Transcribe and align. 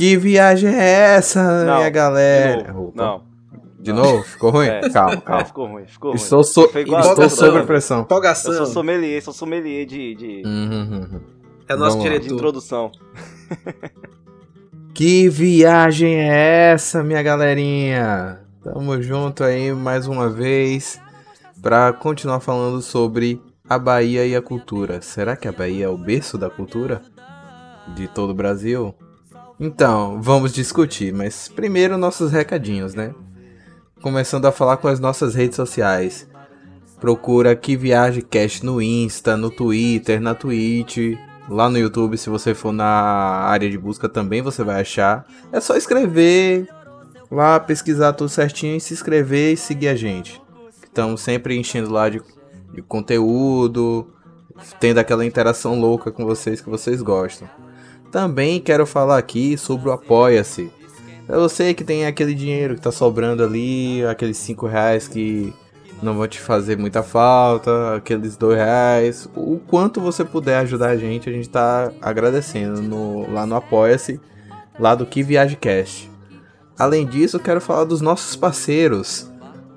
Que 0.00 0.16
viagem 0.16 0.74
é 0.74 1.14
essa, 1.16 1.62
Não, 1.66 1.76
minha 1.76 1.90
galera? 1.90 2.62
De 2.62 2.72
novo. 2.72 2.92
Não. 2.94 3.22
De 3.78 3.92
novo? 3.92 4.22
Ficou 4.22 4.50
ruim? 4.50 4.66
É. 4.66 4.88
Calma, 4.88 5.12
É, 5.12 5.16
calma. 5.20 5.44
ficou 5.44 5.66
ruim, 5.66 5.86
ficou 5.86 6.10
ruim. 6.12 6.16
Estou, 6.22 6.42
so... 6.42 6.68
Foi 6.70 6.80
igual 6.80 7.02
a 7.02 7.06
Estou 7.10 7.28
sob 7.28 7.58
não. 7.58 7.66
pressão. 7.66 8.00
Empolgação. 8.00 8.50
Eu 8.50 8.56
sou 8.64 8.66
sommelier, 8.66 9.22
sou 9.22 9.34
sommelier 9.34 9.84
de, 9.84 10.14
de, 10.14 10.42
Uhum, 10.46 10.88
uhum. 10.90 11.20
É 11.68 11.76
nosso 11.76 11.98
Vamos 11.98 12.12
lá. 12.12 12.18
de 12.18 12.32
introdução. 12.32 12.90
Que 14.94 15.28
viagem 15.28 16.14
é 16.14 16.72
essa, 16.72 17.02
minha 17.04 17.22
galerinha? 17.22 18.40
Tamo 18.64 19.02
junto 19.02 19.44
aí 19.44 19.70
mais 19.74 20.06
uma 20.06 20.30
vez 20.30 20.98
para 21.60 21.92
continuar 21.92 22.40
falando 22.40 22.80
sobre 22.80 23.38
a 23.68 23.78
Bahia 23.78 24.24
e 24.26 24.34
a 24.34 24.40
cultura. 24.40 25.02
Será 25.02 25.36
que 25.36 25.46
a 25.46 25.52
Bahia 25.52 25.84
é 25.84 25.88
o 25.90 25.98
berço 25.98 26.38
da 26.38 26.48
cultura 26.48 27.02
de 27.94 28.08
todo 28.08 28.30
o 28.30 28.34
Brasil? 28.34 28.94
Então, 29.62 30.22
vamos 30.22 30.54
discutir, 30.54 31.12
mas 31.12 31.46
primeiro 31.46 31.98
nossos 31.98 32.32
recadinhos, 32.32 32.94
né? 32.94 33.14
Começando 34.00 34.46
a 34.46 34.52
falar 34.52 34.78
com 34.78 34.88
as 34.88 34.98
nossas 34.98 35.34
redes 35.34 35.56
sociais. 35.56 36.26
Procura 36.98 37.54
Que 37.54 37.78
Cast 38.22 38.64
no 38.64 38.80
Insta, 38.80 39.36
no 39.36 39.50
Twitter, 39.50 40.18
na 40.18 40.34
Twitch, 40.34 41.18
lá 41.46 41.68
no 41.68 41.76
YouTube, 41.76 42.16
se 42.16 42.30
você 42.30 42.54
for 42.54 42.72
na 42.72 42.86
área 42.86 43.68
de 43.68 43.76
busca 43.76 44.08
também 44.08 44.40
você 44.40 44.64
vai 44.64 44.80
achar. 44.80 45.26
É 45.52 45.60
só 45.60 45.76
escrever 45.76 46.66
lá, 47.30 47.60
pesquisar 47.60 48.14
tudo 48.14 48.30
certinho 48.30 48.78
e 48.78 48.80
se 48.80 48.94
inscrever 48.94 49.52
e 49.52 49.58
seguir 49.58 49.88
a 49.88 49.94
gente. 49.94 50.40
Estamos 50.82 51.20
sempre 51.20 51.54
enchendo 51.58 51.92
lá 51.92 52.08
de, 52.08 52.22
de 52.72 52.80
conteúdo, 52.80 54.10
tendo 54.80 54.96
aquela 54.96 55.26
interação 55.26 55.78
louca 55.78 56.10
com 56.10 56.24
vocês 56.24 56.62
que 56.62 56.70
vocês 56.70 57.02
gostam. 57.02 57.46
Também 58.10 58.60
quero 58.60 58.86
falar 58.86 59.18
aqui 59.18 59.56
sobre 59.56 59.88
o 59.88 59.92
Apoia-se. 59.92 60.70
Eu 61.28 61.48
sei 61.48 61.74
que 61.74 61.84
tem 61.84 62.06
aquele 62.06 62.34
dinheiro 62.34 62.74
que 62.74 62.80
tá 62.80 62.90
sobrando 62.90 63.44
ali, 63.44 64.04
aqueles 64.04 64.36
5 64.38 64.66
reais 64.66 65.06
que 65.06 65.54
não 66.02 66.16
vão 66.16 66.26
te 66.26 66.40
fazer 66.40 66.76
muita 66.76 67.02
falta, 67.04 67.94
aqueles 67.94 68.36
2 68.36 68.56
reais. 68.56 69.28
O 69.36 69.58
quanto 69.58 70.00
você 70.00 70.24
puder 70.24 70.58
ajudar 70.58 70.88
a 70.88 70.96
gente, 70.96 71.28
a 71.30 71.32
gente 71.32 71.48
tá 71.48 71.92
agradecendo 72.02 72.82
no- 72.82 73.30
lá 73.32 73.46
no 73.46 73.54
Apoia-se, 73.54 74.18
lá 74.78 74.94
do 74.96 75.06
Que 75.06 75.22
Viagem 75.22 75.56
Cast. 75.60 76.10
Além 76.76 77.06
disso, 77.06 77.38
quero 77.38 77.60
falar 77.60 77.84
dos 77.84 78.00
nossos 78.00 78.34
parceiros. 78.34 79.30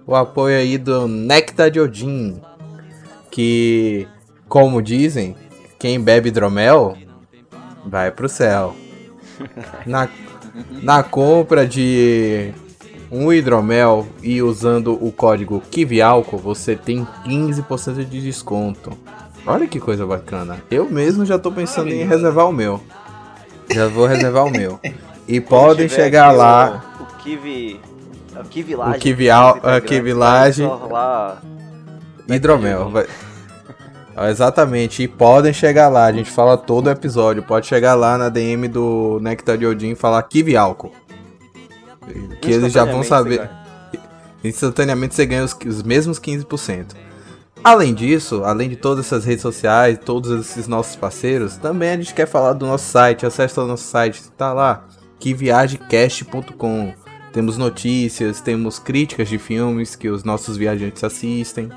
O 0.08 0.16
apoio 0.16 0.58
aí 0.58 0.78
do 0.78 1.08
Nectar 1.08 1.70
de 1.70 1.80
Odin, 1.80 2.42
que, 3.30 4.08
como 4.50 4.82
dizem, 4.82 5.36
quem 5.78 6.00
bebe 6.00 6.30
hidromel 6.30 6.98
vai 7.86 8.12
pro 8.12 8.28
céu. 8.30 8.76
Na, 9.86 10.08
na 10.82 11.04
compra 11.04 11.66
de 11.68 12.52
um 13.12 13.32
hidromel 13.32 14.08
e 14.22 14.42
usando 14.42 14.94
o 15.04 15.12
código 15.12 15.62
KIVIALCO, 15.72 16.38
você 16.38 16.76
tem 16.76 17.08
15% 17.26 18.06
de 18.06 18.22
desconto. 18.22 18.92
Olha 19.46 19.68
que 19.68 19.80
coisa 19.80 20.06
bacana. 20.06 20.58
Eu 20.72 20.90
mesmo 20.90 21.26
já 21.26 21.38
tô 21.38 21.52
pensando 21.52 21.90
em 21.90 22.06
reservar 22.06 22.48
o 22.48 22.54
meu. 22.54 22.82
Já 23.72 23.88
vou 23.88 24.06
reservar 24.06 24.46
o 24.46 24.52
meu. 24.52 24.80
E 25.26 25.40
podem 25.40 25.88
chegar 25.88 26.32
lá. 26.34 26.84
O, 27.00 27.04
o 27.04 27.06
Kiwi. 27.24 27.80
O 28.38 28.44
Kiwi 28.44 28.76
Laje. 28.76 28.98
O 28.98 29.00
Kiwi 29.00 29.30
Al- 29.30 29.60
a 29.64 29.80
Kiwi 29.80 30.14
Laje. 30.14 30.64
Hidromel. 32.30 32.90
vai- 32.90 33.08
Exatamente, 34.30 35.04
e 35.04 35.08
podem 35.08 35.52
chegar 35.52 35.90
lá, 35.90 36.06
a 36.06 36.12
gente 36.12 36.30
fala 36.30 36.58
todo 36.58 36.88
o 36.88 36.90
episódio. 36.90 37.44
Pode 37.44 37.66
chegar 37.66 37.96
lá 37.96 38.18
na 38.18 38.30
DM 38.30 38.68
do 38.68 39.20
Nectar 39.22 39.58
de 39.58 39.66
Odin 39.66 39.92
e 39.92 39.96
falar 39.96 40.22
Kiwi 40.24 40.56
Álcool. 40.56 40.92
Que 42.42 42.52
eles 42.52 42.72
já 42.72 42.86
vão 42.86 43.04
saber. 43.04 43.50
Instantaneamente 44.44 45.16
você 45.16 45.26
ganha 45.26 45.44
os, 45.44 45.56
os 45.66 45.82
mesmos 45.82 46.20
15%. 46.20 46.96
Além 47.64 47.94
disso, 47.94 48.44
além 48.44 48.68
de 48.68 48.76
todas 48.76 49.06
essas 49.06 49.24
redes 49.24 49.42
sociais, 49.42 49.98
todos 50.04 50.32
esses 50.32 50.68
nossos 50.68 50.98
parceiros, 50.98 51.56
também 51.56 51.92
a 51.92 51.96
gente 51.96 52.14
quer 52.14 52.28
falar 52.28 52.52
do 52.54 52.68
nosso 52.68 52.92
site. 52.92 53.26
Acesse 53.26 53.58
o 53.58 53.66
nosso 53.66 53.86
site, 53.86 54.22
tá 54.38 54.52
lá, 54.52 54.86
queviagecast.com. 55.18 56.94
Temos 57.32 57.58
notícias, 57.58 58.42
temos 58.42 58.80
críticas 58.80 59.30
de 59.30 59.40
filmes 59.40 59.96
que 59.96 60.10
os 60.10 60.26
nossos 60.26 60.58
viajantes 60.58 61.04
assistem. 61.04 61.70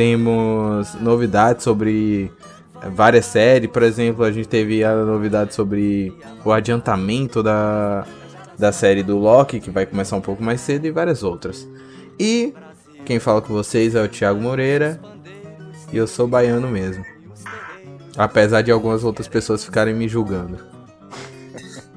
Temos 0.00 0.94
novidades 0.94 1.62
sobre 1.62 2.32
eh, 2.80 2.88
várias 2.88 3.26
séries, 3.26 3.68
por 3.68 3.82
exemplo, 3.82 4.24
a 4.24 4.32
gente 4.32 4.48
teve 4.48 4.82
a 4.82 4.94
novidade 4.96 5.52
sobre 5.52 6.16
o 6.42 6.50
adiantamento 6.50 7.42
da, 7.42 8.06
da 8.58 8.72
série 8.72 9.02
do 9.02 9.18
Loki, 9.18 9.60
que 9.60 9.70
vai 9.70 9.84
começar 9.84 10.16
um 10.16 10.22
pouco 10.22 10.42
mais 10.42 10.62
cedo, 10.62 10.86
e 10.86 10.90
várias 10.90 11.22
outras. 11.22 11.68
E 12.18 12.54
quem 13.04 13.18
fala 13.18 13.42
com 13.42 13.52
vocês 13.52 13.94
é 13.94 14.02
o 14.02 14.08
Thiago 14.08 14.40
Moreira, 14.40 14.98
e 15.92 15.98
eu 15.98 16.06
sou 16.06 16.26
baiano 16.26 16.68
mesmo. 16.68 17.04
Apesar 18.16 18.62
de 18.62 18.72
algumas 18.72 19.04
outras 19.04 19.28
pessoas 19.28 19.62
ficarem 19.62 19.92
me 19.92 20.08
julgando. 20.08 20.56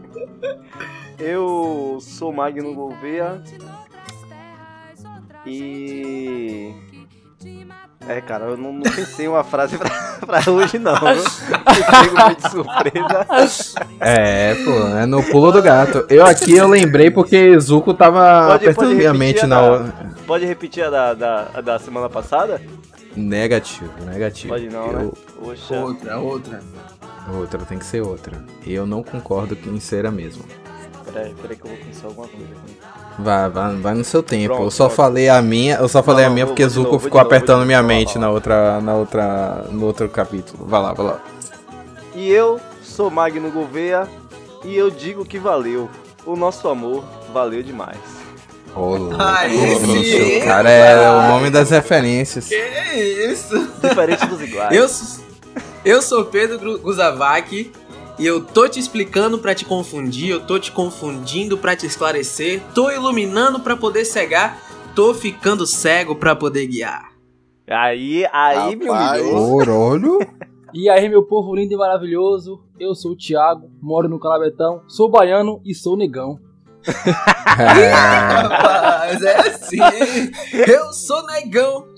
Eu 1.18 2.00
sou 2.02 2.34
Magno 2.34 2.76
Gouveia. 2.76 3.42
E. 5.46 6.93
É, 8.08 8.20
cara, 8.20 8.46
eu 8.46 8.58
não, 8.58 8.74
não 8.74 8.82
pensei 8.82 9.26
em 9.26 9.30
uma 9.30 9.44
frase 9.44 9.78
pra, 9.80 9.90
pra 10.26 10.52
hoje, 10.52 10.78
não. 10.78 10.94
pego 11.00 12.16
meio 12.16 12.36
de 12.36 12.50
surpresa. 12.50 13.26
É, 14.00 14.56
pô, 14.56 14.98
é 14.98 15.06
no 15.06 15.24
pulo 15.24 15.52
do 15.52 15.62
gato. 15.62 16.06
Eu 16.10 16.26
aqui 16.26 16.54
eu 16.56 16.68
lembrei 16.68 17.10
porque 17.10 17.58
Zuko 17.60 17.94
tava 17.94 18.48
Pode- 18.48 18.56
apertando 18.66 18.86
pode 18.88 18.96
minha 18.96 19.14
mente 19.14 19.44
a 19.44 19.48
na 19.48 19.56
da- 19.56 19.62
hora. 19.72 19.94
Pode 20.28 20.46
repetir 20.46 20.84
a 20.84 20.90
da, 20.90 21.14
da, 21.14 21.48
a 21.54 21.62
da 21.62 21.80
semana 21.80 22.10
passada? 22.10 22.62
Negativo, 23.16 23.92
negativo. 24.06 24.54
Pode 24.54 24.68
não, 24.70 24.92
né? 24.92 25.04
Eu- 25.06 25.14
Poxa. 25.42 25.76
Outra, 25.76 26.18
outra. 26.20 26.60
Outra, 27.34 27.60
tem 27.60 27.78
que 27.78 27.86
ser 27.86 28.02
outra. 28.02 28.34
E 28.66 28.74
eu 28.74 28.86
não 28.86 29.02
concordo 29.02 29.56
que 29.56 29.70
em 29.70 29.80
ser 29.80 30.06
a 30.06 30.12
mesma. 30.12 30.44
Peraí, 31.12 31.34
peraí 31.42 31.58
que 31.58 31.66
eu 31.66 31.70
vou 31.70 31.78
pensar 31.86 32.08
alguma 32.08 32.28
coisa 32.28 32.46
aqui. 32.64 32.78
Vai, 33.20 33.50
vai, 33.50 33.76
vai 33.78 33.94
no 33.94 34.04
seu 34.04 34.24
tempo. 34.24 34.48
Pronto, 34.56 34.64
eu 34.64 34.72
só 34.72 34.86
pronto. 34.86 34.96
falei 34.98 35.30
a 35.30 35.42
minha, 35.42 35.76
eu 35.76 35.88
só 35.88 36.02
falei 36.02 36.26
Não, 36.26 36.32
a 36.32 36.34
minha 36.34 36.46
porque 36.48 36.68
Zuko 36.68 36.94
novo, 36.94 37.00
ficou 37.00 37.20
novo, 37.22 37.28
apertando 37.28 37.66
minha 37.66 37.82
novo. 37.82 37.92
Lá, 37.94 37.98
mente 38.00 38.18
na 38.18 38.30
outra, 38.30 38.82
na 38.82 38.96
outra, 38.96 39.66
no 39.70 39.86
outro 39.86 40.10
capítulo. 40.10 40.66
Vai 40.66 40.82
lá, 40.82 40.94
vai 40.94 41.06
lá. 41.06 41.20
E 42.16 42.30
eu 42.32 42.60
sou 42.82 43.10
Magno 43.10 43.52
Gouveia 43.52 44.08
e 44.64 44.76
eu 44.76 44.90
digo 44.90 45.26
que 45.26 45.38
valeu. 45.38 45.90
O 46.26 46.36
nosso 46.36 46.68
amor 46.70 47.04
valeu 47.34 47.62
demais. 47.62 47.98
Ô, 48.76 48.96
o 48.96 49.10
cara 50.46 50.70
é 50.72 51.10
o 51.12 51.36
homem 51.36 51.52
das 51.52 51.70
referências. 51.70 52.48
Que 52.48 52.56
isso? 52.56 53.70
Diferente 53.82 54.26
dos 54.26 54.42
iguais. 54.42 54.76
Eu, 54.76 54.88
sou- 54.90 55.24
eu 55.86 56.02
sou 56.02 56.26
Pedro 56.26 56.80
Guzavac 56.80 57.72
e 58.24 58.26
eu 58.26 58.42
tô 58.42 58.70
te 58.70 58.80
explicando 58.80 59.38
pra 59.38 59.54
te 59.54 59.66
confundir, 59.66 60.30
eu 60.30 60.48
tô 60.48 60.58
te 60.58 60.72
confundindo 60.72 61.58
pra 61.58 61.76
te 61.76 61.86
esclarecer, 61.86 62.62
tô 62.74 62.90
iluminando 62.90 63.60
pra 63.60 63.76
poder 63.76 64.06
cegar, 64.06 64.62
tô 64.96 65.14
ficando 65.14 65.68
cego 65.68 66.16
pra 66.16 66.34
poder 66.34 66.66
guiar. 66.68 67.12
Aí, 67.68 68.26
aí 68.32 68.78
Rapaz. 68.80 69.22
humilhou. 69.22 69.56
Orolho. 69.56 70.20
E 70.76 70.90
aí, 70.90 71.08
meu 71.08 71.22
povo 71.22 71.54
lindo 71.54 71.72
e 71.72 71.78
maravilhoso, 71.78 72.64
eu 72.80 72.96
sou 72.96 73.12
o 73.12 73.16
Thiago, 73.16 73.70
moro 73.80 74.10
no 74.10 74.20
Calabetão, 74.20 74.82
sou 74.88 75.08
baiano 75.08 75.62
e 75.64 75.76
sou 75.76 75.96
negão. 75.96 76.40
Rapaz, 77.46 79.22
é 79.22 79.36
assim. 79.50 79.78
Eu 80.68 80.92
sou 80.92 81.24
negão. 81.28 81.93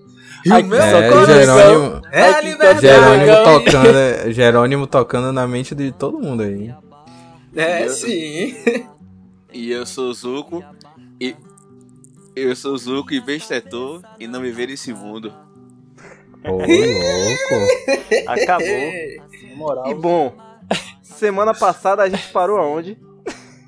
E 0.46 0.52
o 0.52 0.66
meu 0.66 0.80
é, 0.80 1.10
coração 1.10 1.58
Jerônimo, 1.58 2.02
é 2.12 2.30
a 2.30 2.34
que 2.36 2.46
liberdade. 2.46 2.82
Jerônimo 2.82 3.44
tocando, 3.44 3.98
é, 3.98 4.32
Jerônimo 4.32 4.88
tocando 4.88 5.34
na 5.34 5.48
mente 5.48 5.74
de 5.74 5.92
todo 5.92 6.20
mundo 6.20 6.44
aí. 6.44 6.72
É 7.56 7.90
sim. 7.90 8.56
E 9.52 9.72
eu 9.72 9.86
sou 9.86 10.10
o 10.10 10.14
Zuko. 10.14 10.64
E. 11.20 11.36
Eu 12.36 12.56
sou 12.56 12.74
o 12.74 12.78
Zuko 12.78 13.14
e 13.14 13.22
bestetor 13.22 14.04
e 14.20 14.28
não 14.28 14.42
viver 14.42 14.68
nesse 14.68 14.94
mundo. 14.94 15.34
Ô, 16.44 16.58
louco. 16.62 16.68
Acabou. 18.28 19.56
Moral. 19.56 19.90
E 19.90 19.96
bom, 19.96 20.36
semana 21.02 21.54
passada 21.54 22.04
a 22.04 22.10
gente 22.10 22.28
parou 22.32 22.58
aonde? 22.58 23.00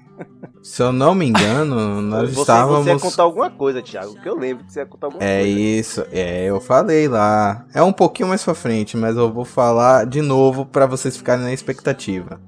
Se 0.67 0.83
eu 0.83 0.91
não 0.91 1.15
me 1.15 1.25
engano, 1.25 2.01
nós 2.03 2.33
você, 2.33 2.41
estávamos. 2.41 2.83
você 2.85 2.91
ia 2.91 2.99
contar 2.99 3.23
alguma 3.23 3.49
coisa, 3.49 3.81
Thiago, 3.81 4.15
que 4.21 4.27
eu 4.27 4.35
lembro 4.37 4.65
que 4.65 4.73
você 4.73 4.79
ia 4.81 4.85
contar 4.85 5.07
alguma 5.07 5.23
É 5.23 5.41
coisa. 5.41 5.59
isso, 5.59 6.05
é, 6.11 6.45
eu 6.45 6.59
falei 6.59 7.07
lá. 7.07 7.65
É 7.73 7.81
um 7.81 7.93
pouquinho 7.93 8.27
mais 8.29 8.43
pra 8.43 8.53
frente, 8.53 8.97
mas 8.97 9.15
eu 9.15 9.31
vou 9.31 9.45
falar 9.45 10.05
de 10.05 10.21
novo 10.21 10.65
pra 10.65 10.85
vocês 10.85 11.15
ficarem 11.15 11.43
na 11.45 11.53
expectativa. 11.53 12.39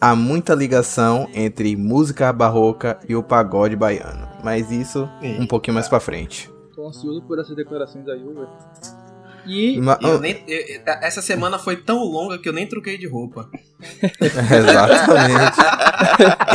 Há 0.00 0.14
muita 0.14 0.54
ligação 0.54 1.26
entre 1.32 1.74
música 1.76 2.30
barroca 2.32 2.98
e 3.08 3.16
o 3.16 3.22
pagode 3.22 3.74
baiano, 3.74 4.28
mas 4.44 4.70
isso 4.70 5.08
um 5.40 5.46
pouquinho 5.46 5.74
mais 5.74 5.88
pra 5.88 5.98
frente. 6.00 6.52
Tô 6.74 6.86
ansioso 6.86 7.22
por 7.22 7.38
essas 7.38 7.56
declarações 7.56 8.06
aí, 8.08 8.18
velho. 8.22 8.48
E 9.46 9.78
Ma- 9.80 9.98
eu 10.02 10.18
nem- 10.20 10.42
eu- 10.48 10.80
essa 11.02 11.20
semana 11.20 11.58
foi 11.58 11.76
tão 11.76 11.98
longa 12.04 12.38
que 12.38 12.48
eu 12.48 12.52
nem 12.52 12.66
troquei 12.66 12.96
de 12.96 13.06
roupa. 13.06 13.48
Exatamente. 14.20 15.56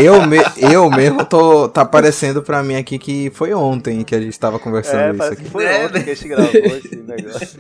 eu, 0.04 0.26
me, 0.26 0.38
eu 0.72 0.90
mesmo 0.90 1.24
tô. 1.26 1.68
Tá 1.70 1.86
parecendo 1.86 2.42
pra 2.42 2.64
mim 2.64 2.76
aqui 2.76 2.98
que 2.98 3.30
foi 3.36 3.54
ontem 3.54 4.04
que 4.04 4.16
a 4.16 4.22
gente 4.22 4.40
tava 4.40 4.58
conversando 4.58 5.00
É, 5.00 5.12
isso 5.14 5.24
aqui. 5.34 5.44
que 5.44 5.50
foi 5.50 5.66
É, 5.66 5.86
ontem 5.86 6.04
que 6.04 6.10
a 6.10 6.16
gente 6.16 6.28
gravou 6.28 6.52
esse 6.54 6.96
negócio. 6.96 7.60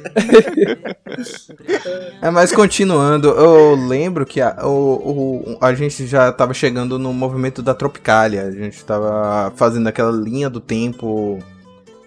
É, 2.22 2.30
mas 2.32 2.52
continuando, 2.52 3.30
eu 3.30 3.76
lembro 3.76 4.26
que 4.26 4.42
a, 4.42 4.58
o, 4.66 5.54
o- 5.54 5.58
a 5.62 5.74
gente 5.74 6.06
já 6.08 6.32
tava 6.32 6.54
chegando 6.54 6.98
no 6.98 7.14
movimento 7.14 7.62
da 7.62 7.74
Tropicália. 7.74 8.44
A 8.44 8.52
gente 8.52 8.84
tava 8.84 9.52
fazendo 9.56 9.88
aquela 9.88 10.12
linha 10.12 10.50
do 10.50 10.60
tempo 10.60 11.40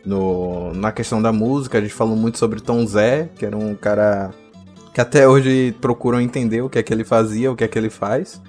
no, 0.04 0.72
na 0.74 0.92
questão 0.92 1.20
da 1.22 1.32
música. 1.32 1.78
A 1.78 1.80
gente 1.80 1.94
falou 1.94 2.16
muito 2.16 2.38
sobre 2.38 2.60
Tom 2.60 2.86
Zé, 2.86 3.28
que 3.36 3.44
era 3.46 3.56
um 3.56 3.74
cara 3.74 4.30
que 4.94 5.00
até 5.00 5.26
hoje 5.26 5.74
procuram 5.80 6.20
entender 6.20 6.60
o 6.62 6.68
que 6.68 6.78
é 6.78 6.82
que 6.82 6.92
ele 6.92 7.04
fazia, 7.04 7.50
o 7.50 7.56
que 7.56 7.64
é 7.64 7.68
que 7.68 7.78
ele 7.78 7.90
faz. 7.90 8.40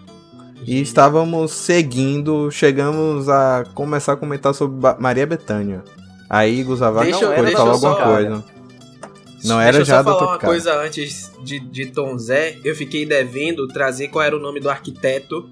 E 0.65 0.81
estávamos 0.81 1.51
seguindo, 1.51 2.50
chegamos 2.51 3.27
a 3.29 3.65
começar 3.73 4.13
a 4.13 4.15
comentar 4.15 4.53
sobre 4.53 4.77
Ba- 4.79 4.97
Maria 5.00 5.25
Bethânia. 5.27 5.83
Aí 6.29 6.63
Deixa 6.63 6.85
eu- 7.25 7.29
pode 7.31 7.41
deixa 7.44 7.57
falar 7.57 7.69
eu 7.69 7.73
alguma 7.73 7.94
só- 7.95 8.03
coisa. 8.03 8.29
Não 9.45 9.57
Deixa 9.57 9.67
era 9.67 9.77
eu 9.79 9.85
já 9.85 9.97
só 9.97 9.97
da 9.97 10.03
falar 10.05 10.15
uma 10.15 10.27
Tropicália. 10.39 10.55
coisa 10.55 10.81
antes 10.81 11.31
de, 11.44 11.59
de 11.59 11.88
Tom 11.88 12.17
Zé. 12.17 12.57
Eu 12.63 12.73
fiquei 12.75 13.05
devendo 13.05 13.67
trazer 13.67 14.07
qual 14.07 14.23
era 14.23 14.35
o 14.35 14.39
nome 14.39 14.61
do 14.61 14.69
arquiteto 14.69 15.50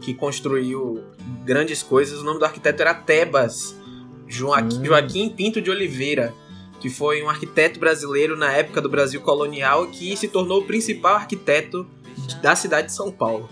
que 0.00 0.14
construiu 0.14 1.02
grandes 1.44 1.82
coisas. 1.82 2.20
O 2.20 2.24
nome 2.24 2.38
do 2.38 2.44
arquiteto 2.44 2.80
era 2.82 2.94
Tebas 2.94 3.74
Joaqui- 4.32 4.76
Hum. 4.76 4.84
Joaquim 4.84 5.28
Pinto 5.28 5.60
de 5.60 5.70
Oliveira, 5.70 6.32
que 6.80 6.88
foi 6.88 7.22
um 7.22 7.28
arquiteto 7.28 7.78
brasileiro 7.78 8.36
na 8.36 8.50
época 8.52 8.80
do 8.80 8.88
Brasil 8.88 9.20
colonial 9.20 9.86
que 9.88 10.16
se 10.16 10.26
tornou 10.28 10.60
o 10.60 10.64
principal 10.64 11.16
arquiteto 11.16 11.86
da 12.40 12.56
cidade 12.56 12.86
de 12.88 12.92
São 12.94 13.10
Paulo. 13.12 13.48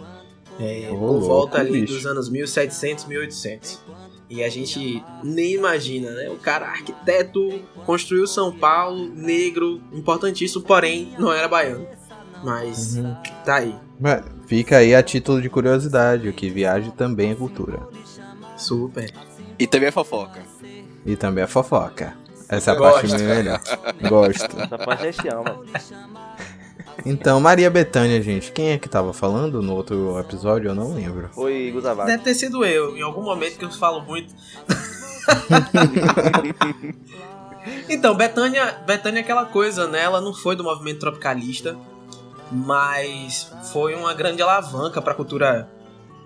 É, 0.59 0.88
Ô, 0.91 0.97
por 0.97 1.21
volta 1.21 1.59
ali 1.61 1.82
bicho. 1.82 1.94
dos 1.94 2.06
anos 2.06 2.29
1700, 2.29 3.05
1800. 3.06 3.79
E 4.29 4.44
a 4.44 4.49
gente 4.49 5.03
nem 5.25 5.55
imagina, 5.55 6.11
né? 6.12 6.31
O 6.31 6.37
cara, 6.37 6.67
arquiteto, 6.67 7.61
construiu 7.85 8.26
São 8.26 8.53
Paulo, 8.56 9.09
negro, 9.15 9.81
importantíssimo, 9.93 10.62
porém 10.62 11.12
não 11.19 11.33
era 11.33 11.49
baiano. 11.49 11.87
Mas 12.44 12.97
Uhum. 12.97 13.15
tá 13.44 13.56
aí, 13.56 13.75
Mas 13.99 14.25
Fica 14.47 14.79
aí 14.79 14.94
a 14.94 15.03
título 15.03 15.41
de 15.43 15.49
curiosidade, 15.50 16.29
o 16.29 16.33
que 16.33 16.49
viagem 16.50 16.91
também 16.91 17.31
é 17.31 17.35
cultura. 17.35 17.87
super. 18.56 19.12
E 19.59 19.67
também 19.67 19.88
é 19.88 19.93
fofoca. 19.93 20.43
E 21.05 21.17
também 21.17 21.44
a 21.44 21.47
fofoca. 21.47 22.14
Essa 22.49 22.73
é 22.73 22.75
Gosto. 22.75 23.08
parte 23.08 23.23
melhor. 23.23 23.61
Gosto. 24.08 24.61
Essa 24.61 24.79
parte 24.79 25.06
a 25.06 25.11
gente 25.11 25.29
ama. 25.29 25.62
Então, 27.06 27.41
Maria 27.41 27.70
Bethânia, 27.70 28.20
gente, 28.20 28.52
quem 28.52 28.70
é 28.70 28.79
que 28.79 28.88
tava 28.88 29.12
falando 29.12 29.62
no 29.62 29.75
outro 29.75 30.19
episódio? 30.19 30.69
Eu 30.69 30.75
não 30.75 30.93
lembro. 30.93 31.31
Oi, 31.37 31.70
Guzavac. 31.73 32.06
Deve 32.06 32.23
ter 32.23 32.35
sido 32.35 32.64
eu, 32.64 32.97
em 32.97 33.02
algum 33.02 33.23
momento 33.23 33.58
que 33.58 33.64
eu 33.64 33.70
falo 33.70 34.02
muito. 34.02 34.35
então, 37.88 38.14
Betânia, 38.14 38.82
Betânia 38.87 39.20
é 39.20 39.23
aquela 39.23 39.47
coisa, 39.47 39.87
né? 39.87 40.02
Ela 40.02 40.20
não 40.20 40.35
foi 40.35 40.56
do 40.56 40.64
movimento 40.64 41.00
tropicalista, 41.00 41.76
mas 42.50 43.50
foi 43.73 43.94
uma 43.94 44.12
grande 44.12 44.43
alavanca 44.43 45.00
para 45.00 45.12
a 45.12 45.17
cultura, 45.17 45.69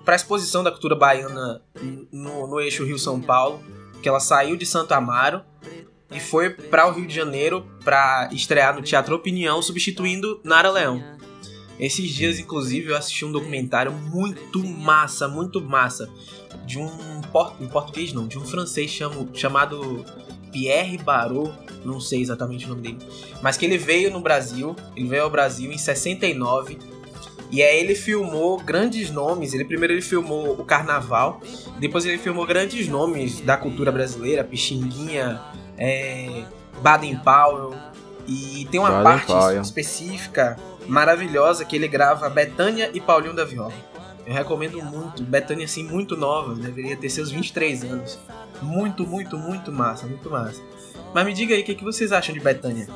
para 0.04 0.14
a 0.14 0.16
exposição 0.16 0.64
da 0.64 0.70
cultura 0.70 0.96
baiana 0.96 1.62
no, 2.10 2.46
no 2.46 2.60
eixo 2.60 2.84
Rio-São 2.84 3.20
Paulo, 3.20 3.62
que 4.04 4.08
ela 4.10 4.20
saiu 4.20 4.54
de 4.54 4.66
Santo 4.66 4.92
Amaro 4.92 5.40
e 6.10 6.20
foi 6.20 6.50
para 6.50 6.86
o 6.86 6.92
Rio 6.92 7.06
de 7.06 7.14
Janeiro 7.14 7.66
para 7.82 8.28
estrear 8.32 8.76
no 8.76 8.82
Teatro 8.82 9.16
Opinião, 9.16 9.62
substituindo 9.62 10.42
Nara 10.44 10.70
Leão. 10.70 11.02
Esses 11.80 12.10
dias, 12.10 12.38
inclusive, 12.38 12.90
eu 12.90 12.96
assisti 12.98 13.24
um 13.24 13.32
documentário 13.32 13.90
muito 13.90 14.62
massa, 14.62 15.26
muito 15.26 15.58
massa, 15.58 16.08
de 16.66 16.78
um, 16.78 16.88
por- 17.32 17.54
em 17.58 17.66
português 17.66 18.12
não, 18.12 18.28
de 18.28 18.38
um 18.38 18.44
francês 18.44 18.90
chamo- 18.90 19.26
chamado 19.32 20.04
Pierre 20.52 20.98
Barot, 20.98 21.50
não 21.82 21.98
sei 21.98 22.20
exatamente 22.20 22.66
o 22.66 22.68
nome 22.68 22.82
dele, 22.82 22.98
mas 23.42 23.56
que 23.56 23.64
ele 23.64 23.78
veio 23.78 24.10
no 24.10 24.20
Brasil, 24.20 24.76
ele 24.94 25.08
veio 25.08 25.22
ao 25.22 25.30
Brasil 25.30 25.72
em 25.72 25.78
69, 25.78 26.78
e 27.54 27.62
aí 27.62 27.78
ele 27.78 27.94
filmou 27.94 28.58
grandes 28.58 29.12
nomes, 29.12 29.54
ele 29.54 29.64
primeiro 29.64 29.92
ele 29.92 30.02
filmou 30.02 30.60
o 30.60 30.64
Carnaval, 30.64 31.40
depois 31.78 32.04
ele 32.04 32.18
filmou 32.18 32.44
grandes 32.44 32.88
nomes 32.88 33.40
da 33.40 33.56
cultura 33.56 33.92
brasileira, 33.92 34.42
Pixinguinha, 34.42 35.40
é, 35.78 36.42
Baden 36.82 37.16
Powell, 37.18 37.72
e 38.26 38.66
tem 38.72 38.80
uma 38.80 38.90
Baden 38.90 39.04
parte 39.04 39.26
Powell. 39.28 39.62
específica 39.62 40.56
maravilhosa 40.88 41.64
que 41.64 41.76
ele 41.76 41.86
grava 41.86 42.28
Betânia 42.28 42.90
e 42.92 43.00
Paulinho 43.00 43.34
da 43.34 43.44
Viola. 43.44 43.72
Eu 44.26 44.34
recomendo 44.34 44.82
muito. 44.82 45.22
Betânia, 45.22 45.64
assim, 45.64 45.84
muito 45.84 46.16
nova. 46.16 46.56
Deveria 46.56 46.96
ter 46.96 47.08
seus 47.08 47.30
23 47.30 47.84
anos. 47.84 48.18
Muito, 48.60 49.06
muito, 49.06 49.38
muito 49.38 49.70
massa. 49.70 50.06
Muito 50.06 50.28
massa. 50.28 50.60
Mas 51.12 51.24
me 51.24 51.32
diga 51.32 51.54
aí, 51.54 51.60
o 51.60 51.64
que, 51.64 51.74
que 51.76 51.84
vocês 51.84 52.10
acham 52.10 52.34
de 52.34 52.40
Betânia? 52.40 52.88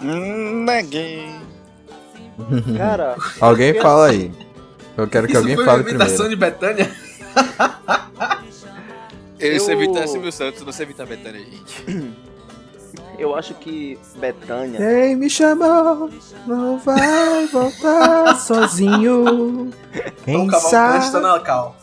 Hum, 0.00 0.64
neguei. 0.64 1.28
Cara, 2.76 3.16
Alguém 3.40 3.74
fala 3.80 4.08
aí. 4.08 4.32
Eu 4.96 5.06
quero 5.08 5.26
que 5.26 5.32
Isso 5.32 5.40
alguém 5.40 5.56
foi 5.56 5.64
fale 5.64 5.82
imitação 5.82 6.26
primeiro. 6.26 6.30
de 6.30 6.36
Betânia? 6.36 6.90
Ele 9.38 9.56
Eu- 9.56 9.60
se 9.60 9.72
evita 9.72 10.06
Silvio 10.06 10.32
Santos, 10.32 10.62
não 10.62 10.72
se 10.72 10.82
evita 10.82 11.04
Betânia, 11.04 11.40
gente. 11.44 12.14
eu 13.18 13.34
acho 13.36 13.54
que 13.54 13.98
Betânia. 14.16 14.78
Quem 14.78 15.16
me 15.16 15.28
chamou 15.28 16.10
não 16.46 16.78
vai 16.78 17.46
voltar 17.46 18.36
sozinho. 18.40 19.70
Quem 20.24 20.48
tá 20.48 20.60
sabe... 20.60 21.18
na 21.20 21.40
cal. 21.40 21.76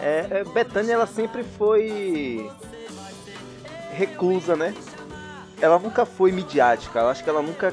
É, 0.00 0.26
é, 0.40 0.44
Betânia 0.44 0.94
ela 0.94 1.06
sempre 1.06 1.44
foi 1.56 2.50
reclusa, 3.92 4.56
né? 4.56 4.74
Ela 5.60 5.78
nunca 5.78 6.04
foi 6.04 6.32
midiática. 6.32 6.98
Eu 6.98 7.08
acho 7.08 7.22
que 7.22 7.30
ela 7.30 7.40
nunca 7.40 7.72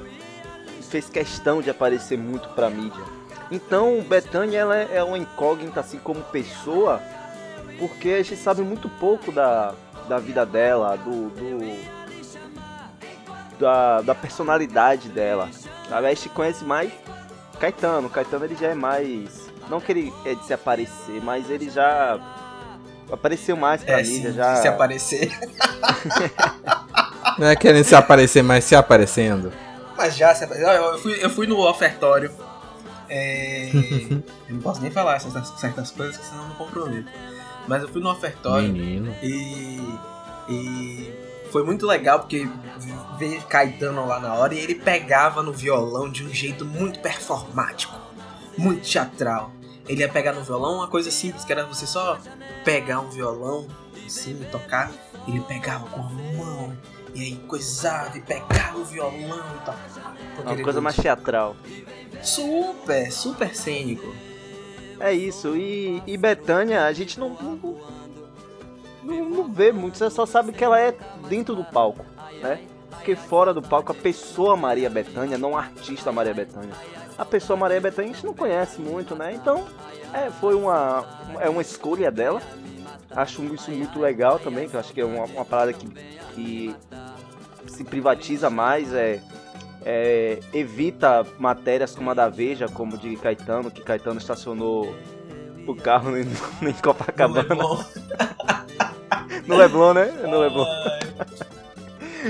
fez 0.93 1.09
questão 1.09 1.59
de 1.59 1.71
aparecer 1.71 2.19
muito 2.19 2.49
pra 2.49 2.69
mídia. 2.69 3.03
Então, 3.49 3.99
Betânia 4.07 4.59
ela 4.59 4.77
é 4.77 4.89
é 4.97 5.03
uma 5.03 5.17
incógnita 5.17 5.79
assim 5.79 5.97
como 5.97 6.21
pessoa, 6.21 7.01
porque 7.79 8.09
a 8.09 8.17
gente 8.23 8.35
sabe 8.35 8.61
muito 8.61 8.87
pouco 8.87 9.31
da, 9.31 9.73
da 10.07 10.19
vida 10.19 10.45
dela, 10.45 10.95
do, 10.95 11.29
do- 11.29 11.93
da, 13.59 14.01
da 14.01 14.13
personalidade 14.13 15.09
dela. 15.09 15.49
Sabe? 15.89 16.05
A 16.05 16.09
gente 16.13 16.29
conhece 16.29 16.63
mais 16.63 16.91
Caetano. 17.59 18.07
Caetano 18.07 18.45
ele 18.45 18.55
já 18.55 18.67
é 18.67 18.75
mais 18.75 19.49
não 19.69 19.81
que 19.81 19.91
ele 19.91 20.13
é 20.25 20.35
de 20.35 20.45
se 20.45 20.53
aparecer, 20.53 21.19
mas 21.23 21.49
ele 21.49 21.71
já 21.71 22.19
apareceu 23.11 23.57
mais 23.57 23.83
pra 23.83 23.99
É, 23.99 24.03
mídia, 24.03 24.29
sim, 24.31 24.38
já. 24.38 24.55
se 24.57 24.67
aparecer. 24.67 25.31
Não 27.39 27.47
é 27.47 27.55
querendo 27.55 27.83
se 27.83 27.95
aparecer, 27.95 28.43
mas 28.43 28.63
se 28.63 28.75
aparecendo. 28.75 29.51
Eu, 30.55 31.00
fui, 31.00 31.17
eu 31.22 31.29
fui 31.29 31.48
no 31.48 31.60
ofertório. 31.67 32.31
É... 33.10 33.69
eu 33.74 34.24
não 34.55 34.62
posso 34.62 34.81
nem 34.81 34.91
falar 34.91 35.19
certas, 35.19 35.50
certas 35.60 35.91
coisas, 35.91 36.17
que 36.17 36.25
senão 36.25 36.43
eu 36.43 36.50
não 36.50 36.55
comprometo. 36.55 37.10
Mas 37.67 37.81
eu 37.81 37.89
fui 37.89 38.01
no 38.01 38.10
ofertório. 38.10 38.72
Menino. 38.72 39.13
E, 39.22 39.79
e 40.50 41.13
foi 41.51 41.63
muito 41.63 41.86
legal 41.86 42.19
porque 42.19 42.48
ver 43.17 43.43
Caetano 43.43 44.05
lá 44.07 44.19
na 44.19 44.33
hora 44.33 44.53
e 44.53 44.60
ele 44.60 44.75
pegava 44.75 45.43
no 45.43 45.53
violão 45.53 46.10
de 46.10 46.25
um 46.25 46.33
jeito 46.33 46.65
muito 46.65 47.00
performático, 47.00 47.95
muito 48.57 48.81
teatral. 48.81 49.51
Ele 49.88 50.01
ia 50.01 50.10
pegar 50.10 50.33
no 50.33 50.43
violão 50.43 50.77
uma 50.77 50.88
coisa 50.88 51.12
simples, 51.12 51.43
que 51.43 51.51
era 51.51 51.65
você 51.65 51.86
só 51.86 52.17
pegar 52.63 53.01
um 53.01 53.10
violão 53.10 53.67
assim 54.05 54.38
e 54.41 54.45
tocar. 54.45 54.91
Ele 55.27 55.41
pegava 55.41 55.88
com 55.88 56.01
a 56.01 56.10
mão 56.10 56.77
e 57.13 57.22
aí 57.22 57.36
coisava 57.48 58.17
e 58.17 58.22
pegava 58.22 58.77
o 58.77 58.86
violão 58.86 59.39
e 59.39 60.36
com 60.36 60.41
Uma 60.41 60.63
coisa 60.63 60.82
mais 60.82 60.96
teatral. 60.96 61.55
Super, 62.22 63.12
super 63.12 63.55
cênico. 63.55 64.13
É 65.00 65.13
isso. 65.13 65.55
E, 65.55 66.01
e 66.08 66.17
Betânia, 66.17 66.86
a 66.86 66.93
gente 66.93 67.20
não, 67.20 67.29
não, 67.29 67.77
não, 69.03 69.29
não 69.29 69.51
vê 69.51 69.72
muito, 69.72 69.98
você 69.98 70.10
só 70.10 70.25
sabe 70.25 70.51
que 70.53 70.63
ela 70.63 70.79
é 70.79 70.96
dentro 71.27 71.55
do 71.55 71.63
palco, 71.63 72.05
né? 72.41 72.62
Porque 72.89 73.15
fora 73.15 73.53
do 73.53 73.62
palco, 73.62 73.91
a 73.91 73.96
pessoa 73.96 74.55
Maria 74.55 74.89
Bethânia, 74.89 75.38
não 75.38 75.58
a 75.58 75.62
artista 75.62 76.12
Maria 76.12 76.34
Bethânia. 76.34 76.74
A 77.17 77.25
pessoa 77.25 77.58
Maria 77.58 77.82
Bethânia 77.82 78.12
a 78.12 78.13
gente 78.13 78.25
não 78.25 78.34
conhece 78.34 78.79
muito, 78.79 79.13
né? 79.13 79.34
Então, 79.34 79.65
é, 80.13 80.29
foi 80.29 80.55
uma, 80.55 81.05
é 81.39 81.50
uma 81.50 81.62
escolha 81.62 82.10
dela. 82.10 82.41
Acho 83.15 83.43
isso 83.53 83.72
muito 83.72 84.00
legal 84.00 84.39
também, 84.39 84.67
que 84.67 84.75
eu 84.75 84.79
acho 84.79 84.93
que 84.93 85.01
é 85.01 85.05
uma, 85.05 85.25
uma 85.25 85.46
parada 85.46 85.72
que, 85.74 85.88
que 86.34 86.75
se 87.67 87.84
privatiza 87.84 88.50
mais, 88.50 88.93
é, 88.93 89.22
é, 89.86 90.39
evita 90.53 91.25
matérias 91.38 91.93
como 91.96 92.10
a 92.10 92.13
da 92.13 92.29
Veja, 92.29 92.67
como 92.67 92.98
de 92.98 93.15
Caetano, 93.17 93.70
que 93.70 93.82
Caetano 93.82 94.20
estacionou 94.20 94.96
o 95.67 95.75
carro 95.75 96.17
em, 96.17 96.25
em 96.67 96.74
Copacabana. 96.74 97.55
No 99.48 99.55
Leblon, 99.58 99.93
né? 99.96 100.05
No 100.05 100.39
Leblon. 100.39 100.65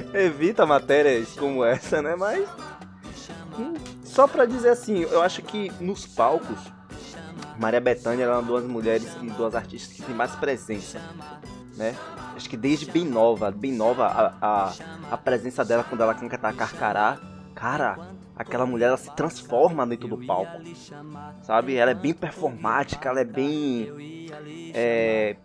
evita 0.13 0.65
matérias 0.65 1.33
como 1.33 1.63
essa, 1.63 2.01
né? 2.01 2.15
Mas. 2.15 2.47
hum, 3.57 3.73
Só 4.03 4.27
pra 4.27 4.45
dizer 4.45 4.69
assim, 4.69 5.01
eu 5.03 5.21
acho 5.21 5.41
que 5.41 5.71
nos 5.79 6.05
palcos, 6.05 6.59
Maria 7.57 7.79
Bethânia 7.79 8.23
ela 8.23 8.35
é 8.35 8.39
uma 8.39 8.59
das 8.61 8.69
mulheres 8.69 9.15
e 9.21 9.27
duas 9.31 9.55
artistas 9.55 9.93
que 9.95 10.01
tem 10.03 10.15
mais 10.15 10.35
presença, 10.35 10.99
né? 11.75 11.95
Acho 12.35 12.49
que 12.49 12.57
desde 12.57 12.85
bem 12.89 13.05
nova, 13.05 13.51
bem 13.51 13.71
nova, 13.71 14.05
a, 14.07 14.33
a, 14.41 14.73
a 15.11 15.17
presença 15.17 15.63
dela 15.63 15.83
quando 15.83 16.01
ela 16.01 16.13
canta 16.15 16.37
Carcará, 16.37 17.19
cara, 17.53 17.99
aquela 18.35 18.65
mulher 18.65 18.87
ela 18.87 18.97
se 18.97 19.11
transforma 19.11 19.85
dentro 19.85 20.07
do 20.07 20.17
palco, 20.17 20.61
sabe? 21.43 21.75
Ela 21.75 21.91
é 21.91 21.95
bem 21.95 22.13
performática, 22.13 23.09
ela 23.09 23.21
é 23.21 23.25
bem. 23.25 23.91
É, 24.73 25.35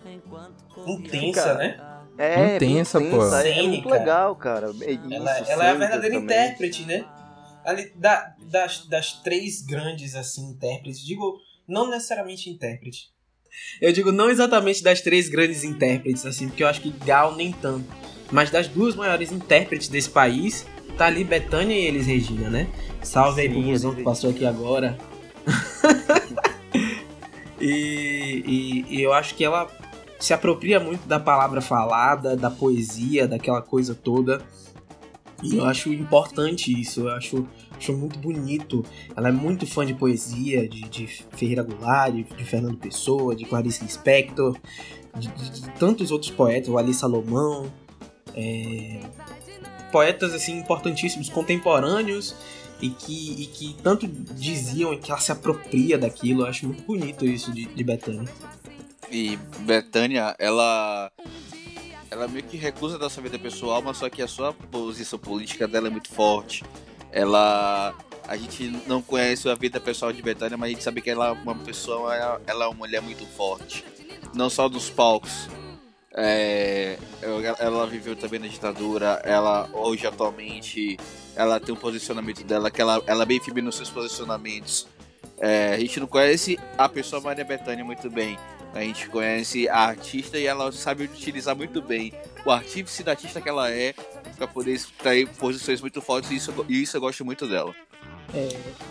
Intensa, 0.87 1.19
Fica- 1.19 1.55
né? 1.55 1.81
é 2.17 2.57
Intensa, 2.57 2.99
pô. 2.99 3.07
intensa, 3.07 3.49
É 3.49 3.63
muito 3.63 3.89
legal, 3.89 4.35
cara. 4.37 4.71
É 4.83 4.93
isso, 4.93 5.13
Ela, 5.13 5.39
ela 5.41 5.65
é 5.67 5.71
a 5.71 5.75
verdadeira 5.75 6.15
também. 6.19 6.25
intérprete, 6.25 6.85
né? 6.87 7.05
Ali, 7.65 7.91
da- 7.95 8.35
das, 8.51 8.87
das 8.87 9.13
três 9.21 9.61
grandes, 9.61 10.15
assim, 10.15 10.51
intérpretes, 10.51 11.05
digo, 11.05 11.39
não 11.69 11.91
necessariamente 11.91 12.49
intérprete. 12.51 13.11
Eu 13.81 13.93
digo 13.93 14.13
não 14.13 14.31
exatamente 14.31 14.83
das 14.83 15.01
três 15.01 15.29
grandes 15.29 15.65
intérpretes, 15.65 16.25
assim, 16.25 16.49
porque 16.49 16.63
eu 16.63 16.69
acho 16.69 16.81
que 16.81 16.91
Gal 16.91 17.35
nem 17.35 17.53
tanto. 17.53 17.87
Mas 18.31 18.51
das 18.51 18.69
duas 18.69 18.95
maiores 18.95 19.33
intérpretes 19.33 19.89
desse 19.89 20.11
país, 20.11 20.67
tá 20.97 21.07
ali 21.07 21.25
Betânia 21.25 21.75
e 21.75 21.87
Elis 21.87 22.07
Regina, 22.07 22.51
né? 22.51 22.69
Salve 23.03 23.41
aí 23.43 23.49
Sim, 23.49 23.55
pro 23.55 23.63
busão 23.63 23.95
que 23.95 24.03
passou 24.03 24.31
aqui 24.31 24.45
agora. 24.45 24.99
e, 27.61 28.43
e- 28.47 28.85
e 28.97 29.03
eu 29.03 29.13
acho 29.13 29.35
que 29.35 29.45
ela 29.45 29.69
se 30.19 30.33
apropria 30.33 30.81
muito 30.81 31.07
da 31.07 31.21
palavra 31.21 31.61
falada, 31.61 32.37
da 32.37 32.51
poesia, 32.51 33.27
daquela 33.27 33.63
coisa 33.63 33.95
toda. 33.95 34.43
E 35.43 35.57
eu 35.57 35.65
acho 35.65 35.93
importante 35.93 36.73
isso, 36.79 37.03
eu 37.03 37.11
acho, 37.11 37.47
acho 37.79 37.93
muito 37.97 38.19
bonito. 38.19 38.85
Ela 39.17 39.29
é 39.29 39.33
muito 39.33 39.67
fã 39.67 39.87
de 39.87 39.95
poesia, 39.95 40.69
de, 40.69 40.81
de 40.83 41.07
Ferreira 41.37 41.63
Goulart, 41.63 42.13
de, 42.15 42.25
de 42.25 42.45
Fernando 42.45 42.77
Pessoa, 42.77 43.35
de 43.35 43.45
Clarice 43.45 43.83
Lispector, 43.85 44.57
de, 45.17 45.29
de- 45.29 45.71
tantos 45.79 46.11
outros 46.11 46.31
poetas, 46.31 46.69
o 46.69 46.77
Ali 46.77 46.93
Salomão. 46.93 47.73
é, 48.35 49.01
poetas 49.91 50.35
assim 50.35 50.59
importantíssimos, 50.59 51.29
contemporâneos 51.31 52.35
e 52.81 52.91
que, 52.91 53.43
e 53.43 53.47
que 53.47 53.75
tanto 53.83 54.07
diziam 54.07 54.97
que 54.99 55.11
ela 55.11 55.21
se 55.21 55.33
apropria 55.33 55.97
daquilo. 55.99 56.43
Eu 56.43 56.47
acho 56.47 56.67
muito 56.67 56.83
bonito 56.83 57.25
isso 57.25 57.51
de, 57.53 57.65
de 57.67 57.85
Bethânia. 57.85 58.29
E 59.11 59.37
Betânia, 59.61 60.37
ela. 60.39 61.11
Ela 62.11 62.27
meio 62.29 62.45
que 62.45 62.57
recusa 62.57 62.99
da 62.99 63.11
sua 63.11 63.23
vida 63.23 63.39
pessoal, 63.39 63.83
mas 63.83 63.97
só 63.99 64.09
que 64.09 64.23
a 64.23 64.29
sua 64.29 64.53
posição 64.53 65.19
política 65.19 65.67
dela 65.69 65.89
é 65.89 65.91
muito 65.91 66.09
forte. 66.11 66.65
Ela. 67.19 67.95
A 68.29 68.37
gente 68.37 68.71
não 68.87 69.03
conhece 69.03 69.49
a 69.49 69.55
vida 69.55 69.81
pessoal 69.81 70.13
de 70.13 70.23
Betânia, 70.23 70.57
mas 70.57 70.69
a 70.69 70.73
gente 70.73 70.85
sabe 70.85 71.01
que 71.01 71.11
ela 71.11 71.29
é 71.29 71.33
uma 71.33 71.55
pessoa, 71.55 72.15
ela 72.47 72.65
é 72.65 72.69
uma 72.69 72.75
mulher 72.75 73.01
muito 73.01 73.27
forte. 73.27 73.85
Não 74.35 74.49
só 74.49 74.69
dos 74.69 74.89
palcos. 74.89 75.49
É, 76.15 76.99
ela 77.59 77.87
viveu 77.87 78.15
também 78.15 78.39
na 78.39 78.47
ditadura. 78.47 79.21
Ela 79.25 79.69
hoje 79.73 80.07
atualmente 80.07 80.97
ela 81.35 81.59
tem 81.59 81.75
um 81.75 81.79
posicionamento 81.79 82.45
dela 82.45 82.71
que 82.71 82.81
ela, 82.81 83.03
ela 83.07 83.23
é 83.23 83.27
bem 83.27 83.41
firme 83.41 83.63
nos 83.63 83.77
seus 83.77 83.91
posicionamentos. 83.91 84.87
É, 85.39 85.75
a 85.75 85.79
gente 85.79 85.99
não 85.99 86.07
conhece 86.07 86.59
a 86.77 86.89
pessoa 86.89 87.23
Maria 87.23 87.45
Bethânia 87.45 87.85
muito 87.85 88.11
bem. 88.11 88.39
A 88.75 88.81
gente 88.81 89.09
conhece 89.09 89.69
a 89.69 89.87
artista 89.87 90.39
e 90.39 90.47
ela 90.47 90.71
sabe 90.71 91.05
utilizar 91.05 91.57
muito 91.57 91.81
bem 91.81 92.13
o 92.45 92.51
artífice 92.51 93.03
da 93.03 93.13
artista 93.13 93.41
que 93.41 93.49
ela 93.49 93.71
é 93.71 93.95
para 94.39 94.47
poder 94.47 94.73
extrair 94.73 95.29
posições 95.29 95.81
muito 95.81 96.01
fortes 96.01 96.31
e 96.31 96.37
isso, 96.37 96.67
e 96.69 96.83
isso 96.83 96.97
eu 96.97 97.01
gosto 97.01 97.25
muito 97.25 97.47
dela. 97.47 97.75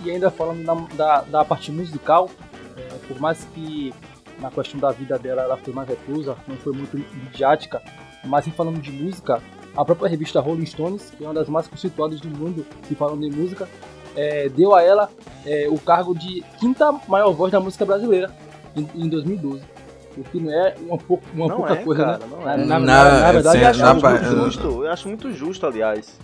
E 0.03 0.11
ainda 0.11 0.29
falando 0.29 0.63
da, 0.63 0.73
da, 0.95 1.21
da 1.21 1.45
parte 1.45 1.71
musical, 1.71 2.29
é, 2.75 2.81
por 3.07 3.19
mais 3.19 3.47
que 3.55 3.93
na 4.39 4.51
questão 4.51 4.79
da 4.79 4.91
vida 4.91 5.17
dela 5.17 5.43
ela 5.43 5.57
foi 5.57 5.73
mais 5.73 5.87
reclusa, 5.87 6.35
não 6.47 6.57
foi 6.57 6.73
muito 6.73 6.97
midiática, 6.97 7.81
mas 8.25 8.45
em 8.45 8.51
falando 8.51 8.79
de 8.79 8.91
música, 8.91 9.41
a 9.75 9.85
própria 9.85 10.09
revista 10.09 10.39
Rolling 10.39 10.65
Stones, 10.65 11.11
que 11.17 11.23
é 11.23 11.27
uma 11.27 11.33
das 11.33 11.47
mais 11.47 11.67
conceituadas 11.67 12.19
do 12.19 12.29
mundo 12.29 12.65
se 12.87 12.93
falando 12.93 13.25
em 13.25 13.31
música, 13.31 13.67
é, 14.15 14.49
deu 14.49 14.75
a 14.75 14.81
ela 14.81 15.09
é, 15.45 15.67
o 15.69 15.77
cargo 15.79 16.13
de 16.13 16.43
quinta 16.59 16.91
maior 17.07 17.31
voz 17.31 17.51
da 17.51 17.59
música 17.59 17.85
brasileira 17.85 18.35
em, 18.75 19.05
em 19.05 19.07
2012. 19.07 19.76
O 20.17 20.23
que 20.23 20.39
não 20.39 20.51
é 20.51 20.75
uma, 20.79 20.97
pouco, 20.97 21.23
uma 21.33 21.47
Não 21.47 21.57
pouca 21.57 21.73
é, 21.73 21.75
coisa, 21.83 22.03
cara, 22.05 22.17
né? 22.17 22.25
não 22.31 22.41
na, 22.41 22.53
é. 22.53 22.57
na- 22.57 22.65
Na- 22.65 22.79
na- 22.79 23.19
na 23.21 23.31
verdade, 23.31 23.57
sem- 23.59 23.61
eu 23.61 23.87
Eu 23.87 23.87
acho 23.87 24.05
muito 24.05 24.25
justo, 24.25 24.83
eu 24.85 24.91
acho 24.91 25.07
muito 25.07 25.31
justo, 25.33 25.65
aliás. 25.67 26.19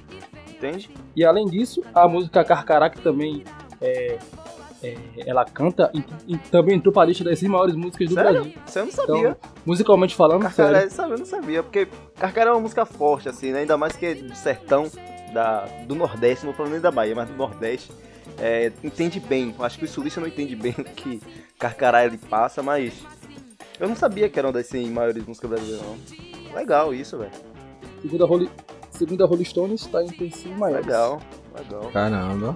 Entende? 0.50 0.90
E 1.16 1.24
além 1.26 1.46
disso, 1.46 1.84
a 1.94 2.08
música 2.08 2.44
Carcará, 2.44 2.90
que 2.90 3.02
também 3.02 3.44
é, 3.82 4.18
é, 4.82 4.96
ela 5.26 5.44
canta, 5.46 5.92
e, 5.94 6.04
e 6.28 6.38
também 6.38 6.76
entrou 6.78 6.94
para 6.94 7.04
a 7.04 7.06
lista 7.06 7.24
das 7.24 7.38
100 7.38 7.50
maiores 7.50 7.76
músicas 7.76 8.08
do 8.10 8.16
Sério? 8.16 8.32
Brasil. 8.34 8.54
Você 8.66 8.82
não 8.82 8.92
sabia. 8.92 9.38
Musicalmente 9.66 10.16
falando, 10.16 10.42
Carcará, 10.42 10.76
sério. 10.80 10.92
sabe, 10.92 11.12
eu 11.14 11.18
não 11.20 11.26
sabia, 11.26 11.62
porque 11.64 11.88
Carcará 12.18 12.50
é 12.52 12.54
uma 12.54 12.62
música 12.62 12.86
forte, 12.86 13.28
assim, 13.30 13.52
né? 13.52 13.60
Ainda 13.60 13.78
mais 13.78 13.96
que 13.96 14.06
é 14.06 14.14
do 14.16 14.34
sertão 14.36 14.90
da, 15.34 15.66
do 15.86 15.96
Nordeste, 15.96 16.46
não 16.46 16.54
vou 16.54 16.58
falar 16.58 16.70
nem 16.72 16.80
da 16.82 16.92
Bahia, 16.92 17.14
mas 17.16 17.28
do 17.28 17.36
Nordeste. 17.36 17.92
É, 18.40 18.72
entende 18.84 19.20
bem. 19.20 19.54
Eu 19.60 19.66
acho 19.66 19.78
que 19.78 19.86
o 19.86 19.88
sulista 19.88 20.20
não 20.22 20.28
entende 20.28 20.56
bem 20.56 20.74
o 20.80 20.84
que 20.84 21.22
Carcará 21.60 22.06
ele 22.06 22.18
passa, 22.18 22.64
mas. 22.64 22.94
Eu 23.80 23.88
não 23.90 23.96
sabia 23.96 24.30
que 24.30 24.38
era 24.38 24.48
uma 24.48 24.54
das 24.54 24.68
100 24.68 24.90
maiores 24.90 25.26
músicas 25.26 25.50
brasileiras, 25.50 25.86
não. 25.86 26.56
Legal 26.56 26.94
isso, 26.94 27.18
velho. 27.18 27.32
Segundo 28.02 28.24
a 28.24 28.28
Rolling, 28.28 28.50
segundo 28.92 29.24
a 29.24 29.28
Rolling 29.28 29.46
Stones, 29.46 29.82
está 29.82 30.04
entre 30.04 30.28
as 30.28 30.36
100 30.36 30.52
maiores. 30.56 30.86
Legal, 30.86 31.22
legal. 31.58 31.92
Caramba. 31.92 32.56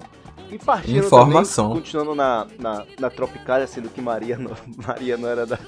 E 0.50 0.58
partindo 0.58 1.06
Informação. 1.06 1.70
também, 1.70 1.82
continuando 1.82 2.16
na, 2.16 2.48
na, 2.60 2.86
na 3.00 3.10
Tropicália, 3.10 3.68
sendo 3.68 3.90
que 3.90 4.00
Maria 4.02 4.38
não, 4.38 4.52
Maria 4.86 5.18
não 5.18 5.28
era 5.28 5.46
da. 5.46 5.60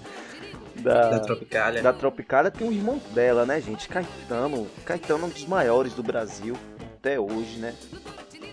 Da, 0.77 1.09
Da 1.09 1.19
Tropicália. 1.19 1.81
da 1.83 1.91
Tropicália 1.91 2.49
tem 2.49 2.65
um 2.65 2.71
irmão 2.71 3.01
dela, 3.13 3.45
né, 3.45 3.59
gente? 3.59 3.89
Caetano. 3.89 4.65
Caetano 4.85 5.23
é 5.23 5.27
um 5.27 5.29
dos 5.29 5.45
maiores 5.45 5.93
do 5.93 6.01
Brasil 6.01 6.55
até 6.97 7.19
hoje, 7.19 7.57
né? 7.57 7.75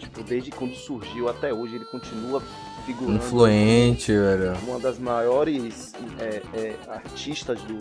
Tipo, 0.01 0.25
desde 0.25 0.51
quando 0.51 0.75
surgiu 0.75 1.29
até 1.29 1.55
hoje 1.55 1.77
ele 1.77 1.85
continua 1.85 2.43
figurando. 2.87 3.17
Influente, 3.19 4.13
velho. 4.13 4.57
Uma 4.63 4.79
das 4.79 4.99
maiores 4.99 5.93
é, 6.19 6.43
é, 6.55 6.75
artistas 6.89 7.61
do, 7.63 7.77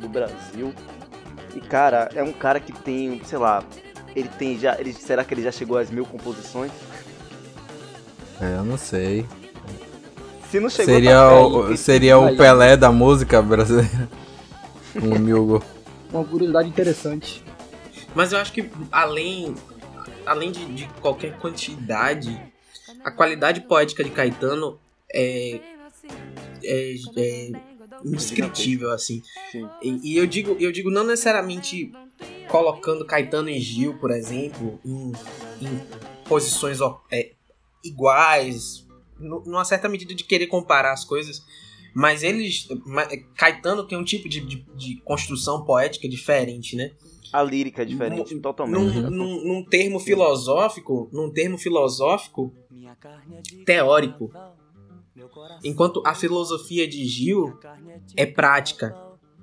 do 0.00 0.08
Brasil. 0.08 0.74
E, 1.54 1.60
cara, 1.60 2.08
é 2.14 2.22
um 2.22 2.32
cara 2.32 2.58
que 2.58 2.72
tem, 2.72 3.20
sei 3.24 3.38
lá, 3.38 3.62
ele 4.16 4.28
tem 4.38 4.58
já. 4.58 4.76
Ele, 4.78 4.92
será 4.92 5.22
que 5.22 5.34
ele 5.34 5.42
já 5.42 5.52
chegou 5.52 5.76
às 5.76 5.90
mil 5.90 6.06
composições? 6.06 6.72
É, 8.40 8.56
eu 8.56 8.64
não 8.64 8.78
sei. 8.78 9.26
Se 10.50 10.58
não 10.58 10.70
chegou, 10.70 10.94
Seria 10.94 11.14
tá 11.14 11.40
o, 11.40 11.62
perto. 11.64 11.76
seria 11.76 12.16
aí. 12.16 12.34
o 12.34 12.36
Pelé 12.36 12.76
da 12.76 12.90
música 12.90 13.42
brasileira. 13.42 14.08
Um 15.00 15.18
mil. 15.18 15.62
Uma 16.10 16.24
curiosidade 16.24 16.66
interessante. 16.66 17.44
Mas 18.14 18.32
eu 18.32 18.38
acho 18.38 18.52
que 18.52 18.68
além, 18.90 19.54
além 20.24 20.50
de, 20.50 20.64
de 20.64 20.88
qualquer 21.00 21.36
quantidade, 21.38 22.40
a 23.04 23.10
qualidade 23.10 23.60
poética 23.62 24.02
de 24.04 24.10
Caetano 24.10 24.78
é, 25.12 25.60
é, 26.62 26.94
é 27.16 27.50
indescritível, 28.04 28.90
assim. 28.90 29.22
Sim. 29.50 29.68
E, 29.82 30.12
e 30.12 30.16
eu 30.16 30.26
digo, 30.26 30.56
eu 30.60 30.70
digo 30.72 30.90
não 30.90 31.04
necessariamente 31.04 31.92
colocando 32.48 33.04
Caetano 33.04 33.48
e 33.50 33.60
Gil, 33.60 33.94
por 33.98 34.10
exemplo, 34.10 34.80
em, 34.84 35.12
em 35.60 35.80
posições 36.26 36.78
é, 37.10 37.32
iguais, 37.84 38.86
nu- 39.18 39.42
numa 39.44 39.64
certa 39.64 39.88
medida 39.88 40.14
de 40.14 40.24
querer 40.24 40.46
comparar 40.46 40.92
as 40.92 41.04
coisas, 41.04 41.42
mas 41.94 42.22
eles. 42.22 42.68
Caetano 43.34 43.86
tem 43.86 43.98
um 43.98 44.04
tipo 44.04 44.28
de, 44.28 44.40
de, 44.40 44.56
de 44.76 45.00
construção 45.04 45.64
poética 45.64 46.08
diferente, 46.08 46.76
né? 46.76 46.92
A 47.32 47.42
lírica 47.42 47.82
é 47.82 47.84
diferente, 47.84 48.34
Num- 48.34 48.40
totalmente. 48.40 48.96
Num, 49.00 49.10
num, 49.10 49.44
num 49.44 49.64
termo 49.64 49.98
filosófico, 50.00 51.08
num 51.12 51.30
termo 51.30 51.58
filosófico 51.58 52.52
teórico. 53.64 54.32
Enquanto 55.64 56.02
a 56.06 56.14
filosofia 56.14 56.86
de 56.88 57.04
Gil 57.06 57.58
é 58.16 58.24
prática, 58.26 58.96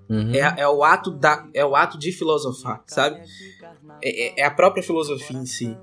Uhum. 0.09 0.33
é, 0.33 0.61
é 0.61 0.67
o 0.67 0.83
ato 0.83 1.11
da, 1.11 1.47
é 1.53 1.65
o 1.65 1.75
ato 1.75 1.97
de 1.97 2.11
filosofar, 2.11 2.83
sabe? 2.87 3.19
É, 4.01 4.27
é- 4.27 4.41
é 4.41 4.43
a 4.45 4.51
própria 4.51 4.83
filosofia 4.83 5.37
em 5.37 5.45
si. 5.45 5.77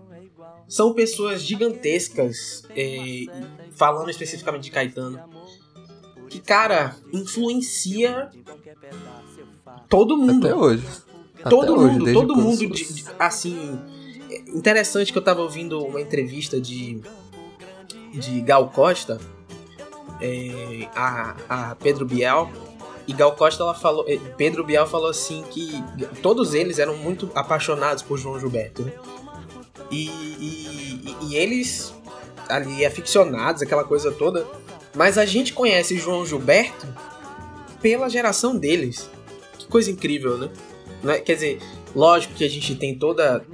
São 0.69 0.95
pessoas 0.95 1.43
gigantescas, 1.43 2.63
é, 2.75 3.25
falando 3.73 4.09
especificamente 4.11 4.63
de 4.65 4.71
Caetano, 4.71 5.21
que 6.31 6.41
cara 6.41 6.97
influencia 7.13 8.31
todo 9.89 10.17
mundo 10.17 10.47
Até 10.47 10.55
hoje. 10.57 10.87
Todo 11.51 11.75
hoje, 11.75 11.99
mundo, 11.99 12.13
todo 12.13 12.37
mundo, 12.37 12.59
de- 12.71 12.93
de- 12.95 13.05
assim, 13.19 13.79
é 14.31 14.39
interessante 14.51 15.13
que 15.13 15.19
eu 15.19 15.23
tava 15.23 15.41
ouvindo 15.43 15.83
uma 15.85 16.01
entrevista 16.01 16.61
de 16.61 17.01
de 18.15 18.41
Gal 18.43 18.69
Costa, 18.69 19.19
é, 20.21 20.87
a, 20.95 21.35
a 21.49 21.75
Pedro 21.77 22.05
Biel, 22.05 22.51
E 23.07 23.13
Gal 23.13 23.33
Costa, 23.35 23.63
ela 23.63 23.75
falou, 23.75 24.05
eh, 24.07 24.19
Pedro 24.37 24.63
Bial 24.65 24.87
falou 24.87 25.09
assim 25.09 25.43
que 25.51 25.83
todos 26.23 26.55
eles 26.55 26.79
eram 26.79 26.97
muito 26.97 27.29
apaixonados 27.35 28.03
por 28.03 28.17
João 28.19 28.39
Gilberto, 28.39 28.83
né? 28.83 28.93
E, 29.91 30.07
e, 30.09 31.17
e 31.23 31.37
eles 31.37 31.93
ali 32.49 32.85
aficionados, 32.87 33.61
aquela 33.63 33.83
coisa 33.83 34.13
toda. 34.13 34.47
Mas 34.95 35.19
a 35.19 35.25
gente 35.27 35.53
conhece 35.53 35.97
João 35.99 36.25
Gilberto 36.25 36.87
pela 37.81 38.09
geração 38.09 38.57
deles. 38.57 39.11
Que 39.59 39.67
coisa 39.67 39.91
incrível, 39.91 40.39
né? 40.39 40.49
Né? 41.03 41.19
Quer 41.19 41.35
dizer, 41.35 41.59
lógico 41.95 42.35
que 42.35 42.45
a 42.45 42.49
gente 42.49 42.75
tem 42.75 42.97
toda 42.97 43.45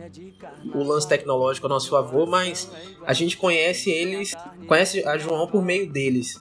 o 0.75 0.83
lance 0.83 1.09
tecnológico 1.09 1.67
a 1.67 1.71
nosso 1.71 1.91
favor, 1.91 2.27
mas 2.29 2.71
a 3.07 3.13
gente 3.13 3.37
conhece 3.37 3.91
eles, 3.91 4.35
conhece 4.67 5.07
a 5.07 5.17
João 5.17 5.47
por 5.47 5.65
meio 5.65 5.91
deles. 5.91 6.41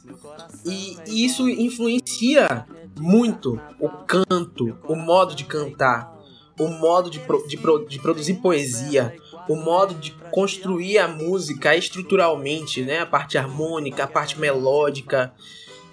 E, 0.66 0.98
e 1.08 1.26
isso 1.26 1.48
influencia 1.48 2.66
muito 3.00 3.60
o 3.80 3.90
canto, 3.90 4.78
o 4.88 4.96
modo 4.96 5.36
de 5.36 5.46
cantar, 5.46 6.16
o 6.60 6.68
modo 6.68 7.10
de, 7.10 7.20
pro, 7.20 7.48
de, 7.48 7.58
pro, 7.58 7.86
de 7.86 8.00
produzir 8.00 8.36
poesia, 8.36 9.16
o 9.48 9.56
modo 9.56 9.94
de 9.94 10.12
construir 10.32 10.98
a 10.98 11.08
música 11.08 11.76
estruturalmente, 11.76 12.82
né? 12.82 13.00
A 13.00 13.06
parte 13.06 13.38
harmônica, 13.38 14.04
a 14.04 14.08
parte 14.08 14.40
melódica, 14.40 15.34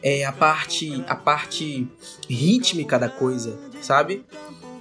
é, 0.03 0.25
a 0.25 0.33
parte 0.33 1.05
a 1.07 1.15
parte 1.15 1.87
rítmica 2.29 2.99
da 2.99 3.09
coisa, 3.09 3.59
sabe? 3.81 4.25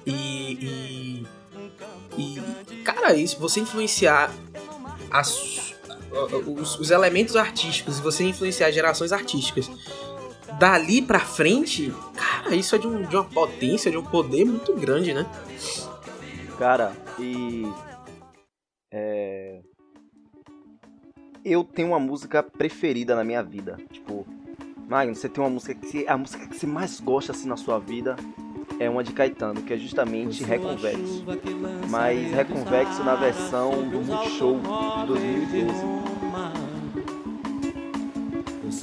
E, 0.05 1.23
e, 2.17 2.41
e 2.69 2.75
cara, 2.83 3.15
isso 3.15 3.39
você 3.39 3.59
influenciar 3.59 4.31
as, 5.09 5.73
os, 6.47 6.79
os 6.79 6.91
elementos 6.91 7.35
artísticos 7.35 7.99
e 7.99 8.01
você 8.01 8.23
influenciar 8.23 8.71
gerações 8.71 9.11
artísticas 9.11 9.69
dali 10.59 11.01
pra 11.01 11.19
frente, 11.19 11.93
cara, 12.15 12.55
isso 12.55 12.75
é 12.75 12.79
de, 12.79 12.87
um, 12.87 13.03
de 13.03 13.15
uma 13.15 13.25
potência, 13.25 13.91
de 13.91 13.97
um 13.97 14.03
poder 14.03 14.45
muito 14.45 14.73
grande, 14.75 15.13
né? 15.13 15.25
Cara, 16.57 16.93
e. 17.19 17.63
É. 18.91 19.61
Eu 21.43 21.63
tenho 21.63 21.89
uma 21.89 21.99
música 21.99 22.41
preferida 22.41 23.15
na 23.15 23.23
minha 23.23 23.43
vida. 23.43 23.77
Tipo, 23.91 24.25
Magno, 24.87 25.13
você 25.13 25.27
tem 25.27 25.43
uma 25.43 25.49
música 25.49 25.75
que. 25.75 26.07
A 26.07 26.17
música 26.17 26.47
que 26.47 26.57
você 26.57 26.67
mais 26.67 26.99
gosta 26.99 27.31
assim 27.31 27.47
na 27.47 27.57
sua 27.57 27.79
vida 27.79 28.15
é 28.83 28.89
uma 28.89 29.03
de 29.03 29.13
Caetano, 29.13 29.61
que 29.61 29.73
é 29.73 29.77
justamente 29.77 30.43
Reconvexo. 30.43 31.25
Mas 31.89 32.31
Reconvexo 32.31 33.03
na 33.03 33.15
versão 33.15 33.71
do 33.89 34.01
Multishow 34.01 34.59
de 35.01 35.07
2012 35.07 36.03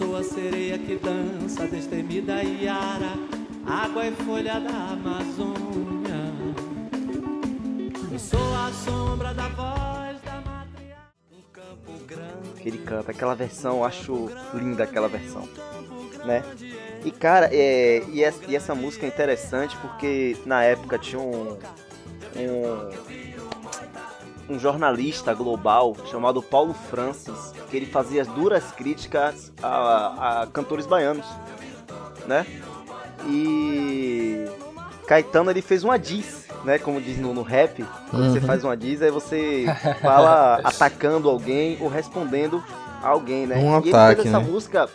sou 0.01 0.17
a 0.17 0.23
sereia 0.23 0.79
que 0.79 0.97
dança, 0.97 1.67
destemida 1.67 2.43
Iara, 2.43 3.13
água 3.67 4.07
e 4.07 4.13
folha 4.13 4.59
da 4.59 4.93
Amazônia. 4.93 6.33
Eu 8.11 8.19
sou 8.19 8.55
a 8.55 8.73
sombra 8.73 9.35
da 9.35 9.49
voz 9.49 10.21
da 10.23 10.41
matriarca, 10.41 11.11
um 11.31 11.43
campo 11.53 11.93
grande. 12.07 12.63
Que 12.63 12.69
ele 12.69 12.79
canta, 12.79 13.11
aquela 13.11 13.35
versão, 13.35 13.79
eu 13.79 13.85
acho 13.85 14.31
linda 14.55 14.85
aquela 14.85 15.09
versão, 15.09 15.47
né? 16.25 16.43
E 17.05 17.11
cara, 17.11 17.49
é, 17.53 18.03
e, 18.09 18.23
essa, 18.23 18.41
e 18.47 18.55
essa 18.55 18.75
música 18.75 19.07
é 19.07 19.09
interessante 19.09 19.77
porque 19.79 20.37
na 20.45 20.63
época 20.63 20.99
tinha 20.99 21.21
um, 21.21 21.57
um 22.37 22.91
um 24.51 24.59
jornalista 24.59 25.33
global 25.33 25.97
chamado 26.11 26.43
Paulo 26.43 26.75
Francis, 26.75 27.55
que 27.71 27.77
ele 27.77 27.87
fazia 27.87 28.25
duras 28.25 28.73
críticas 28.73 29.53
a, 29.63 30.43
a 30.43 30.47
cantores 30.49 30.87
baianos, 30.87 31.25
né? 32.27 32.45
E 33.29 34.45
Caetano 35.07 35.51
ele 35.51 35.63
fez 35.63 35.85
uma 35.85 35.97
diss, 35.97 36.47
né? 36.65 36.79
Como 36.79 37.01
diz 37.01 37.17
no, 37.19 37.33
no 37.33 37.43
rap, 37.43 37.85
quando 38.11 38.25
uhum. 38.25 38.33
você 38.33 38.41
faz 38.41 38.65
uma 38.65 38.77
diss, 38.77 39.01
aí 39.03 39.11
você 39.11 39.67
fala 40.03 40.61
atacando 40.65 41.29
alguém 41.29 41.79
ou 41.81 41.89
respondendo 41.89 42.63
a 43.01 43.09
alguém, 43.09 43.47
né? 43.47 43.57
Um 43.57 43.81
e 43.81 43.89
ataque, 43.89 43.89
ele 43.89 44.23
fez 44.23 44.35
essa 44.35 44.45
né? 44.45 44.51
música, 44.51 44.89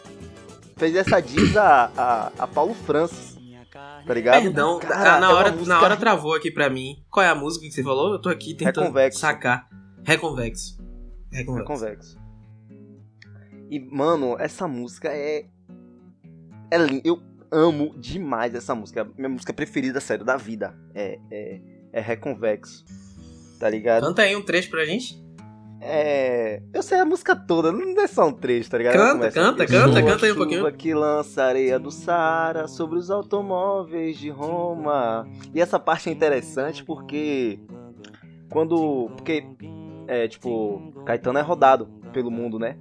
fez 0.77 0.95
essa 0.95 1.19
diss 1.21 1.55
a, 1.57 1.91
a, 1.95 2.31
a 2.39 2.47
Paulo 2.47 2.73
Francis 2.73 3.35
tá 4.05 4.13
ligado? 4.13 4.43
Perdão, 4.43 4.79
Cara, 4.79 5.19
na, 5.19 5.29
é 5.29 5.33
hora, 5.33 5.51
música... 5.51 5.67
na 5.67 5.81
hora 5.81 5.97
travou 5.97 6.33
aqui 6.33 6.51
pra 6.51 6.69
mim. 6.69 7.03
Qual 7.09 7.25
é 7.25 7.29
a 7.29 7.35
música 7.35 7.65
que 7.65 7.71
você 7.71 7.83
falou? 7.83 8.13
Eu 8.13 8.21
tô 8.21 8.29
aqui 8.29 8.53
tentando 8.53 8.83
Reconvexo. 8.83 9.19
sacar. 9.19 9.67
Reconvexo. 10.03 10.77
Reconvexo. 11.31 11.59
Reconvexo. 11.59 12.19
E, 13.69 13.79
mano, 13.79 14.37
essa 14.39 14.67
música 14.67 15.09
é. 15.09 15.45
É 16.71 16.77
linda. 16.77 17.01
Eu 17.03 17.21
amo 17.51 17.95
demais 17.97 18.53
essa 18.53 18.75
música. 18.75 19.09
Minha 19.17 19.29
música 19.29 19.51
preferida, 19.53 19.99
sério, 19.99 20.23
da 20.23 20.37
vida. 20.37 20.77
É, 20.93 21.19
é, 21.31 21.61
é 21.93 22.01
Reconvexo. 22.01 22.85
Tá 23.59 23.69
ligado? 23.69 24.03
Canta 24.03 24.21
aí 24.21 24.35
um 24.35 24.41
trecho 24.41 24.69
pra 24.69 24.85
gente. 24.85 25.24
É. 25.87 26.61
Eu 26.73 26.81
sei 26.81 26.99
a 26.99 27.05
música 27.05 27.35
toda, 27.35 27.71
não 27.71 28.01
é 28.01 28.07
só 28.07 28.27
um 28.27 28.31
trecho, 28.31 28.71
tá 28.71 28.77
ligado? 28.77 28.93
Canta, 28.93 29.31
canta, 29.31 29.63
"Eu 29.63 29.67
canta, 29.67 30.03
canta 30.03 30.25
aí 30.25 30.31
um 30.31 30.35
pouquinho." 30.35 30.59
chuva 30.59 30.71
que 30.71 30.93
lança 30.93 31.43
areia 31.43 31.77
do 31.77 31.91
Sara 31.91 32.67
sobre 32.67 32.97
os 32.97 33.11
automóveis 33.11 34.17
de 34.17 34.29
Roma. 34.29 35.27
E 35.53 35.61
essa 35.61 35.79
parte 35.79 36.09
é 36.09 36.11
interessante 36.11 36.83
porque. 36.83 37.59
Quando. 38.49 39.11
Porque. 39.15 39.45
É, 40.07 40.27
tipo, 40.27 40.93
Caetano 41.05 41.39
é 41.39 41.41
rodado 41.41 41.87
pelo 42.11 42.31
mundo, 42.31 42.59
né? 42.59 42.77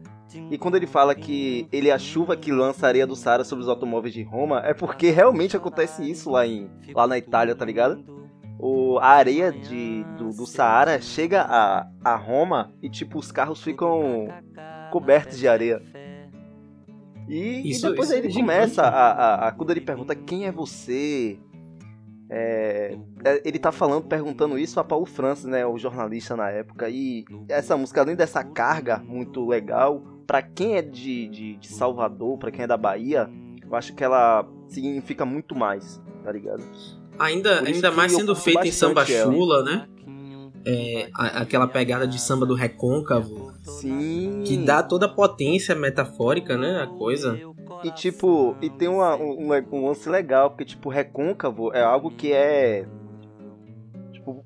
E 0.51 0.59
quando 0.59 0.77
ele 0.77 0.87
fala 0.87 1.15
que 1.15 1.69
ele 1.71 1.89
é 1.89 1.93
a 1.93 1.99
chuva 1.99 2.37
que 2.37 2.51
lança 2.51 2.87
areia 2.87 3.07
do 3.07 3.15
Sara 3.15 3.45
sobre 3.45 3.63
os 3.63 3.69
automóveis 3.69 4.13
de 4.13 4.23
Roma, 4.23 4.61
é 4.65 4.75
porque 4.75 5.11
realmente 5.11 5.57
acontece 5.57 6.09
isso 6.09 6.31
lá, 6.31 6.47
em, 6.47 6.69
lá 6.93 7.07
na 7.07 7.17
Itália, 7.17 7.55
tá 7.55 7.65
ligado? 7.65 8.05
O, 8.67 8.99
a 8.99 9.09
areia 9.09 9.53
de, 9.53 10.05
do, 10.17 10.31
do 10.31 10.47
Saara 10.47 11.01
chega 11.01 11.43
a, 11.43 11.87
a 12.03 12.17
Roma 12.17 12.73
e, 12.83 12.89
tipo, 12.89 13.19
os 13.19 13.31
carros 13.31 13.63
ficam 13.63 14.29
cobertos 14.91 15.39
de 15.39 15.47
areia. 15.47 15.83
E, 17.29 17.71
Isso- 17.71 17.87
e 17.87 17.91
depois 17.91 18.09
isso 18.11 18.19
ele 18.19 18.29
é 18.29 18.35
começa 18.35 18.83
a, 18.83 18.89
a, 19.13 19.49
a- 19.49 19.53
Quando 19.53 19.71
ele 19.71 19.81
pergunta 19.81 20.15
quem 20.15 20.47
é 20.47 20.53
você. 20.53 21.39
é, 22.31 22.97
é, 23.25 23.43
ele 23.45 23.59
tá 23.59 23.71
falando, 23.73 24.05
perguntando 24.07 24.59
isso 24.59 24.79
a 24.81 24.85
Paulo 24.85 25.07
Francis, 25.07 25.45
né? 25.47 25.65
O 25.67 25.79
jornalista 25.79 26.37
na 26.37 26.51
época. 26.51 26.89
E 26.89 27.25
essa 27.49 27.77
música, 27.77 28.01
além 28.01 28.17
dessa 28.17 28.43
carga 28.45 28.99
muito 28.99 29.47
legal, 29.47 30.03
pra 30.27 30.43
quem 30.43 30.77
é 30.77 30.83
de, 30.83 31.29
de, 31.29 31.57
de 31.57 31.69
Salvador, 31.69 32.39
pra 32.39 32.51
quem 32.51 32.65
é 32.65 32.67
da 32.67 32.77
Bahia, 32.77 33.29
eu 33.63 33.75
acho 33.75 33.95
que 33.95 34.05
ela 34.05 34.47
significa 34.69 35.25
muito 35.25 35.55
mais, 35.55 36.03
tá 36.23 36.31
ligado? 36.33 36.63
Ainda, 37.19 37.61
ainda 37.61 37.91
mais 37.91 38.13
sendo 38.13 38.35
feita 38.35 38.67
em 38.67 38.73
samba 38.73 39.05
ela. 39.09 39.33
chula, 39.33 39.63
né? 39.63 39.87
É, 40.67 41.11
a- 41.15 41.43
aquela 41.43 41.67
pegada 41.67 42.07
de 42.07 42.19
samba 42.19 42.47
do 42.47 42.55
recôncavo, 42.55 43.53
Sim. 43.63 44.43
que 44.47 44.57
dá 44.57 44.83
toda 44.83 45.07
a 45.07 45.09
potência 45.09 45.75
metafórica, 45.75 46.57
né? 46.57 46.83
A 46.83 46.87
coisa. 46.87 47.39
E 47.83 47.91
tipo, 47.91 48.57
e 48.63 48.71
tem 48.71 48.89
uma, 48.89 49.15
um, 49.15 49.53
um- 49.53 49.67
um 49.73 49.87
lance 49.87 50.09
legal, 50.09 50.51
porque 50.51 50.65
tipo, 50.65 50.89
recôncavo 50.89 51.71
é 51.75 51.83
algo 51.83 52.11
que 52.11 52.33
é. 52.33 52.87
Tipo, 54.13 54.43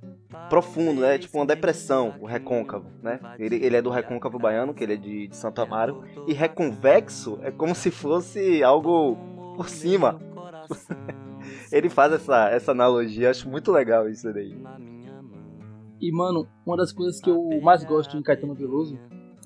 profundo, 0.50 1.00
né? 1.02 1.18
Tipo 1.18 1.38
uma 1.38 1.46
depressão, 1.46 2.14
o 2.20 2.26
recôncavo, 2.26 2.86
né? 3.00 3.20
Ele, 3.38 3.54
ele 3.64 3.76
é 3.76 3.82
do 3.82 3.90
recôncavo 3.90 4.40
baiano, 4.40 4.74
que 4.74 4.82
ele 4.82 4.94
é 4.94 4.96
de, 4.96 5.28
de 5.28 5.36
Santo 5.36 5.60
Amaro. 5.62 6.02
E 6.26 6.32
reconvexo 6.32 7.38
é 7.42 7.52
como 7.52 7.76
se 7.76 7.92
fosse 7.92 8.60
algo 8.64 9.16
por 9.54 9.68
cima. 9.68 10.20
ele 11.72 11.88
faz 11.88 12.12
essa, 12.12 12.48
essa 12.50 12.72
analogia, 12.72 13.30
acho 13.30 13.48
muito 13.48 13.70
legal 13.72 14.08
isso 14.08 14.32
daí. 14.32 14.56
E, 16.00 16.12
mano, 16.12 16.46
uma 16.64 16.76
das 16.76 16.92
coisas 16.92 17.20
que 17.20 17.28
eu 17.28 17.60
mais 17.60 17.84
gosto 17.84 18.16
em 18.16 18.22
Caetano 18.22 18.54
Veloso, 18.54 18.98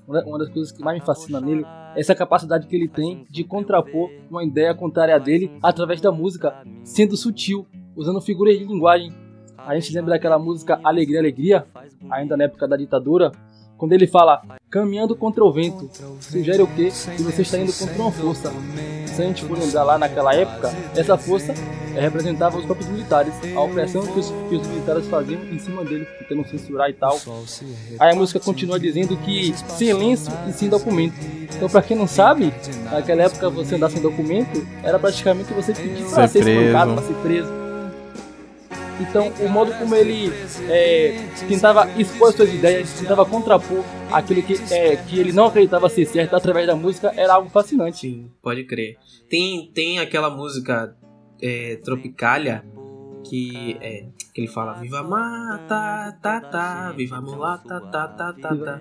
uma 0.06 0.22
uma 0.24 0.38
das 0.38 0.48
coisas 0.48 0.72
que 0.72 0.82
mais 0.82 0.98
me 0.98 1.06
fascina 1.06 1.40
nele, 1.40 1.64
é 1.94 2.00
essa 2.00 2.14
capacidade 2.14 2.66
que 2.66 2.76
ele 2.76 2.88
tem 2.88 3.26
de 3.30 3.44
contrapor 3.44 4.10
uma 4.30 4.44
ideia 4.44 4.74
contrária 4.74 5.14
a 5.14 5.18
dele 5.18 5.50
através 5.62 6.00
da 6.00 6.12
música, 6.12 6.54
sendo 6.84 7.16
sutil, 7.16 7.66
usando 7.96 8.20
figuras 8.20 8.58
de 8.58 8.64
linguagem. 8.64 9.14
A 9.56 9.74
gente 9.78 9.94
lembra 9.94 10.10
daquela 10.10 10.38
música 10.38 10.80
Alegria, 10.82 11.20
Alegria, 11.20 11.66
ainda 12.10 12.36
na 12.36 12.44
época 12.44 12.66
da 12.66 12.76
ditadura, 12.76 13.30
quando 13.76 13.92
ele 13.92 14.06
fala 14.06 14.42
caminhando 14.68 15.16
contra 15.16 15.44
o 15.44 15.52
vento, 15.52 15.88
sugere 16.20 16.62
o 16.62 16.66
quê? 16.66 16.88
Que 17.16 17.22
você 17.22 17.42
está 17.42 17.58
indo 17.58 17.72
contra 17.72 18.02
uma 18.02 18.12
força. 18.12 18.52
Se 19.12 19.22
a 19.22 19.26
gente 19.26 19.44
for 19.44 19.58
lembrar 19.58 19.84
lá 19.84 19.98
naquela 19.98 20.34
época, 20.34 20.72
essa 20.96 21.18
força 21.18 21.54
é, 21.94 22.00
representava 22.00 22.56
os 22.56 22.64
próprios 22.64 22.88
militares, 22.88 23.34
a 23.54 23.60
opressão 23.60 24.06
que 24.06 24.18
os, 24.18 24.32
que 24.48 24.56
os 24.56 24.66
militares 24.66 25.06
faziam 25.06 25.40
em 25.50 25.58
cima 25.58 25.84
dele, 25.84 26.06
tentando 26.18 26.48
censurar 26.48 26.88
e 26.88 26.94
tal. 26.94 27.20
Aí 27.98 28.12
a 28.12 28.14
música 28.14 28.40
continua 28.40 28.80
dizendo 28.80 29.16
que 29.18 29.54
silêncio 29.76 30.32
e 30.48 30.52
sem 30.52 30.68
documento. 30.68 31.14
Então, 31.54 31.68
pra 31.68 31.82
quem 31.82 31.96
não 31.96 32.06
sabe, 32.06 32.52
naquela 32.90 33.24
época 33.24 33.50
você 33.50 33.74
andar 33.74 33.90
sem 33.90 34.00
documento 34.00 34.66
era 34.82 34.98
praticamente 34.98 35.52
você 35.52 35.74
pedir 35.74 36.04
pra 36.04 36.26
Ser 36.26 36.42
ser 36.42 36.48
espancado, 36.48 36.94
pra 36.94 37.02
ser 37.02 37.14
preso. 37.14 37.61
Então, 39.00 39.32
o 39.40 39.48
modo 39.48 39.72
como 39.74 39.94
ele 39.94 40.32
é, 40.68 41.28
tentava 41.48 41.88
expor 41.98 42.32
suas 42.32 42.52
ideias, 42.52 42.92
tentava 42.92 43.24
contrapor 43.24 43.82
aquilo 44.10 44.42
que, 44.42 44.54
é, 44.72 44.96
que 44.96 45.18
ele 45.18 45.32
não 45.32 45.46
acreditava 45.46 45.88
ser 45.88 46.06
certo 46.06 46.36
através 46.36 46.66
da 46.66 46.76
música, 46.76 47.12
era 47.16 47.34
algo 47.34 47.48
fascinante. 47.48 47.98
Sim, 48.00 48.30
pode 48.42 48.64
crer. 48.64 48.96
Tem, 49.28 49.70
tem 49.72 49.98
aquela 49.98 50.30
música 50.30 50.96
é, 51.40 51.76
Tropicália, 51.76 52.64
que 53.24 53.76
é 53.80 54.06
que 54.34 54.40
ele 54.40 54.48
fala 54.48 54.74
Viva 54.74 55.02
mata, 55.02 56.18
tá, 56.22 56.40
tá, 56.40 56.92
viva 56.92 57.20
mulata, 57.20 57.80
tá, 57.80 58.08
tá, 58.08 58.32
tá, 58.32 58.56
tá. 58.56 58.80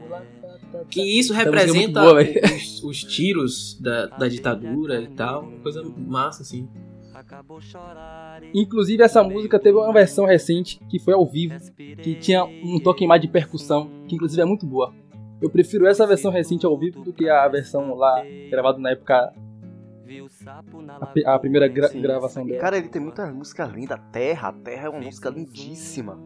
Que 0.89 1.01
isso 1.19 1.33
é 1.33 1.37
representa 1.37 2.01
boa, 2.01 2.21
os, 2.55 2.83
os 2.83 3.03
tiros 3.03 3.77
da, 3.81 4.05
da 4.05 4.27
ditadura 4.29 5.01
e 5.01 5.07
tal. 5.09 5.51
Coisa 5.61 5.83
massa, 5.83 6.43
assim. 6.43 6.69
Inclusive, 8.53 9.03
essa 9.03 9.23
música 9.23 9.59
teve 9.59 9.77
uma 9.77 9.93
versão 9.93 10.25
recente 10.25 10.79
que 10.89 10.99
foi 10.99 11.13
ao 11.13 11.25
vivo, 11.25 11.55
que 12.01 12.15
tinha 12.15 12.43
um 12.43 12.79
toque 12.79 13.05
mais 13.07 13.21
de 13.21 13.27
percussão, 13.27 13.89
que 14.07 14.15
inclusive 14.15 14.41
é 14.41 14.45
muito 14.45 14.65
boa. 14.65 14.93
Eu 15.41 15.49
prefiro 15.49 15.87
essa 15.87 16.05
versão 16.05 16.31
recente 16.31 16.65
ao 16.65 16.77
vivo 16.77 17.01
do 17.03 17.11
que 17.11 17.27
a 17.29 17.47
versão 17.47 17.95
lá 17.95 18.23
gravada 18.49 18.77
na 18.77 18.91
época. 18.91 19.33
A, 21.25 21.35
a 21.35 21.39
primeira 21.39 21.67
gra- 21.67 21.87
Sim. 21.87 22.01
gravação 22.01 22.45
dela. 22.45 22.59
Cara, 22.59 22.77
ele 22.77 22.89
tem 22.89 23.01
muita 23.01 23.25
música 23.31 23.65
linda. 23.65 23.97
Terra, 23.97 24.49
a 24.49 24.53
Terra 24.53 24.87
é 24.87 24.89
uma 24.89 24.99
música 24.99 25.29
lindíssima. 25.29 26.19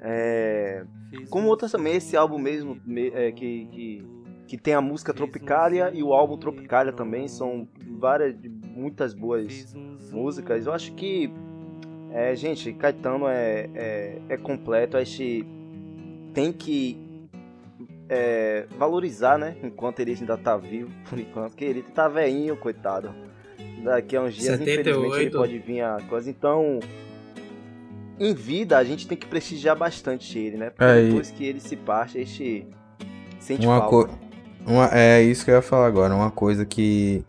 É, 0.00 0.84
como 1.30 1.48
outras 1.48 1.72
também, 1.72 1.96
esse 1.96 2.16
álbum 2.16 2.38
mesmo 2.38 2.78
me- 2.84 3.08
é, 3.08 3.32
que, 3.32 3.66
que, 3.66 4.06
que 4.46 4.58
tem 4.58 4.74
a 4.74 4.80
música 4.80 5.12
Tropicália 5.14 5.90
e 5.94 6.02
o 6.02 6.12
álbum 6.12 6.36
Tropicália 6.36 6.92
também 6.92 7.26
são 7.28 7.66
várias, 7.98 8.34
muitas 8.76 9.14
boas 9.14 9.74
músicas. 10.12 10.66
Eu 10.66 10.72
acho 10.72 10.92
que, 10.94 11.30
é, 12.10 12.34
gente, 12.36 12.72
Caetano 12.74 13.26
é, 13.26 13.70
é, 13.74 14.18
é 14.28 14.36
completo. 14.36 14.96
A 14.96 15.04
gente 15.04 15.46
tem 16.34 16.52
que 16.52 16.98
é, 18.08 18.66
valorizar, 18.78 19.38
né? 19.38 19.56
Enquanto 19.62 20.00
ele 20.00 20.12
ainda 20.18 20.36
tá 20.36 20.56
vivo, 20.56 20.90
por 21.08 21.18
enquanto. 21.18 21.50
Porque 21.52 21.64
ele 21.64 21.82
tá 21.82 22.06
velhinho, 22.08 22.56
coitado. 22.56 23.10
Daqui 23.82 24.16
a 24.16 24.22
uns 24.22 24.34
dias, 24.34 24.58
78. 24.58 24.80
infelizmente, 24.90 25.22
ele 25.22 25.30
pode 25.30 25.58
vir 25.58 25.80
a 25.82 25.98
coisa. 26.08 26.28
Então, 26.30 26.80
em 28.18 28.34
vida, 28.34 28.78
a 28.78 28.84
gente 28.84 29.06
tem 29.08 29.16
que 29.16 29.26
prestigiar 29.26 29.76
bastante 29.76 30.38
ele, 30.38 30.56
né? 30.56 30.70
Porque 30.70 30.84
É, 30.84 31.00
e- 31.02 31.06
depois 31.08 31.30
que 31.30 31.44
ele 31.44 31.60
se 31.60 31.76
parte, 31.76 32.18
a 32.18 32.20
gente 32.24 32.66
sente 33.38 33.66
Uma 33.66 33.80
falta. 33.80 34.08
co- 34.12 34.23
uma, 34.66 34.88
é 34.92 35.22
isso 35.22 35.44
que 35.44 35.50
eu 35.50 35.56
ia 35.56 35.62
falar 35.62 35.86
agora. 35.86 36.14
Uma 36.14 36.30
coisa 36.30 36.64
que 36.64 37.24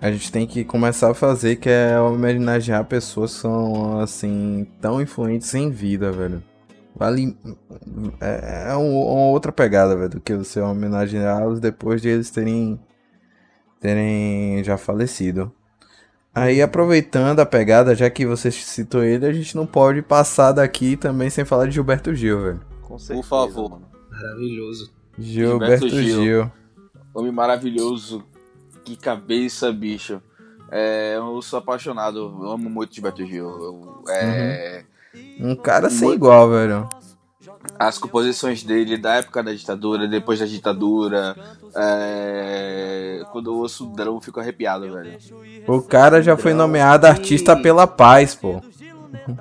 a 0.00 0.10
gente 0.10 0.30
tem 0.32 0.46
que 0.46 0.64
começar 0.64 1.10
a 1.10 1.14
fazer 1.14 1.56
que 1.56 1.68
é 1.68 1.98
homenagear 2.00 2.84
pessoas 2.84 3.34
que 3.34 3.40
são, 3.40 4.00
assim, 4.00 4.66
tão 4.80 5.00
influentes 5.00 5.54
em 5.54 5.70
vida, 5.70 6.10
velho. 6.10 6.42
Vale. 6.96 7.36
É, 8.20 8.66
é 8.70 8.76
um- 8.76 9.00
uma 9.00 9.30
outra 9.30 9.52
pegada, 9.52 9.96
velho, 9.96 10.08
do 10.10 10.20
que 10.20 10.34
você 10.34 10.60
homenageá-los 10.60 11.60
depois 11.60 12.00
de 12.02 12.08
eles 12.08 12.30
terem. 12.30 12.78
terem 13.80 14.62
já 14.62 14.76
falecido. 14.76 15.50
Aí, 16.34 16.60
aproveitando 16.62 17.40
a 17.40 17.46
pegada, 17.46 17.94
já 17.94 18.08
que 18.10 18.24
você 18.26 18.50
citou 18.50 19.02
ele, 19.02 19.26
a 19.26 19.32
gente 19.32 19.56
não 19.56 19.66
pode 19.66 20.02
passar 20.02 20.52
daqui 20.52 20.96
também 20.96 21.28
sem 21.30 21.44
falar 21.44 21.66
de 21.66 21.72
Gilberto 21.72 22.14
Gil, 22.14 22.40
velho. 22.42 22.60
Com 22.82 22.98
certeza, 22.98 23.26
favor. 23.28 23.70
mano. 23.70 23.86
Maravilhoso. 24.10 24.92
Gilberto, 25.18 25.88
Gilberto 25.88 26.02
Gil. 26.02 26.22
Gil. 26.22 26.52
Homem 27.14 27.32
maravilhoso. 27.32 28.24
Que 28.84 28.96
cabeça, 28.96 29.72
bicho. 29.72 30.20
É, 30.70 31.14
eu 31.16 31.40
sou 31.42 31.58
apaixonado. 31.58 32.18
Eu 32.42 32.50
amo 32.52 32.70
muito 32.70 32.94
Gilberto 32.94 33.24
Gil. 33.26 33.48
Eu- 33.48 34.04
é, 34.08 34.84
Um 35.40 35.56
cara 35.56 35.90
sem 35.90 36.06
Muito- 36.08 36.18
igual, 36.18 36.48
velho. 36.50 36.88
As 37.78 37.98
composições 37.98 38.62
dele 38.62 38.96
da 38.96 39.14
época 39.16 39.42
da 39.42 39.52
ditadura, 39.52 40.06
depois 40.06 40.38
da 40.38 40.46
ditadura. 40.46 41.34
é, 41.74 43.22
quando 43.32 43.50
eu 43.50 43.56
ouço 43.56 43.84
o 43.90 43.94
drum, 43.94 44.14
eu 44.16 44.20
fico 44.20 44.38
arrepiado, 44.40 44.90
velho. 44.92 45.18
O 45.68 45.80
cara 45.82 46.22
já 46.22 46.36
foi 46.36 46.52
nomeado 46.54 47.06
e- 47.06 47.10
artista 47.10 47.56
pela 47.56 47.86
paz, 47.86 48.34
pô. 48.34 48.60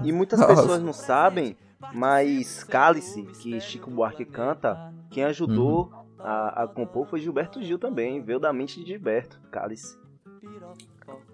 E 0.04 0.12
muitas 0.12 0.40
Nossa. 0.40 0.56
pessoas 0.56 0.82
não 0.82 0.94
sabem, 0.94 1.56
mas 1.94 2.64
Cálice, 2.64 3.24
que 3.40 3.60
Chico 3.62 3.90
Buarque 3.92 4.26
canta, 4.26 4.92
quem 5.10 5.24
ajudou 5.26 5.92
a, 6.20 6.64
a 6.64 6.68
compor 6.68 7.08
foi 7.08 7.20
Gilberto 7.20 7.62
Gil 7.62 7.80
também. 7.80 8.22
Veio 8.22 8.40
da 8.40 8.52
mente 8.54 8.80
de 8.82 8.86
Gilberto, 8.88 9.40
Cálice. 9.52 9.98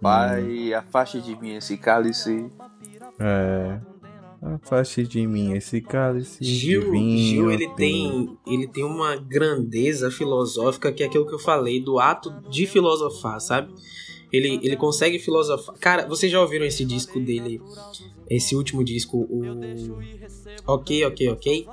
Pai, 0.01 0.73
afaste 0.73 1.21
de 1.21 1.35
mim 1.39 1.55
esse 1.55 1.77
cálice. 1.77 2.49
É. 3.19 3.79
Afaste 4.41 5.03
de 5.03 5.25
mim 5.25 5.53
esse 5.53 5.81
cálice. 5.81 6.43
Gil, 6.43 6.91
vinho, 6.91 7.17
Gil 7.17 7.51
ele 7.51 7.67
tem- 7.69 8.37
ele 8.45 8.67
tem 8.67 8.83
uma 8.83 9.15
grandeza 9.15 10.11
filosófica 10.11 10.91
que 10.91 11.01
é 11.01 11.07
aquilo 11.07 11.25
que 11.25 11.33
eu 11.33 11.39
falei, 11.39 11.79
do 11.81 11.99
ato 11.99 12.29
de 12.49 12.67
filosofar, 12.67 13.39
sabe? 13.39 13.73
Ele, 14.31 14.59
ele 14.61 14.75
consegue 14.75 15.17
filosofar. 15.17 15.75
Cara, 15.79 16.07
vocês 16.07 16.31
já 16.31 16.39
ouviram 16.41 16.65
esse 16.65 16.83
disco 16.85 17.19
dele? 17.19 17.61
Esse 18.29 18.55
último 18.55 18.83
disco, 18.83 19.17
o. 19.29 19.41
Ok, 20.67 21.05
ok, 21.05 21.29
ok? 21.29 21.67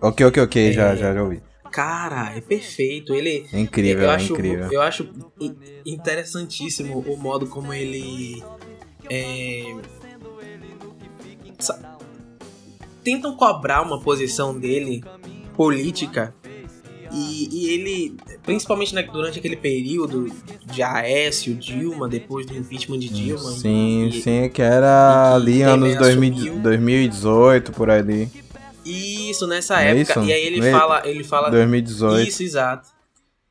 Ok, 0.00 0.26
ok, 0.26 0.42
ok, 0.42 0.72
já, 0.72 0.92
É. 0.92 0.96
já, 0.96 1.14
já 1.14 1.22
ouvi. 1.22 1.42
Cara, 1.76 2.32
é 2.34 2.40
perfeito. 2.40 3.14
Ele. 3.14 3.44
É 3.52 3.60
incrível, 3.60 4.04
eu 4.04 4.10
é 4.10 4.14
acho, 4.14 4.32
incrível. 4.32 4.72
Eu 4.72 4.80
acho 4.80 5.06
in- 5.38 5.54
interessantíssimo 5.84 7.00
o 7.06 7.18
modo 7.18 7.46
como 7.46 7.70
ele. 7.70 8.42
é, 9.10 9.76
tentam 13.04 13.36
cobrar 13.36 13.82
uma 13.82 14.00
posição 14.00 14.58
dele 14.58 15.04
política 15.54 16.34
e, 17.12 17.48
e 17.52 17.68
ele, 17.74 18.16
principalmente 18.42 18.94
na- 18.94 19.02
durante 19.02 19.38
aquele 19.38 19.56
período 19.56 20.32
de 20.64 20.82
Aécio, 20.82 21.54
Dilma, 21.54 22.08
depois 22.08 22.46
do 22.46 22.56
impeachment 22.56 22.98
de 23.00 23.08
Dilma. 23.10 23.50
Sim, 23.52 24.06
e- 24.08 24.22
sim, 24.22 24.48
que 24.48 24.62
era 24.62 25.32
e 25.32 25.36
ali 25.36 25.62
anos 25.62 25.94
2000, 25.96 26.38
assumiu. 26.42 26.58
2018, 26.62 27.72
por 27.72 27.90
ali. 27.90 28.28
Isso, 28.86 29.46
nessa 29.46 29.82
é 29.82 29.90
época. 29.98 30.20
isso? 30.20 30.28
E 30.28 30.32
aí 30.32 30.46
ele 30.46 30.60
fala, 30.70 31.02
ele 31.06 31.24
fala 31.24 31.50
2018. 31.50 32.28
Isso, 32.28 32.42
exato. 32.42 32.88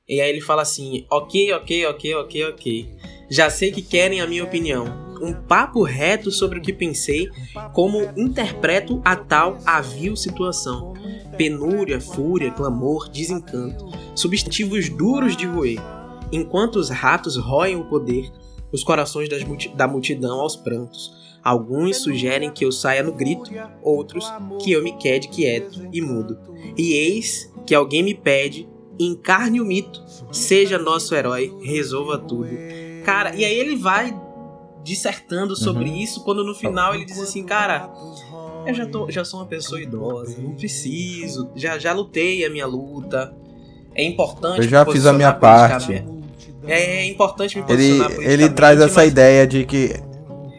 E 0.07 0.21
aí 0.21 0.29
ele 0.29 0.41
fala 0.41 0.61
assim: 0.61 1.05
ok, 1.09 1.51
ok, 1.53 1.85
ok, 1.87 2.15
ok, 2.15 2.45
ok. 2.49 2.89
Já 3.29 3.49
sei 3.49 3.71
que 3.71 3.81
querem 3.81 4.21
a 4.21 4.27
minha 4.27 4.43
opinião. 4.43 5.03
Um 5.21 5.33
papo 5.33 5.81
reto 5.81 6.29
sobre 6.29 6.59
o 6.59 6.61
que 6.61 6.73
pensei, 6.73 7.29
como 7.73 8.01
interpreto 8.17 9.01
a 9.03 9.15
tal 9.15 9.57
avil 9.65 10.15
situação. 10.15 10.93
Penúria, 11.37 11.99
fúria, 11.99 12.51
clamor, 12.51 13.09
desencanto. 13.09 13.89
Substantivos 14.13 14.89
duros 14.89 15.35
de 15.35 15.45
roer. 15.45 15.79
Enquanto 16.31 16.75
os 16.75 16.89
ratos 16.89 17.37
roem 17.37 17.75
o 17.75 17.85
poder, 17.85 18.29
os 18.71 18.83
corações 18.83 19.29
das 19.29 19.43
multi- 19.43 19.69
da 19.69 19.87
multidão 19.87 20.41
aos 20.41 20.55
prantos. 20.55 21.11
Alguns 21.45 21.97
sugerem 21.97 22.49
que 22.49 22.65
eu 22.65 22.71
saia 22.71 23.03
no 23.03 23.11
grito, 23.13 23.51
outros 23.83 24.25
que 24.63 24.71
eu 24.71 24.83
me 24.83 24.93
quede 24.97 25.27
quieto 25.27 25.87
e 25.93 26.01
mudo. 26.01 26.39
E 26.75 26.93
eis 26.93 27.53
que 27.67 27.75
alguém 27.75 28.01
me 28.01 28.15
pede, 28.15 28.67
encarne 28.99 29.61
o 29.61 29.65
mito, 29.65 30.03
seja 30.31 30.79
nosso 30.79 31.13
herói, 31.13 31.53
resolva 31.61 32.17
tudo. 32.17 32.49
Cara, 33.05 33.35
e 33.35 33.45
aí 33.45 33.53
ele 33.59 33.75
vai 33.75 34.11
dissertando 34.83 35.55
sobre 35.55 35.87
Uhum. 35.89 35.95
isso, 35.97 36.23
quando 36.23 36.43
no 36.43 36.55
final 36.55 36.95
ele 36.95 37.05
diz 37.05 37.19
assim, 37.19 37.43
cara, 37.43 37.91
eu 38.65 38.73
já, 38.73 38.85
tô, 38.87 39.09
já 39.11 39.23
sou 39.23 39.39
uma 39.39 39.45
pessoa 39.45 39.79
idosa, 39.79 40.35
não 40.41 40.51
preciso, 40.55 41.49
já, 41.55 41.77
já 41.77 41.93
lutei 41.93 42.43
a 42.43 42.49
minha 42.49 42.65
luta. 42.65 43.35
É 43.93 44.03
importante 44.03 44.57
Eu 44.61 44.67
já 44.67 44.83
me 44.83 44.91
fiz 44.91 45.05
a 45.05 45.13
minha 45.13 45.31
parte. 45.31 45.85
politicamente. 45.85 46.15
É 46.67 47.05
importante 47.05 47.57
me 47.57 47.63
Ele, 47.69 47.99
posicionar 47.99 48.31
ele 48.31 48.49
traz 48.49 48.81
essa 48.81 49.01
mas- 49.01 49.11
ideia 49.11 49.45
de 49.45 49.63
que. 49.65 49.93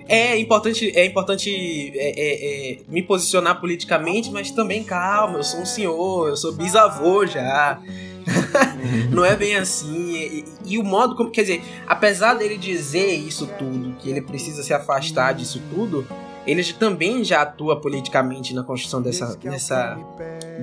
É 0.09 0.39
importante, 0.39 0.91
é 0.95 1.05
importante 1.05 1.93
é, 1.97 2.11
é, 2.11 2.73
é, 2.73 2.79
me 2.89 3.03
posicionar 3.03 3.61
politicamente, 3.61 4.31
mas 4.31 4.51
também 4.51 4.85
calma, 4.85 5.39
eu 5.39 5.45
sou 5.45 5.61
um 5.61 5.67
senhor, 5.67 6.29
eu 6.29 6.37
sou 6.37 6.53
bisavô 6.53 7.27
já. 7.27 7.81
Não 9.11 9.25
é 9.25 9.37
bem 9.37 9.57
assim. 9.57 10.15
E, 10.17 10.45
e- 10.65 10.79
o 10.79 10.85
modo 10.85 11.15
como. 11.15 11.31
Quer 11.31 11.43
dizer, 11.43 11.63
apesar 11.87 12.35
dele 12.35 12.57
dizer 12.57 13.15
isso 13.15 13.47
tudo, 13.59 13.95
que 13.99 14.11
ele 14.11 14.21
precisa 14.21 14.63
se 14.63 14.75
afastar 14.75 15.33
disso 15.33 15.63
tudo, 15.73 16.07
ele 16.47 16.63
também 16.75 17.23
já 17.25 17.43
atua 17.43 17.81
politicamente 17.81 18.55
na 18.55 18.63
construção 18.63 19.01
dessa, 19.03 19.37
dessa, 19.37 19.97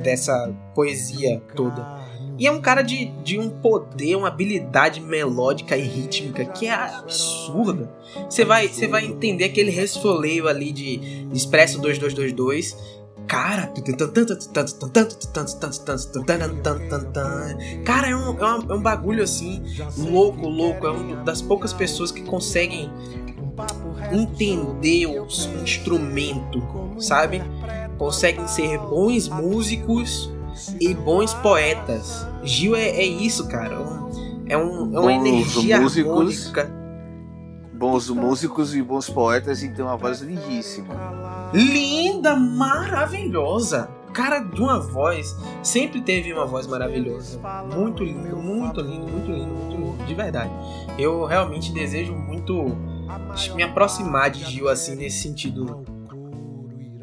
dessa 0.01 0.53
poesia 0.75 1.41
toda. 1.55 2.02
E 2.43 2.47
é 2.47 2.51
um 2.51 2.59
cara 2.59 2.81
de, 2.81 3.05
de 3.23 3.39
um 3.39 3.49
poder, 3.49 4.17
uma 4.17 4.27
habilidade 4.27 4.99
melódica 4.99 5.77
e 5.77 5.81
rítmica 5.81 6.43
que 6.43 6.67
é 6.67 6.73
absurda. 6.73 7.89
Você 8.29 8.43
vai, 8.43 8.67
você 8.67 8.85
vai 8.85 9.05
entender 9.05 9.45
aquele 9.45 9.71
resfoleio 9.71 10.49
ali 10.49 10.73
de 10.73 11.25
Expresso 11.33 11.79
2222. 11.79 12.75
Cara, 13.25 13.71
cara, 17.85 18.09
é 18.09 18.13
um, 18.17 18.37
é, 18.37 18.57
um, 18.57 18.71
é 18.71 18.75
um 18.75 18.81
bagulho 18.81 19.23
assim, 19.23 19.63
louco, 19.97 20.45
louco. 20.45 20.85
É 20.85 20.91
uma 20.91 21.23
das 21.23 21.41
poucas 21.41 21.71
pessoas 21.71 22.11
que 22.11 22.23
conseguem 22.23 22.91
entender 24.11 25.05
o 25.05 25.25
instrumento, 25.63 26.61
sabe? 26.99 27.41
Conseguem 27.97 28.45
ser 28.49 28.77
bons 28.79 29.29
músicos 29.29 30.29
e 30.77 30.93
bons 30.93 31.33
poetas. 31.35 32.32
Gil 32.43 32.75
é, 32.75 32.87
é 32.89 33.05
isso, 33.05 33.47
cara. 33.47 33.75
É, 33.75 33.77
um- 33.79 34.09
é, 34.47 34.57
um, 34.57 34.95
é 34.95 34.99
uma 34.99 35.01
Bons 35.01 35.11
energia 35.27 35.79
músicos. 35.79 36.11
harmônica. 36.11 36.83
bons 37.73 38.09
músicos 38.09 38.75
e 38.75 38.81
bons 38.81 39.09
poetas 39.09 39.61
e 39.63 39.69
tem 39.69 39.83
uma 39.83 39.97
voz 39.97 40.21
lindíssima. 40.21 40.93
Linda, 41.53 42.35
maravilhosa. 42.35 43.89
Cara 44.13 44.39
de 44.39 44.61
uma 44.61 44.79
voz, 44.79 45.35
sempre 45.63 45.99
teve 46.01 46.31
uma 46.31 46.45
voz 46.45 46.67
maravilhosa. 46.67 47.39
Muito 47.75 48.03
lindo, 48.03 48.35
muito 48.37 48.79
lindo, 48.79 49.07
muito 49.11 49.31
lindo, 49.31 49.47
muito 49.53 49.75
lindo, 49.75 50.05
de 50.05 50.13
verdade. 50.13 50.51
Eu 50.99 51.25
realmente 51.25 51.71
desejo 51.73 52.13
muito 52.13 52.77
me 53.55 53.63
aproximar 53.63 54.29
de 54.29 54.43
Gil 54.45 54.69
assim 54.69 54.95
nesse 54.95 55.23
sentido 55.23 55.83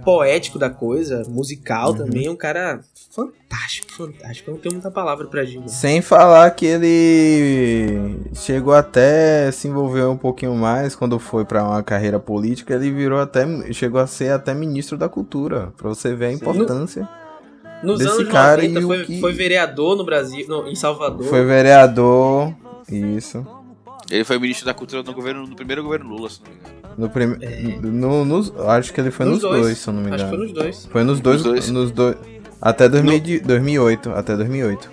poético 0.05 0.59
da 0.59 0.71
coisa, 0.71 1.23
musical 1.29 1.91
Uhum. 1.91 1.97
também, 1.97 2.29
um 2.29 2.37
cara 2.37 2.81
fantástico, 3.11 3.93
fantástico. 3.93 4.51
Eu 4.51 4.55
não 4.55 4.61
tenho 4.61 4.75
muita 4.75 4.91
palavra 4.91 5.27
pra 5.27 5.45
Gil. 5.45 5.63
Sem 5.67 6.01
falar 6.01 6.51
que 6.53 6.67
ele 6.67 8.17
chegou 8.35 8.73
até 8.75 9.51
se 9.51 9.69
envolver 9.69 10.05
um 10.05 10.17
pouquinho 10.17 10.55
mais 10.55 10.95
quando 10.95 11.19
foi 11.19 11.45
pra 11.45 11.65
uma 11.65 11.83
carreira 11.83 12.19
política, 12.19 12.75
ele 12.75 12.91
virou 12.91 13.21
até 13.21 13.45
chegou 13.73 14.01
a 14.01 14.07
ser 14.07 14.33
até 14.33 14.55
ministro 14.55 14.97
da 14.97 15.09
cultura, 15.09 15.73
Pra 15.77 15.89
você 15.89 16.15
ver 16.15 16.27
a 16.27 16.33
importância. 16.33 17.09
Nos 17.83 17.99
Desse 17.99 18.11
anos 18.11 18.29
cara 18.31 18.63
90 18.63 18.81
e 18.81 18.85
o 18.85 18.87
foi, 18.87 19.05
que- 19.05 19.21
foi 19.21 19.33
vereador 19.33 19.97
no 19.97 20.05
Brasil, 20.05 20.47
no- 20.47 20.69
em 20.69 20.75
Salvador. 20.75 21.27
Foi 21.27 21.45
vereador, 21.45 22.53
isso. 22.91 23.45
Ele 24.11 24.25
foi 24.25 24.39
ministro 24.39 24.67
da 24.67 24.75
cultura 24.75 25.03
no, 25.03 25.13
governo, 25.15 25.47
no 25.47 25.55
primeiro 25.55 25.83
governo 25.83 26.09
Lula, 26.11 26.29
se 26.29 26.41
não 26.43 26.51
me 26.51 26.57
engano. 26.59 26.81
No 26.99 27.09
prime... 27.09 27.37
no, 27.81 28.25
nos- 28.25 28.53
acho 28.69 28.93
que 28.93 29.01
ele 29.01 29.11
foi 29.11 29.25
nos, 29.27 29.41
dois, 29.41 29.79
se 29.79 29.89
eu 29.89 29.95
não 29.95 30.03
me 30.03 30.13
Acho 30.13 30.25
engano. 30.25 30.31
que 30.31 30.37
foi 30.37 30.47
nos 30.47 30.53
dois. 30.55 30.87
Foi 30.87 31.05
nos 31.05 31.21
dois, 31.21 31.37
Nos 31.37 31.45
dois. 31.53 31.71
nos 31.71 31.91
dois. 31.93 32.17
Até 32.61 32.89
2000 32.89 33.21
de- 33.21 33.41
2008, 33.41 34.11
até 34.11 34.37
2008. 34.37 34.91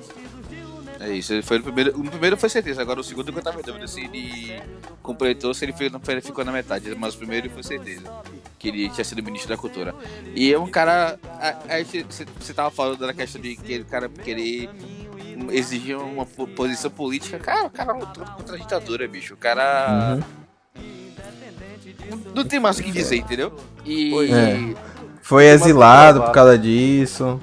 É 0.99 1.09
isso, 1.11 1.33
ele 1.33 1.41
foi 1.41 1.57
no 1.57 1.63
primeiro. 1.63 1.97
No 1.97 2.11
primeiro 2.11 2.37
foi 2.37 2.49
certeza, 2.49 2.81
agora 2.81 2.99
o 2.99 3.03
segundo 3.03 3.31
eu 3.33 3.41
tava 3.41 3.59
em 3.59 3.63
dúvida 3.63 3.87
se 3.87 4.01
ele 4.01 4.61
completou, 5.01 5.53
se 5.53 5.63
ele, 5.65 5.71
foi, 5.73 5.89
não 5.89 5.99
foi- 6.01 6.15
ele 6.15 6.21
ficou 6.21 6.43
na 6.45 6.51
metade, 6.51 6.93
mas 6.97 7.15
o 7.15 7.17
primeiro 7.17 7.49
foi 7.49 7.63
certeza. 7.63 8.03
Que 8.59 8.67
ele 8.67 8.89
tinha 8.89 9.03
sido 9.05 9.23
ministro 9.23 9.49
da 9.49 9.57
cultura. 9.57 9.95
E 10.35 10.51
é 10.53 10.59
um 10.59 10.67
cara. 10.67 11.17
a- 11.39 11.57
a 11.69 11.77
gente- 11.79 12.03
Você 12.09 12.25
você 12.39 12.53
tava 12.53 12.69
falando 12.71 12.99
da 12.99 13.13
questão 13.13 13.41
de 13.41 13.55
que 13.55 13.79
o 13.79 13.85
cara 13.85 14.09
querer 14.09 14.69
exigir 15.51 15.97
uma 15.97 16.25
po- 16.25 16.47
posição 16.47 16.89
política. 16.91 17.37
Cara, 17.39 17.65
o 17.67 17.69
cara 17.69 17.93
lutou 17.93 18.23
contra 18.25 18.55
a 18.55 18.59
ditadura, 18.59 19.07
bicho. 19.07 19.33
O 19.33 19.37
cara. 19.37 20.15
Uhum. 20.15 20.23
Não, 22.09 22.17
não 22.35 22.43
tem 22.45 22.59
mais 22.59 22.77
o 22.79 22.83
que 22.83 22.91
dizer, 22.91 23.17
entendeu? 23.17 23.53
E. 23.85 24.13
É. 24.31 24.75
Foi 25.21 25.45
exilado 25.45 26.21
por 26.23 26.31
causa 26.31 26.57
disso. 26.57 27.39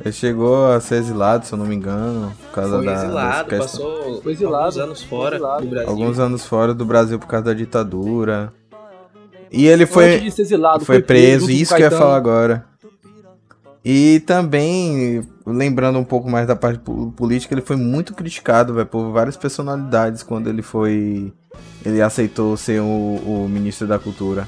Ele 0.00 0.12
chegou 0.12 0.72
a 0.72 0.80
ser 0.80 0.96
exilado, 0.96 1.44
se 1.46 1.52
eu 1.52 1.58
não 1.58 1.66
me 1.66 1.74
engano, 1.74 2.32
por 2.46 2.52
causa 2.54 2.76
Foi 2.76 2.86
da 2.86 2.92
exilado, 2.94 3.56
passou 3.56 4.22
Foi 4.22 4.32
exilado, 4.32 4.64
alguns 4.64 4.78
anos 4.78 5.00
foi 5.02 5.08
fora 5.08 5.34
exilado. 5.36 5.62
do 5.64 5.70
Brasil. 5.70 5.88
alguns 5.90 6.18
anos 6.18 6.46
fora 6.46 6.74
do 6.74 6.84
Brasil 6.84 7.18
por 7.18 7.26
causa 7.26 7.46
da 7.46 7.54
ditadura. 7.54 8.52
E 9.50 9.66
ele 9.66 9.84
foi 9.86 10.24
exilado, 10.26 10.84
foi 10.84 11.02
preso, 11.02 11.40
junto 11.46 11.52
com 11.56 11.62
isso 11.62 11.74
que 11.74 11.82
eu 11.82 11.86
ia 11.86 11.90
falar 11.90 12.16
agora. 12.16 12.66
E 13.84 14.20
também, 14.20 15.26
lembrando 15.46 15.98
um 15.98 16.04
pouco 16.04 16.28
mais 16.28 16.46
da 16.46 16.56
parte 16.56 16.78
po- 16.80 17.12
política, 17.12 17.54
ele 17.54 17.62
foi 17.62 17.76
muito 17.76 18.12
criticado, 18.14 18.74
velho, 18.74 18.86
por 18.86 19.10
várias 19.12 19.36
personalidades 19.36 20.22
quando 20.22 20.48
ele 20.48 20.62
foi. 20.62 21.32
Ele 21.84 22.02
aceitou 22.02 22.56
ser 22.56 22.80
o, 22.80 22.84
o 22.84 23.48
ministro 23.48 23.86
da 23.86 23.98
cultura. 23.98 24.46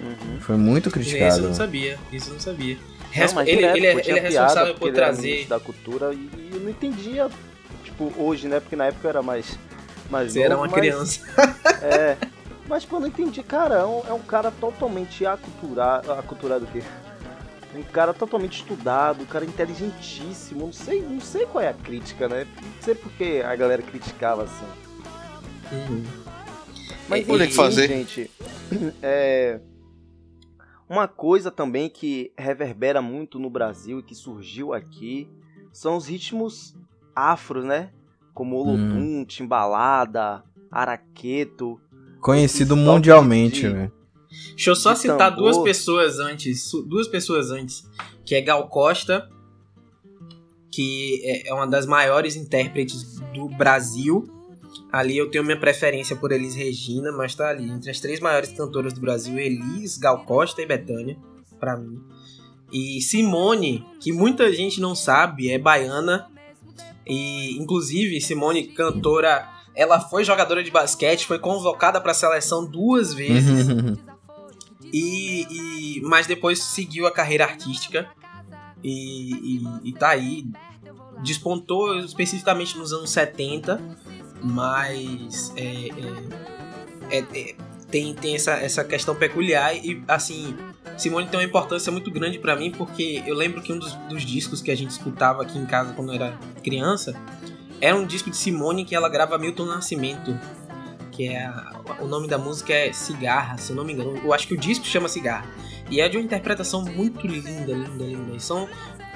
Uhum. 0.00 0.40
Foi 0.40 0.56
muito 0.56 0.88
Isso 0.88 0.98
eu 0.98 1.02
criticado. 1.02 1.42
não 1.42 1.54
sabia, 1.54 1.98
isso 2.12 2.30
eu 2.30 2.34
não 2.34 2.40
sabia. 2.40 2.74
Não, 2.76 2.82
Respo- 3.10 3.36
mas 3.36 3.48
ele, 3.48 3.56
direto, 3.58 3.76
ele 3.76 3.86
é, 3.86 3.90
ele 3.90 4.00
é 4.00 4.28
piada, 4.28 4.28
responsável 4.46 4.74
por 4.74 4.88
ele 4.88 4.96
era 4.96 5.06
trazer. 5.06 5.28
ministro 5.28 5.48
da 5.50 5.60
cultura 5.60 6.12
e, 6.14 6.16
e 6.16 6.50
eu 6.52 6.60
não 6.60 6.70
entendia, 6.70 7.28
tipo, 7.84 8.12
hoje, 8.16 8.48
né? 8.48 8.58
Porque 8.60 8.74
na 8.76 8.86
época 8.86 9.06
eu 9.06 9.10
era 9.10 9.22
mais. 9.22 9.58
mais 10.10 10.32
Você 10.32 10.40
era 10.40 10.54
novo, 10.54 10.62
uma 10.66 10.70
mas- 10.70 10.80
criança. 10.80 11.20
É. 11.82 12.16
Mas, 12.68 12.84
pô, 12.84 12.96
eu 12.96 13.00
não 13.00 13.08
entendi, 13.08 13.42
cara, 13.42 13.74
é 13.74 13.84
um, 13.84 14.02
é 14.08 14.12
um 14.12 14.20
cara 14.20 14.50
totalmente 14.52 15.26
aculturado. 15.26 16.12
Aculturado 16.12 16.64
o 16.64 16.68
quê? 16.68 16.80
Um 17.74 17.82
cara 17.82 18.12
totalmente 18.12 18.58
estudado, 18.58 19.22
um 19.22 19.26
cara 19.26 19.44
inteligentíssimo. 19.44 20.66
Não 20.66 20.72
sei, 20.72 21.00
não 21.00 21.20
sei 21.20 21.46
qual 21.46 21.64
é 21.64 21.68
a 21.68 21.74
crítica, 21.74 22.28
né? 22.28 22.46
Não 22.60 22.82
sei 22.82 22.94
porque 22.94 23.42
a 23.44 23.54
galera 23.56 23.82
criticava 23.82 24.44
assim. 24.44 24.66
Uhum. 25.72 26.04
Mas 27.08 27.26
o 27.28 27.36
que 27.36 27.44
enfim, 27.44 27.54
fazer. 27.54 27.88
gente, 27.88 28.30
é 29.02 29.60
uma 30.88 31.08
coisa 31.08 31.50
também 31.50 31.88
que 31.88 32.30
reverbera 32.36 33.00
muito 33.00 33.38
no 33.38 33.48
Brasil 33.48 33.98
e 34.00 34.02
que 34.02 34.14
surgiu 34.14 34.74
aqui 34.74 35.28
são 35.72 35.96
os 35.96 36.06
ritmos 36.06 36.76
afros, 37.16 37.64
né? 37.64 37.90
Como 38.34 38.56
Olodum, 38.56 39.24
Timbalada, 39.24 40.42
Araqueto. 40.70 41.80
Conhecido 42.20 42.76
mundialmente, 42.76 43.62
de- 43.62 43.68
velho. 43.68 43.92
Deixa 44.54 44.70
eu 44.70 44.76
só 44.76 44.92
de 44.92 45.00
citar 45.00 45.18
tambor. 45.30 45.36
duas 45.52 45.58
pessoas 45.58 46.18
antes, 46.18 46.70
duas 46.86 47.06
pessoas 47.08 47.50
antes, 47.50 47.84
que 48.24 48.34
é 48.34 48.40
Gal 48.40 48.68
Costa, 48.68 49.28
que 50.70 51.20
é- 51.24 51.48
é 51.48 51.54
uma 51.54 51.66
das 51.66 51.86
maiores 51.86 52.34
intérpretes 52.36 53.20
do 53.34 53.48
Brasil. 53.48 54.24
Ali 54.90 55.16
eu 55.18 55.30
tenho 55.30 55.44
minha 55.44 55.58
preferência 55.58 56.16
por 56.16 56.32
Elis 56.32 56.54
Regina, 56.54 57.12
mas 57.12 57.34
tá 57.34 57.48
ali 57.50 57.68
entre 57.70 57.90
as 57.90 58.00
três 58.00 58.20
maiores 58.20 58.52
cantoras 58.52 58.92
do 58.92 59.00
Brasil, 59.00 59.38
Elis, 59.38 59.98
Gal 59.98 60.24
Costa 60.24 60.62
e 60.62 60.66
Betânia, 60.66 61.16
pra 61.60 61.76
mim. 61.76 62.00
E 62.72 63.00
Simone, 63.02 63.84
que 64.00 64.12
muita 64.12 64.50
gente 64.52 64.80
não 64.80 64.94
sabe, 64.94 65.50
é 65.50 65.58
baiana. 65.58 66.26
E 67.06 67.58
inclusive 67.58 68.18
Simone, 68.20 68.68
cantora, 68.68 69.46
ela 69.74 70.00
foi 70.00 70.24
jogadora 70.24 70.62
de 70.62 70.70
basquete, 70.70 71.26
foi 71.26 71.38
convocada 71.38 72.00
para 72.00 72.12
a 72.12 72.14
seleção 72.14 72.64
duas 72.64 73.12
vezes. 73.14 73.66
E, 74.92 75.46
e- 75.98 76.00
mas 76.02 76.26
depois 76.26 76.62
seguiu 76.62 77.06
a 77.06 77.10
carreira 77.10 77.44
artística 77.44 78.08
e, 78.84 79.32
e, 79.56 79.88
e 79.88 79.92
tá 79.92 80.10
aí. 80.10 80.46
Despontou 81.22 81.98
especificamente 82.00 82.76
nos 82.76 82.92
anos 82.92 83.10
70, 83.10 83.80
mas 84.42 85.52
é, 85.56 85.88
é- 87.10 87.18
é- 87.18 87.40
é- 87.40 87.54
tem, 87.90 88.14
tem 88.14 88.34
essa, 88.34 88.52
essa 88.52 88.84
questão 88.84 89.14
peculiar 89.14 89.74
e 89.76 90.02
assim. 90.08 90.56
Simone 90.96 91.26
tem 91.26 91.40
uma 91.40 91.44
importância 91.46 91.90
muito 91.90 92.10
grande 92.10 92.38
pra 92.38 92.54
mim 92.54 92.70
porque 92.70 93.22
eu 93.26 93.34
lembro 93.34 93.62
que 93.62 93.72
um 93.72 93.78
dos, 93.78 93.94
dos 94.10 94.22
discos 94.24 94.60
que 94.60 94.70
a 94.70 94.74
gente 94.76 94.90
escutava 94.90 95.42
aqui 95.42 95.58
em 95.58 95.64
casa 95.64 95.94
quando 95.94 96.10
eu 96.10 96.16
era 96.16 96.38
criança 96.62 97.18
era 97.80 97.96
um 97.96 98.06
disco 98.06 98.28
de 98.30 98.36
Simone 98.36 98.84
que 98.84 98.94
ela 98.94 99.08
grava 99.08 99.38
Milton 99.38 99.64
Nascimento 99.64 100.38
que 101.22 101.28
é 101.28 101.44
a- 101.44 101.80
o 102.00 102.06
nome 102.08 102.26
da 102.26 102.36
música 102.36 102.72
é 102.72 102.92
Cigarra, 102.92 103.56
se 103.56 103.70
eu 103.70 103.76
não 103.76 103.84
me 103.84 103.92
engano. 103.92 104.16
Eu 104.24 104.32
acho 104.32 104.48
que 104.48 104.54
o 104.54 104.56
disco 104.58 104.84
chama 104.84 105.08
Cigarra. 105.08 105.46
E 105.88 106.00
é 106.00 106.08
de 106.08 106.16
uma 106.16 106.24
interpretação 106.24 106.82
muito 106.82 107.26
linda, 107.26 107.72
linda, 107.72 108.04
linda. 108.04 108.34
E 108.36 108.40
são 108.40 108.68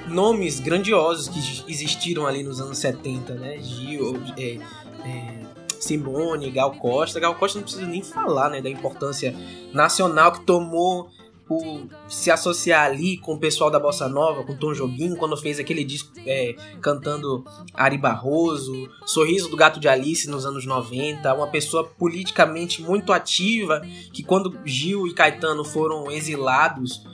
nomes 0.07 0.59
grandiosos 0.61 1.27
que 1.27 1.69
existiram 1.71 2.25
ali 2.25 2.43
nos 2.43 2.61
anos 2.61 2.77
70, 2.77 3.33
né? 3.33 3.57
Gil, 3.59 4.21
é, 4.37 4.57
é, 5.05 5.39
Simone, 5.79 6.49
Gal 6.49 6.71
Costa. 6.75 7.19
Gal 7.19 7.35
Costa 7.35 7.57
não 7.59 7.63
precisa 7.63 7.85
nem 7.85 8.01
falar, 8.01 8.49
né? 8.49 8.61
Da 8.61 8.69
importância 8.69 9.35
nacional 9.73 10.31
que 10.31 10.41
tomou 10.45 11.09
por 11.47 11.87
se 12.07 12.29
associar 12.29 12.85
ali 12.85 13.17
com 13.17 13.33
o 13.33 13.39
pessoal 13.39 13.71
da 13.71 13.79
Bossa 13.79 14.09
Nova, 14.09 14.43
com 14.43 14.55
Tom 14.55 14.73
Jobim, 14.73 15.15
quando 15.15 15.37
fez 15.37 15.59
aquele 15.59 15.83
disco 15.83 16.11
é, 16.25 16.55
cantando 16.81 17.45
Ari 17.73 17.97
Barroso, 17.97 18.89
Sorriso 19.05 19.49
do 19.49 19.55
Gato 19.55 19.79
de 19.79 19.87
Alice 19.87 20.29
nos 20.29 20.45
anos 20.45 20.65
90, 20.65 21.33
uma 21.33 21.47
pessoa 21.47 21.85
politicamente 21.85 22.81
muito 22.81 23.13
ativa, 23.13 23.81
que 24.11 24.23
quando 24.23 24.59
Gil 24.65 25.07
e 25.07 25.13
Caetano 25.13 25.63
foram 25.63 26.11
exilados 26.11 27.05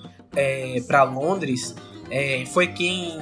para 0.87 1.03
Londres, 1.03 1.75
é, 2.09 2.43
foi 2.47 2.67
quem 2.67 3.19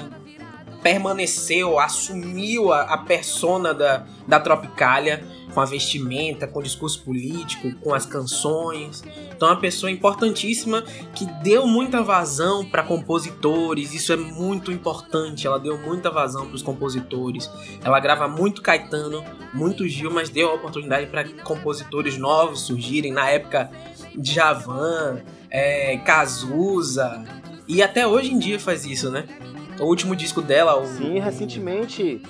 permaneceu, 0.82 1.80
assumiu 1.80 2.72
a, 2.72 2.82
a 2.82 2.98
persona 2.98 3.74
da, 3.74 4.06
da 4.28 4.40
Tropicália, 4.40 5.24
com 5.54 5.62
a 5.62 5.66
vestimenta, 5.66 6.48
com 6.48 6.60
o 6.60 6.64
discurso 6.64 7.02
político, 7.04 7.74
com 7.76 7.94
as 7.94 8.06
canções. 8.06 9.04
Então 9.36 9.50
é 9.50 9.52
uma 9.52 9.60
pessoa 9.60 9.92
importantíssima 9.92 10.84
que 11.14 11.26
deu 11.44 11.68
muita 11.68 12.02
vazão 12.02 12.66
para 12.66 12.84
compositores, 12.84 13.94
isso 13.94 14.14
é 14.14 14.18
muito 14.18 14.72
importante. 14.72 15.46
Ela 15.48 15.60
deu 15.60 15.78
muita 15.78 16.10
vazão 16.10 16.46
para 16.46 16.56
os 16.56 16.62
compositores. 16.62 17.50
Ela 17.84 18.00
grava 18.00 18.28
muito 18.28 18.62
Caetano, 18.62 19.24
muito 19.54 19.88
Gil, 19.88 20.12
mas 20.12 20.30
deu 20.30 20.50
a 20.50 20.54
oportunidade 20.54 21.08
para 21.08 21.28
compositores 21.44 22.18
novos 22.18 22.62
surgirem. 22.62 23.12
Na 23.12 23.30
época, 23.30 23.70
Djavan, 24.16 25.22
é, 25.50 25.98
Cazuza, 25.98 27.24
e 27.68 27.82
até 27.82 28.06
hoje 28.06 28.34
em 28.34 28.40
dia 28.40 28.60
faz 28.60 28.86
isso, 28.86 29.10
né? 29.10 29.26
O 29.80 29.86
último 29.86 30.16
disco 30.16 30.42
dela, 30.42 30.78
o. 30.78 30.86
Sim, 30.86 31.20
recentemente. 31.20 32.22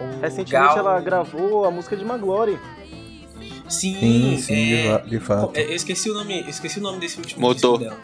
O 0.00 0.20
Recentemente 0.20 0.52
Gal- 0.52 0.78
ela 0.78 1.00
gravou 1.00 1.64
a 1.64 1.70
música 1.70 1.96
de 1.96 2.04
Maglore. 2.04 2.58
Sim, 3.68 3.94
Sim, 4.00 4.38
sim, 4.38 4.54
de, 4.54 4.74
é, 4.76 4.98
de 4.98 5.20
fato. 5.20 5.52
Eu 5.54 5.74
esqueci 5.74 6.10
o 6.10 6.14
nome, 6.14 6.40
esqueci 6.48 6.78
o 6.78 6.82
nome 6.82 6.98
desse 6.98 7.18
último 7.18 7.40
Motor. 7.42 7.78
disco 7.78 7.94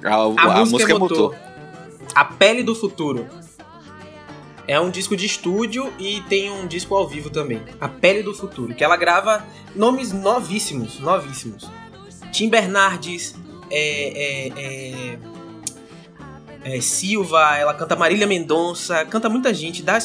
dela. 0.00 0.34
A, 0.36 0.60
a 0.60 0.64
música, 0.64 0.92
é 0.92 0.98
motor. 0.98 1.34
A 2.14 2.24
Pele 2.24 2.62
do 2.62 2.74
Futuro. 2.74 3.26
É 4.68 4.78
um 4.78 4.88
disco 4.88 5.16
de 5.16 5.26
estúdio 5.26 5.92
e 5.98 6.20
tem 6.22 6.48
um 6.50 6.66
disco 6.66 6.94
ao 6.94 7.08
vivo 7.08 7.28
também. 7.28 7.60
A 7.80 7.88
Pele 7.88 8.22
do 8.22 8.32
Futuro, 8.32 8.72
que 8.74 8.84
ela 8.84 8.96
grava 8.96 9.44
nomes 9.74 10.12
novíssimos, 10.12 11.00
novíssimos. 11.00 11.68
Tim 12.30 12.48
Bernardes, 12.48 13.34
é, 13.68 14.48
é, 14.48 14.52
é, 14.56 15.18
é, 16.76 16.80
Silva, 16.80 17.56
ela 17.56 17.74
canta 17.74 17.96
Marília 17.96 18.28
Mendonça, 18.28 19.04
canta 19.06 19.28
muita 19.28 19.52
gente, 19.52 19.82
dá, 19.82 19.98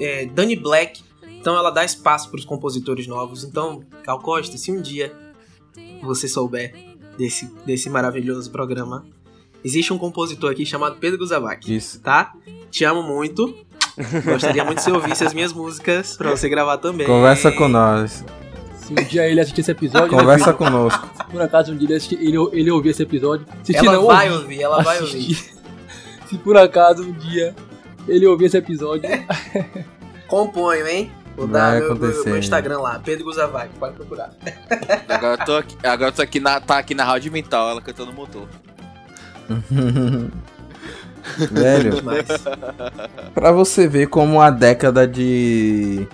é, 0.00 0.26
Dani 0.26 0.56
Black. 0.56 1.02
Então 1.38 1.56
ela 1.56 1.70
dá 1.70 1.84
espaço 1.84 2.28
para 2.30 2.38
os 2.38 2.44
compositores 2.44 3.06
novos. 3.06 3.44
Então, 3.44 3.82
Cal 4.02 4.18
Costa, 4.20 4.56
se 4.56 4.72
um 4.72 4.80
dia 4.80 5.12
você 6.02 6.26
souber 6.28 6.74
desse, 7.16 7.46
desse 7.64 7.88
maravilhoso 7.88 8.50
programa, 8.50 9.04
existe 9.64 9.92
um 9.92 9.98
compositor 9.98 10.50
aqui 10.50 10.66
chamado 10.66 10.96
Pedro 10.96 11.18
Guzavac. 11.18 11.74
Isso. 11.74 12.00
Tá? 12.00 12.32
Te 12.70 12.84
amo 12.84 13.02
muito. 13.02 13.54
Gostaria 14.24 14.64
muito 14.64 14.78
que 14.78 14.84
você 14.84 14.90
ouvisse 14.92 15.24
as 15.24 15.32
minhas 15.32 15.52
músicas 15.52 16.16
pra 16.16 16.30
você 16.30 16.48
gravar 16.48 16.78
também. 16.78 17.06
Conversa 17.06 17.50
com 17.52 17.68
nós. 17.68 18.24
Se 18.76 18.92
um 18.92 18.96
dia 19.04 19.26
ele 19.28 19.40
assistir 19.40 19.62
esse 19.62 19.70
episódio, 19.70 20.08
Conversa 20.10 20.52
conosco. 20.52 21.08
se 21.16 21.24
por 21.32 21.40
acaso 21.40 21.72
um 21.72 21.76
dia 21.76 21.86
ele, 21.88 21.94
assistir- 21.94 22.18
ele, 22.20 22.36
ele 22.52 22.70
ouvir 22.70 22.90
esse 22.90 23.02
episódio, 23.02 23.46
se 23.64 23.74
Ela 23.74 23.92
não 23.94 24.06
vai 24.06 24.30
ouvir, 24.30 24.42
ouvir, 24.42 24.62
ela 24.62 24.82
vai 24.82 24.98
assistir, 24.98 25.16
ouvir. 25.16 25.56
Se 26.28 26.38
por 26.38 26.56
acaso 26.56 27.04
um 27.04 27.12
dia 27.12 27.54
ele 28.08 28.26
ouvir 28.26 28.46
esse 28.46 28.56
episódio, 28.56 29.08
Componho, 30.28 30.86
hein? 30.86 31.12
Vou 31.36 31.46
Vai 31.46 31.80
dar 31.80 31.80
meu, 31.80 31.96
meu, 31.96 32.24
meu 32.24 32.38
Instagram 32.38 32.80
lá, 32.80 32.98
Pedro 32.98 33.24
Guzavac, 33.24 33.68
pode 33.78 33.94
procurar. 33.94 34.32
Agora 35.08 35.40
eu 35.40 35.44
tô 35.44 35.56
aqui, 35.56 35.76
agora 35.82 36.08
eu 36.08 36.12
tô 36.12 36.22
aqui 36.22 36.40
na, 36.40 36.60
tá 36.60 36.78
aqui 36.78 36.94
na 36.94 37.04
rádio 37.04 37.30
mental, 37.30 37.70
ela 37.70 37.80
cantando 37.80 38.10
no 38.10 38.16
motor. 38.16 38.48
Velho, 41.50 41.96
Demais. 41.96 42.26
pra 43.34 43.50
você 43.50 43.88
ver 43.88 44.06
como 44.08 44.40
a 44.40 44.50
década 44.50 45.06
de. 45.06 46.06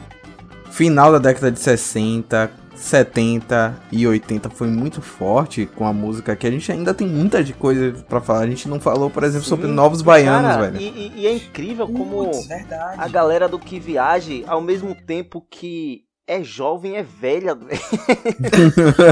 Final 0.70 1.12
da 1.12 1.18
década 1.18 1.52
de 1.52 1.60
60, 1.60 2.50
70 2.82 3.76
e 3.92 4.06
80 4.06 4.50
foi 4.50 4.66
muito 4.68 5.00
forte 5.00 5.66
com 5.66 5.86
a 5.86 5.92
música 5.92 6.34
que 6.34 6.46
a 6.46 6.50
gente 6.50 6.70
ainda 6.72 6.92
tem 6.92 7.06
muita 7.06 7.42
de 7.42 7.52
coisa 7.52 7.92
pra 8.08 8.20
falar. 8.20 8.40
A 8.40 8.46
gente 8.46 8.68
não 8.68 8.80
falou, 8.80 9.08
por 9.08 9.22
exemplo, 9.22 9.46
sobre 9.46 9.66
Sim, 9.66 9.72
Novos 9.72 10.02
Baianos, 10.02 10.50
cara, 10.56 10.70
velho. 10.70 10.80
E, 10.82 11.12
e- 11.16 11.26
é 11.26 11.32
incrível 11.34 11.86
como 11.86 12.24
Putz, 12.26 12.48
a 12.98 13.06
galera 13.08 13.48
do 13.48 13.58
que 13.58 13.78
viaje, 13.78 14.44
ao 14.48 14.60
mesmo 14.60 14.94
tempo 14.94 15.46
que 15.48 16.02
é 16.26 16.42
jovem, 16.42 16.96
é 16.96 17.02
velha. 17.02 17.52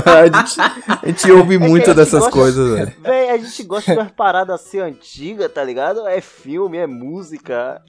a, 0.06 0.26
gente, 0.26 0.60
a 0.60 1.06
gente 1.06 1.30
ouve 1.32 1.54
É 1.54 1.58
muito 1.58 1.86
gente 1.86 1.96
dessas 1.96 2.20
gosta- 2.20 2.30
coisas, 2.30 2.70
velho. 2.78 2.92
Véi, 3.02 3.30
a 3.30 3.38
gente 3.38 3.62
gosta 3.64 3.92
de 3.92 3.98
umas 3.98 4.10
paradas 4.12 4.60
assim 4.60 4.78
antigas, 4.80 5.52
tá 5.52 5.62
ligado? 5.62 6.06
É 6.06 6.20
filme, 6.20 6.78
é 6.78 6.86
música. 6.86 7.82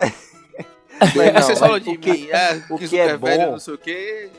Mas 1.00 1.16
não, 1.16 1.42
Vocês 1.42 1.48
mas 1.48 1.60
falam 1.60 1.76
o 1.78 1.80
de 1.80 1.98
que- 1.98 2.12
mim, 2.12 2.28
é, 2.30 2.62
o 2.70 2.78
que 2.78 2.88
que 2.88 3.00
é 3.00 3.08
é 3.08 3.18
velho, 3.18 3.46
bom- 3.46 3.52
não 3.54 3.60
sei 3.60 3.74
o 3.74 3.78
que. 3.78 4.30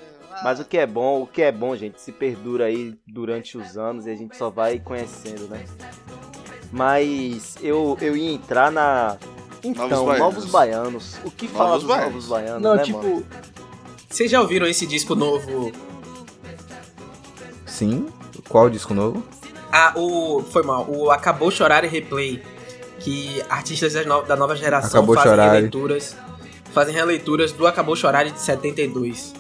Mas 0.43 0.59
o 0.61 0.65
que 0.65 0.77
é 0.79 0.87
bom, 0.87 1.23
o 1.23 1.27
que 1.27 1.43
é 1.43 1.53
bom, 1.53 1.75
gente, 1.77 2.01
se 2.01 2.11
perdura 2.13 2.65
aí 2.67 2.97
durante 3.07 3.57
os 3.59 3.77
anos 3.77 4.07
e 4.07 4.11
a 4.11 4.15
gente 4.15 4.37
só 4.37 4.51
vai 4.51 4.79
conhecendo, 4.79 5.47
né? 5.49 5.65
Mas 6.71 7.57
eu, 7.61 7.97
eu 8.01 8.17
ia 8.17 8.33
entrar 8.33 8.71
na. 8.73 9.17
Então, 9.63 9.89
Novos 9.89 10.19
Novos 10.19 10.45
Baianos. 10.47 10.51
Baianos. 10.51 11.19
O 11.25 11.31
que 11.31 11.47
fala 11.47 11.69
Novos 11.71 11.83
dos 11.83 11.89
Baianos. 11.91 12.13
Novos 12.13 12.29
Baianos, 12.29 12.63
não, 12.63 12.75
né, 12.77 12.83
tipo, 12.83 12.99
mano? 13.03 13.27
Vocês 14.09 14.31
já 14.31 14.41
ouviram 14.41 14.67
esse 14.67 14.87
disco 14.87 15.15
novo? 15.15 15.71
Sim? 17.67 18.07
Qual 18.49 18.67
o 18.67 18.71
disco 18.71 18.93
novo? 18.95 19.23
Ah, 19.71 19.93
o. 19.97 20.43
Foi 20.43 20.63
mal. 20.63 20.87
O 20.89 21.11
Acabou 21.11 21.51
Chorar 21.51 21.85
e 21.85 21.89
Replay. 21.89 22.43
Que 22.99 23.43
artistas 23.49 23.95
no- 24.07 24.23
da 24.23 24.37
nova 24.37 24.55
geração 24.55 25.01
Acabou 25.01 25.15
fazem 25.15 25.31
Chorar. 25.31 25.53
releituras. 25.53 26.17
Fazem 26.73 26.95
releituras 26.95 27.53
do 27.53 27.67
Acabou 27.67 27.97
Chorar 27.97 28.25
de 28.25 28.39
72. 28.41 29.35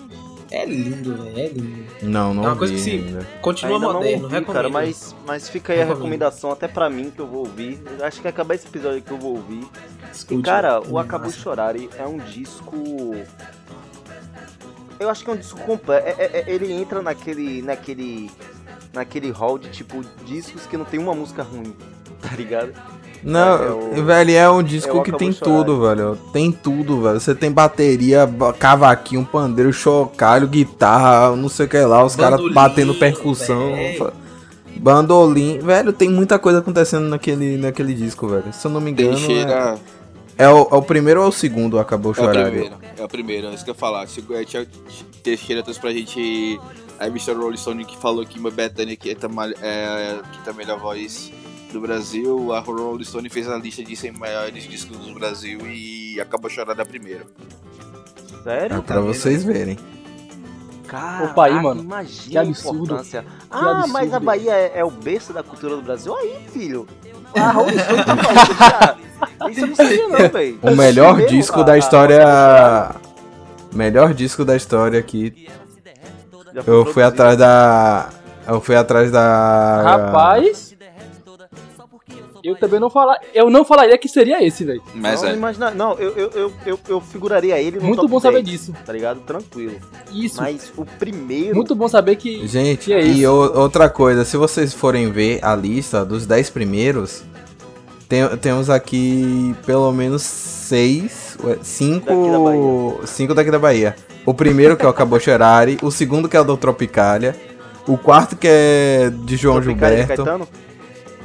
É 0.55 0.65
lindo, 0.67 1.17
velho. 1.17 1.39
É 1.39 1.49
lindo. 1.49 1.85
Não, 2.03 2.35
não 2.35 2.45
É 2.45 2.47
uma 2.49 2.57
coisa 2.57 2.75
vi 2.75 2.79
que 2.79 2.85
se- 2.85 2.91
ainda. 2.91 3.25
Continua 3.41 3.75
Ainda 3.77 3.87
moderno, 3.87 4.17
não 4.17 4.23
ouvi, 4.25 4.35
recomendo. 4.35 4.53
cara, 4.55 4.69
mas, 4.69 5.17
mas 5.27 5.49
fica 5.49 5.73
aí 5.73 5.81
a 5.81 5.85
recomendação 5.85 6.51
até 6.53 6.69
pra 6.69 6.91
mim 6.91 7.11
que 7.11 7.21
eu 7.21 7.27
vou 7.27 7.41
ouvir. 7.41 7.83
Acho 8.03 8.21
que 8.21 8.29
acabar 8.29 8.55
esse 8.55 8.67
episódio 8.67 9.01
que 9.03 9.11
eu 9.11 9.19
vou 9.19 9.37
ouvir. 9.37 9.67
Escute, 10.13 10.41
E 10.41 10.43
cara, 10.43 10.69
é 10.85 10.89
o 10.91 10.99
Acabou 10.99 11.29
massa. 11.29 11.41
Chorar 11.41 11.75
é 11.77 12.07
um 12.07 12.19
disco. 12.19 12.77
Eu 15.01 15.11
acho 15.11 15.25
que 15.25 15.31
é 15.31 15.33
um 15.33 15.37
disco 15.37 15.61
completo. 15.63 16.07
É- 16.07 16.15
é- 16.19 16.31
é- 16.41 16.45
ele 16.47 16.71
entra 16.73 17.03
naquele. 17.03 17.63
naquele. 17.63 18.31
naquele 18.93 19.31
hall 19.31 19.57
de 19.59 19.71
tipo 19.71 20.05
discos 20.27 20.67
que 20.67 20.77
não 20.77 20.85
tem 20.85 21.01
uma 21.01 21.15
música 21.15 21.43
ruim, 21.43 21.75
tá 22.21 22.37
ligado? 22.37 22.75
Não, 23.23 23.63
É 23.63 23.71
o- 24.01 24.05
velho, 24.05 24.31
é 24.33 24.51
um 24.51 24.63
disco 24.63 24.99
é 24.99 25.03
que 25.03 25.13
tem 25.13 25.33
Chorar. 25.33 25.53
tudo, 25.65 25.81
velho. 25.81 26.19
Tem 26.33 26.51
tudo, 26.51 27.01
velho. 27.03 27.21
Você 27.21 27.35
tem 27.35 27.51
bateria, 27.53 28.27
ba- 28.27 28.53
cavaquinho, 28.53 29.25
pandeiro, 29.25 29.73
chocalho, 29.73 30.49
guitarra, 30.49 31.35
não 31.37 31.49
sei 31.49 31.67
o 31.67 31.69
que 31.69 31.79
lá, 31.79 32.05
os 32.05 32.17
caras 32.17 32.41
batendo 32.53 32.95
percussão. 32.95 33.73
fa- 33.99 34.13
Bandolim, 34.77 35.59
velho, 35.61 35.93
tem 35.93 36.09
muita 36.11 36.39
coisa 36.39 36.59
acontecendo 36.59 37.07
naquele, 37.09 37.57
naquele 37.57 37.95
disco, 37.95 38.27
velho. 38.27 38.53
Se 38.53 38.67
eu 38.67 38.71
não 38.71 38.81
me 38.81 38.91
engano, 38.91 39.11
Teixeira 39.15 39.79
é, 40.37 40.45
é 40.45 40.49
o, 40.49 40.67
é 40.73 40.75
o 40.75 40.83
primeiro 40.83 41.21
ou 41.21 41.27
é 41.27 41.29
o 41.29 41.33
segundo 41.33 41.79
Acabou 41.79 42.11
é 42.11 42.13
o 42.13 42.17
Chorar? 42.17 42.45
primeiro. 42.51 42.75
É 42.99 43.05
o 43.05 43.09
primeiro, 43.09 43.47
é 43.49 43.55
isso 43.55 43.63
que 43.65 43.71
eu 43.71 43.75
ia 43.75 43.79
falar. 43.79 44.07
Teixeira 45.23 45.63
trouxe 45.63 45.79
pra 45.81 45.93
gente 45.93 46.59
a 46.99 47.07
Mr. 47.07 47.33
Rolling 47.35 47.57
Stone 47.57 47.85
que 47.85 47.97
falou 47.97 48.25
que 48.27 48.39
uma 48.41 48.51
Bethany 48.51 48.97
que, 48.97 49.17
mal- 49.29 49.51
é, 49.63 50.19
que 50.33 50.39
tá 50.45 50.51
a 50.51 50.55
melhor 50.55 50.81
voz 50.81 51.31
do 51.73 51.81
Brasil. 51.81 52.53
A 52.53 52.61
Rolling 52.61 53.05
Stone 53.05 53.29
fez 53.29 53.49
a 53.49 53.57
lista 53.57 53.83
de 53.83 53.97
100 53.97 54.13
maiores 54.13 54.65
discos 54.65 54.97
do 54.99 55.15
Brasil 55.15 55.59
e 55.67 56.21
acabou 56.21 56.51
chorando 56.51 56.81
a 56.81 56.85
primeira. 56.85 57.25
Sério? 58.45 58.77
É 58.79 58.81
pra 58.81 59.01
vocês 59.01 59.43
verem. 59.45 59.79
Cara, 60.87 61.25
Opa, 61.27 61.47
aí, 61.47 61.55
mano. 61.55 61.81
imagina 61.83 62.43
Que 62.43 62.51
absurdo. 62.51 62.85
importância. 62.85 63.25
Ah, 63.51 63.71
absurdo. 63.71 63.93
mas 63.95 64.13
a 64.13 64.21
Bahia 64.21 64.53
é, 64.53 64.73
é 64.81 64.85
o 64.85 64.91
berço 64.91 65.33
da 65.33 65.43
cultura 65.43 65.77
do 65.77 65.83
Brasil? 65.83 66.15
Aí, 66.17 66.47
filho. 66.53 66.87
A 67.35 67.51
Rolling 67.51 67.79
Stone 67.79 68.05
tá 68.05 68.17
falando. 68.17 69.03
Isso 69.51 69.61
eu 69.61 69.67
não 69.69 69.75
sabia 69.77 70.09
não, 70.09 70.29
velho. 70.29 70.59
O 70.63 70.77
melhor 70.77 71.27
disco 71.27 71.61
a- 71.61 71.63
da 71.63 71.73
a- 71.73 71.79
história. 71.79 72.95
Melhor 73.73 74.13
disco 74.13 74.45
da 74.45 74.55
história 74.55 75.03
foi 75.03 75.33
Eu 76.67 76.85
fui 76.87 77.03
atrás 77.03 77.39
da. 77.39 78.11
Eu 78.47 78.61
fui 78.61 78.75
atrás 78.77 79.11
da. 79.11 79.83
rapaz. 79.83 80.72
Eu 82.45 82.57
também 82.57 82.81
não 82.81 82.91
falar, 82.91 83.19
eu 83.33 83.49
não 83.51 83.65
falaria 83.65 83.97
que 83.97 84.09
seria 84.09 84.45
esse, 84.45 84.65
velho. 84.65 84.83
Mas 84.95 85.23
não, 85.23 85.29
é. 85.29 85.35
imagina, 85.35 85.71
não, 85.71 85.93
eu, 85.99 86.11
eu, 86.17 86.31
eu, 86.31 86.53
eu, 86.67 86.81
eu 86.89 87.01
figuraria 87.01 87.59
ele 87.61 87.79
no 87.79 87.85
Muito 87.85 87.99
top 88.01 88.11
bom 88.11 88.21
saber 88.21 88.43
10, 88.43 88.47
disso. 88.47 88.75
Tá 88.85 88.93
ligado? 88.93 89.21
Tranquilo. 89.21 89.77
Isso. 90.13 90.41
Mas 90.41 90.73
o 90.77 90.85
primeiro. 90.85 91.55
Muito 91.55 91.75
bom 91.75 91.87
saber 91.89 92.17
que 92.17 92.47
Gente, 92.47 92.87
Que 92.87 92.93
é 92.95 93.07
e 93.07 93.27
o- 93.27 93.33
outra 93.61 93.89
coisa, 93.89 94.25
se 94.25 94.37
vocês 94.37 94.75
forem 94.75 95.11
ver 95.13 95.39
a 95.43 95.55
lista 95.55 96.05
dos 96.05 96.27
10 96.27 96.51
primeiros, 96.51 97.23
tem- 98.09 98.29
temos 98.39 98.69
aqui 98.69 99.55
pelo 99.65 99.91
menos 99.93 100.23
6, 100.23 101.37
Daqui 101.43 101.57
da 101.59 101.65
5 101.65 102.45
Bahia. 102.45 103.07
cinco 103.07 103.35
daqui 103.35 103.51
da 103.51 103.59
Bahia. 103.59 103.97
O 104.25 104.33
primeiro 104.35 104.77
que 104.77 104.85
é 104.85 104.89
o 104.89 104.93
Cabo 104.93 105.19
Cherari, 105.19 105.79
o 105.83 105.91
segundo 105.91 106.29
que 106.29 106.37
é 106.37 106.41
o 106.41 106.45
do 106.45 106.57
Tropicália, 106.57 107.35
o 107.87 107.97
quarto 107.99 108.37
que 108.37 108.47
é 108.49 109.11
de 109.25 109.37
João 109.37 109.61
Tropicália 109.61 109.97
de 109.97 110.03
Gilberto. 110.03 110.25
Caetano? 110.25 110.49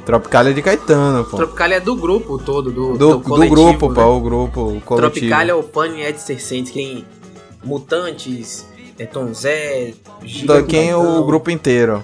Tropicália 0.08 0.54
de 0.54 0.62
Caetano, 0.62 1.22
pô. 1.22 1.36
Tropicália 1.36 1.74
é 1.76 1.80
do 1.80 1.94
grupo 1.94 2.38
todo, 2.38 2.72
do, 2.72 2.96
Do, 2.96 3.18
do 3.18 3.36
do 3.36 3.46
grupo, 3.46 3.90
né? 3.90 3.94
pô, 3.94 4.04
o 4.16 4.20
grupo, 4.22 4.60
o 4.62 4.80
coletivo. 4.80 5.10
Tropicália, 5.12 5.54
o 5.54 5.62
Pani 5.62 6.00
Ed 6.00 6.18
Circentes, 6.18 6.72
quem... 6.72 7.04
Mutantes, 7.62 8.64
é 8.98 9.04
Tom 9.04 9.34
Zé, 9.34 9.92
Giga 10.22 10.62
quem 10.62 10.88
é 10.88 10.96
o 10.96 11.22
grupo 11.24 11.50
inteiro. 11.50 12.02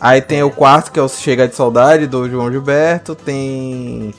Aí 0.00 0.20
tem 0.20 0.42
o 0.42 0.50
quarto 0.50 0.90
que 0.90 0.98
é 0.98 1.02
o 1.02 1.08
Chega 1.08 1.46
de 1.46 1.54
Saudade 1.54 2.08
do 2.08 2.28
João 2.28 2.50
Gilberto, 2.50 3.14
tem 3.14 4.12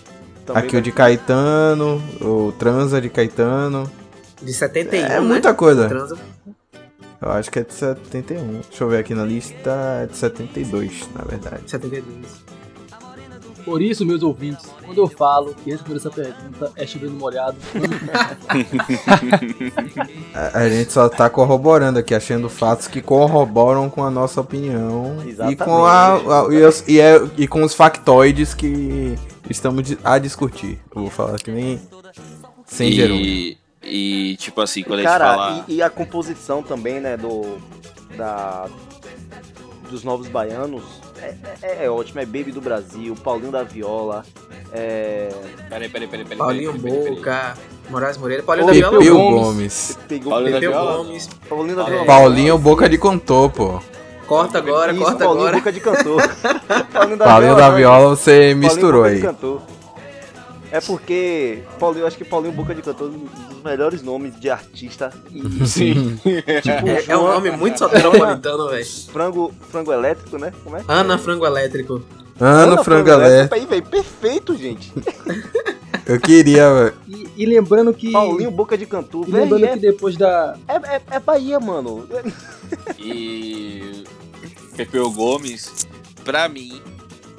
Também 0.45 0.63
aqui 0.63 0.77
o 0.77 0.81
de 0.81 0.93
Caetano, 0.93 2.01
o 2.21 2.53
Transa 2.57 3.01
de 3.01 3.09
Caetano. 3.09 3.91
De 4.41 4.53
71, 4.53 4.97
É 5.03 5.09
né? 5.09 5.19
muita 5.19 5.53
coisa. 5.53 5.89
Transa. 5.89 6.17
Eu 7.21 7.29
acho 7.31 7.51
que 7.51 7.59
é 7.59 7.63
de 7.63 7.73
71. 7.73 8.61
Deixa 8.69 8.83
eu 8.83 8.87
ver 8.89 8.99
aqui 8.99 9.13
na 9.13 9.25
lista, 9.25 9.99
é 10.01 10.05
de 10.07 10.15
72, 10.15 11.09
na 11.13 11.23
verdade. 11.25 11.69
72. 11.69 12.40
Por 13.65 13.81
isso, 13.81 14.05
meus 14.05 14.23
ouvintes, 14.23 14.65
quando 14.83 14.97
eu 14.97 15.07
falo 15.07 15.53
que 15.53 15.69
responder 15.71 15.97
essa 15.97 16.09
pergunta 16.09 16.71
é 16.75 16.85
chovendo 16.87 17.13
molhado, 17.13 17.57
A, 20.33 20.59
a 20.59 20.69
gente 20.69 20.91
só 20.91 21.09
tá 21.09 21.29
corroborando 21.29 21.99
aqui, 21.99 22.13
achando 22.15 22.49
fatos 22.49 22.87
que 22.87 23.01
corroboram 23.01 23.89
com 23.89 24.03
a 24.03 24.11
nossa 24.11 24.41
opinião 24.41 25.17
e 25.49 25.55
com, 25.55 25.85
a, 25.85 26.15
a- 26.15 26.47
e, 26.53 26.63
os- 26.63 26.83
e 26.87 26.99
é- 26.99 27.21
e 27.37 27.47
com 27.47 27.63
os 27.63 27.73
factoides 27.73 28.53
que 28.53 29.15
estamos 29.49 29.95
a 30.03 30.17
discutir. 30.17 30.79
Eu 30.95 31.03
vou 31.03 31.11
falar 31.11 31.37
que 31.37 31.51
nem 31.51 31.79
sem. 32.65 32.89
E, 32.89 33.57
e 33.83 34.35
tipo 34.37 34.61
assim, 34.61 34.83
quando 34.83 34.99
E, 35.01 35.05
a 35.05 35.09
gente 35.09 35.19
cara, 35.19 35.35
fala. 35.35 35.65
e, 35.67 35.75
e 35.75 35.81
a 35.81 35.89
composição 35.89 36.63
também, 36.63 36.99
né, 36.99 37.17
do. 37.17 37.57
Da. 38.17 38.67
Dos 39.89 40.05
novos 40.05 40.29
baianos 40.29 40.83
é, 41.21 41.35
é, 41.61 41.85
é 41.85 41.89
ótimo, 41.89 42.19
é 42.19 42.25
Baby 42.25 42.51
do 42.51 42.61
Brasil, 42.61 43.15
Paulinho 43.15 43.51
da 43.51 43.63
Viola, 43.63 44.23
é. 44.73 45.29
Peraí, 45.69 45.89
peraí, 45.89 46.07
peraí, 46.07 46.25
peraí. 46.25 46.37
Paulinho 46.37 46.73
peraí, 46.73 46.83
peraí, 46.83 46.99
peraí. 47.03 47.15
Boca, 47.15 47.57
Moraes 47.89 48.17
Moreira, 48.17 48.43
Paulinho 48.43 48.67
da 48.67 48.73
Viola 48.73 48.97
Pepeu 48.97 49.15
Gomes. 49.17 49.41
Gomes. 49.43 49.99
Pegou 50.07 50.31
Paulinho 50.31 50.51
da 50.53 50.59
Pepeu 50.59 50.71
Viola? 50.71 50.97
Gomes. 50.97 51.29
Paulinho 51.49 51.75
da 51.75 51.83
É. 51.83 51.89
Viola. 51.89 52.05
Paulinho 52.05 52.57
Boca 52.57 52.89
de 52.89 52.97
Contor, 52.97 53.51
pô. 53.51 53.81
Corta 54.25 54.59
agora, 54.59 54.93
Isso, 54.93 55.01
corta 55.03 55.25
Paulinho 55.25 55.47
agora. 55.47 55.57
Boca 55.57 55.71
de 55.71 55.79
Cantor. 55.81 56.21
Paulinho 56.93 57.17
da 57.17 57.25
Paulinho 57.25 57.55
da 57.55 57.69
não, 57.69 57.75
Viola 57.75 58.15
você 58.15 58.31
Paulinho 58.31 58.57
misturou 58.57 59.03
Boca 59.03 59.15
de 59.15 59.27
aí. 59.27 59.81
É 60.71 60.79
porque 60.79 61.63
Paulinho, 61.77 62.03
eu 62.03 62.07
acho 62.07 62.17
que 62.17 62.23
Paulinho 62.23 62.53
Boca 62.53 62.73
de 62.73 62.81
Cantor 62.81 63.11
dos 63.61 63.63
melhores 63.63 64.01
nomes 64.01 64.39
de 64.39 64.49
artista. 64.49 65.11
E, 65.31 65.65
Sim. 65.65 66.17
tipo, 66.17 66.87
É, 66.87 67.05
é 67.07 67.17
um 67.17 67.21
João- 67.21 67.33
nome 67.35 67.51
muito 67.51 67.77
soteropolitano, 67.79 68.69
velho. 68.69 68.85
Frango, 69.11 69.53
frango 69.69 69.93
elétrico, 69.93 70.37
né? 70.37 70.51
Como 70.63 70.75
é? 70.77 70.83
Ana 70.87 71.17
Frango 71.17 71.45
Elétrico. 71.45 72.03
Ana 72.39 72.83
Frangalé. 72.83 73.47
Aí, 73.51 73.65
velho, 73.65 73.83
perfeito, 73.85 74.55
gente. 74.57 74.91
Eu 76.07 76.19
queria, 76.19 76.73
velho. 76.73 76.93
E, 77.07 77.29
e 77.37 77.45
lembrando 77.45 77.93
que. 77.93 78.11
Paulinho 78.11 78.49
Boca 78.51 78.75
de 78.77 78.85
Cantor, 78.87 79.27
E 79.27 79.31
velho. 79.31 79.43
lembrando 79.43 79.63
É, 79.65 79.73
que 79.73 79.79
depois 79.79 80.17
da. 80.17 80.57
é, 80.67 80.95
é, 80.95 81.01
é 81.11 81.19
Bahia, 81.19 81.59
mano. 81.59 82.07
E 82.97 84.03
Pepeu 84.75 85.11
Gomes, 85.11 85.87
pra 86.23 86.49
mim, 86.49 86.81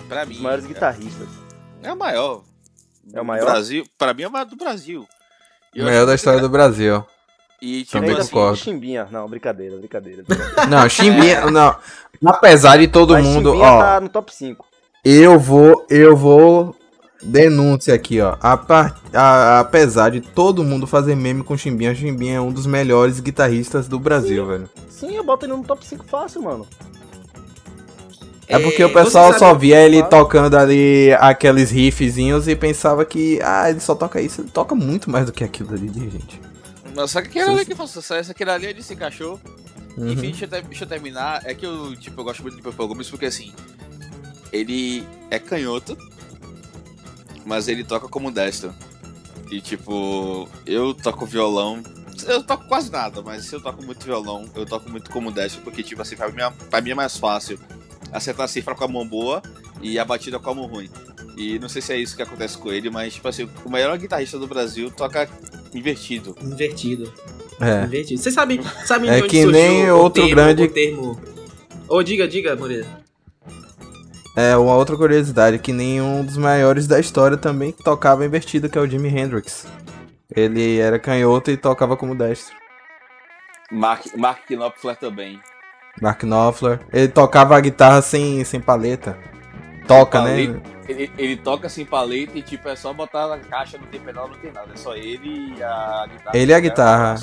pra 0.08 0.24
mim, 0.24 0.36
Os 0.36 0.40
maiores 0.40 0.66
guitarristas. 0.66 1.28
é 1.82 1.92
o 1.92 1.96
maior. 1.96 2.42
É 3.12 3.16
o 3.18 3.22
do 3.22 3.24
maior? 3.26 3.44
Brasil, 3.46 3.84
pra 3.98 4.14
mim 4.14 4.22
é 4.22 4.28
o 4.28 4.32
maior 4.32 4.44
do 4.46 4.56
Brasil. 4.56 5.06
Eu 5.74 5.88
acho 5.88 6.00
da 6.00 6.06
que- 6.06 6.14
história 6.16 6.40
do 6.40 6.48
Brasil. 6.48 7.04
E 7.60 7.80
tipo 7.84 7.92
Também 7.92 8.16
assim, 8.16 8.28
concordo. 8.30 8.56
Chimbinha. 8.58 9.06
Não, 9.10 9.28
brincadeira, 9.28 9.76
brincadeira. 9.76 10.24
Não, 10.68 10.88
Chimbinha, 10.88 11.48
não. 11.50 11.76
Apesar 12.26 12.76
de 12.78 12.88
todo 12.88 13.12
Mas 13.14 13.24
mundo, 13.24 13.50
Chimbinha 13.50 13.68
ó, 13.70 13.78
tá 13.80 14.00
no 14.00 14.08
top 14.08 14.34
5. 14.34 14.66
eu 15.04 15.38
vou, 15.38 15.86
eu 15.88 16.16
vou 16.16 16.74
denúncia 17.22 17.94
aqui, 17.94 18.20
ó. 18.20 18.36
A 18.40 18.56
par- 18.56 18.96
a- 19.14 19.60
apesar 19.60 20.10
de 20.10 20.20
todo 20.20 20.64
mundo 20.64 20.88
fazer 20.88 21.14
meme 21.14 21.44
com 21.44 21.56
Chimbinha, 21.56 21.94
Chimbinha 21.94 22.36
é 22.36 22.40
um 22.40 22.50
dos 22.50 22.66
melhores 22.66 23.20
guitarristas 23.20 23.86
do 23.86 23.96
Brasil, 23.98 24.44
velho. 24.44 24.68
Sim, 24.88 25.14
eu 25.14 25.22
boto 25.22 25.46
ele 25.46 25.52
no 25.52 25.62
top 25.62 25.86
5 25.86 26.04
fácil, 26.04 26.42
mano. 26.42 26.66
É 28.48 28.58
porque 28.58 28.82
É, 28.82 28.86
o 28.86 28.92
pessoal 28.92 29.32
você 29.32 29.38
só 29.38 29.54
via 29.54 29.80
ele 29.80 29.98
Claro. 29.98 30.10
tocando 30.10 30.56
ali 30.56 31.12
aqueles 31.18 31.70
riffzinhos 31.70 32.48
e 32.48 32.54
pensava 32.56 33.04
que, 33.04 33.40
ah, 33.42 33.70
ele 33.70 33.80
só 33.80 33.94
toca 33.94 34.20
isso. 34.20 34.40
Ele 34.42 34.50
toca 34.50 34.74
muito 34.74 35.10
mais 35.10 35.26
do 35.26 35.32
que 35.32 35.42
aquilo 35.44 35.72
ali, 35.74 35.88
gente. 36.10 36.40
Mas 36.94 37.10
só 37.10 37.22
que 37.22 37.28
aquele 37.28 37.48
ali 37.50 37.64
que 37.64 37.74
faz 37.74 37.90
sucesso, 37.90 38.30
aquele 38.30 38.50
ali 38.50 38.66
ele 38.66 38.82
se 38.82 38.92
encaixou. 38.94 39.40
Uhum. 39.96 40.08
Enfim, 40.12 40.30
deixa 40.30 40.44
eu, 40.44 40.48
ter- 40.48 40.62
deixa 40.62 40.84
eu 40.84 40.88
terminar. 40.88 41.40
É 41.44 41.54
que 41.54 41.64
eu, 41.64 41.94
tipo, 41.96 42.20
eu 42.20 42.24
gosto 42.24 42.42
muito 42.42 42.56
de 42.56 42.62
Pepeu 42.62 42.88
Gomes 42.88 43.08
porque 43.08 43.26
assim, 43.26 43.52
ele 44.52 45.06
é 45.30 45.38
canhoto, 45.38 45.96
mas 47.44 47.68
ele 47.68 47.84
toca 47.84 48.08
como 48.08 48.30
destro. 48.30 48.72
E 49.50 49.60
tipo, 49.60 50.48
eu 50.66 50.94
toco 50.94 51.26
violão. 51.26 51.82
Eu 52.26 52.42
toco 52.42 52.66
quase 52.68 52.90
nada, 52.90 53.20
mas 53.22 53.44
se 53.46 53.54
eu 53.54 53.60
toco 53.60 53.82
muito 53.82 54.04
violão, 54.04 54.44
eu 54.54 54.64
toco 54.66 54.88
muito 54.90 55.10
como 55.10 55.30
destro, 55.32 55.60
porque 55.62 55.82
tipo 55.82 56.00
assim, 56.02 56.14
pra 56.16 56.28
mim, 56.30 56.42
é- 56.42 56.52
pra 56.70 56.80
mim 56.80 56.90
é 56.90 56.94
mais 56.94 57.16
fácil 57.16 57.58
acertar 58.12 58.44
a 58.44 58.48
cifra 58.48 58.74
com 58.74 58.84
a 58.84 58.88
mão 58.88 59.06
boa 59.06 59.42
e 59.80 59.98
a 59.98 60.04
batida 60.04 60.38
com 60.38 60.50
a 60.50 60.54
mão 60.54 60.66
ruim. 60.66 60.90
E 61.36 61.58
não 61.58 61.68
sei 61.68 61.80
se 61.80 61.92
é 61.92 61.96
isso 61.96 62.14
que 62.14 62.22
acontece 62.22 62.58
com 62.58 62.70
ele, 62.70 62.90
mas 62.90 63.14
tipo 63.14 63.26
assim, 63.26 63.48
o 63.64 63.70
melhor 63.70 63.96
guitarrista 63.98 64.38
do 64.38 64.46
Brasil 64.46 64.90
toca 64.90 65.28
invertido. 65.74 66.36
Invertido. 66.42 67.12
É. 67.60 67.84
Invertido. 67.84 68.20
Você 68.20 68.30
sabe, 68.30 68.60
sabe 68.84 69.08
É 69.08 69.16
de 69.16 69.22
onde 69.22 69.28
que 69.28 69.42
surgiu 69.42 69.60
nem 69.60 69.90
o 69.90 69.98
outro 69.98 70.22
termo, 70.22 70.36
grande- 70.36 70.62
o 70.64 70.68
termo... 70.70 71.20
Ô, 71.88 72.02
diga, 72.02 72.28
diga, 72.28 72.54
Moreira. 72.54 72.86
É, 74.36 74.56
uma 74.56 74.74
outra 74.76 74.96
curiosidade, 74.96 75.58
que 75.58 75.72
nenhum 75.72 76.24
dos 76.24 76.38
maiores 76.38 76.86
da 76.86 76.98
história 76.98 77.36
também 77.36 77.70
tocava 77.72 78.24
invertido, 78.24 78.68
que 78.68 78.78
é 78.78 78.80
o 78.80 78.86
Jimi 78.88 79.08
Hendrix. 79.08 79.66
Ele 80.34 80.78
era 80.78 80.98
canhoto 80.98 81.50
e 81.50 81.56
tocava 81.56 81.96
como 81.96 82.14
destro. 82.14 82.54
Mark, 83.70 84.06
Mark 84.16 84.46
Knopfler 84.48 84.96
também. 84.96 85.38
Mark 86.00 86.22
Knopfler. 86.22 86.80
Ele 86.92 87.08
tocava 87.08 87.56
a 87.56 87.60
guitarra 87.60 88.00
sem, 88.02 88.42
sem 88.44 88.60
paleta. 88.60 89.18
Toca, 89.86 90.18
Paleta. 90.20 90.52
né? 90.54 90.60
Ele, 90.88 91.10
ele 91.18 91.36
toca 91.36 91.68
sem 91.68 91.84
paleta 91.84 92.36
e 92.38 92.42
tipo, 92.42 92.68
é 92.68 92.76
só 92.76 92.92
botar 92.92 93.28
na 93.28 93.38
caixa, 93.38 93.78
não 93.78 93.86
tem 93.86 94.00
pedal, 94.00 94.28
não 94.28 94.36
tem 94.36 94.52
nada. 94.52 94.68
É 94.72 94.76
só 94.76 94.94
ele 94.96 95.54
e 95.58 95.62
a 95.62 96.06
guitarra. 96.10 96.36
Ele 96.36 96.52
e 96.52 96.54
a 96.54 96.60
guitarra. 96.60 97.14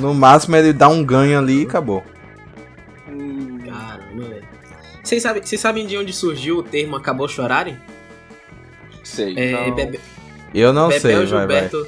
No 0.00 0.12
máximo 0.14 0.56
ele 0.56 0.72
dá 0.72 0.88
um 0.88 1.04
ganho 1.04 1.38
ali 1.38 1.62
e 1.62 1.66
acabou. 1.66 2.02
Hum, 3.08 3.58
Caramba, 3.66 4.24
velho. 4.28 4.44
Vocês 5.02 5.22
sabem, 5.22 5.42
vocês 5.42 5.60
sabem 5.60 5.86
de 5.86 5.96
onde 5.96 6.12
surgiu 6.12 6.58
o 6.58 6.62
termo 6.62 6.96
acabou 6.96 7.28
chorarem? 7.28 7.78
sei. 9.02 9.34
É, 9.38 9.52
Não. 9.68 9.74
Bebe- 9.74 10.00
Eu 10.54 10.72
não 10.72 10.88
Bebel 10.88 11.00
sei, 11.00 11.10
e 11.12 11.14
vai, 11.14 11.46
vai. 11.46 11.60
Gilberto. 11.68 11.86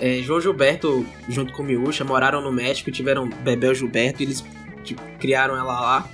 é, 0.00 0.18
João 0.22 0.40
Gilberto, 0.40 1.06
junto 1.28 1.52
com 1.54 1.62
Miúcha, 1.62 2.04
moraram 2.04 2.42
no 2.42 2.52
México, 2.52 2.90
tiveram 2.90 3.28
Bebel 3.28 3.72
e 3.72 3.74
Gilberto, 3.74 4.22
e 4.22 4.26
eles 4.26 4.44
tipo, 4.82 5.02
criaram 5.18 5.56
ela 5.56 5.80
lá. 5.80 6.08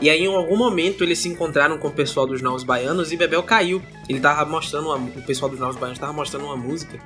E 0.00 0.10
aí, 0.10 0.24
em 0.24 0.34
algum 0.34 0.56
momento, 0.56 1.04
eles 1.04 1.18
se 1.18 1.28
encontraram 1.28 1.78
com 1.78 1.88
o 1.88 1.92
pessoal 1.92 2.26
dos 2.26 2.42
Novos 2.42 2.64
Baianos 2.64 3.12
e 3.12 3.16
Bebel 3.16 3.42
caiu. 3.42 3.80
Ele 4.08 4.18
tava 4.18 4.44
mostrando, 4.44 4.88
uma, 4.88 4.96
o 4.96 5.22
pessoal 5.22 5.48
dos 5.48 5.60
Novos 5.60 5.76
Baianos 5.76 5.98
tava 5.98 6.12
mostrando 6.12 6.46
uma 6.46 6.56
música. 6.56 6.98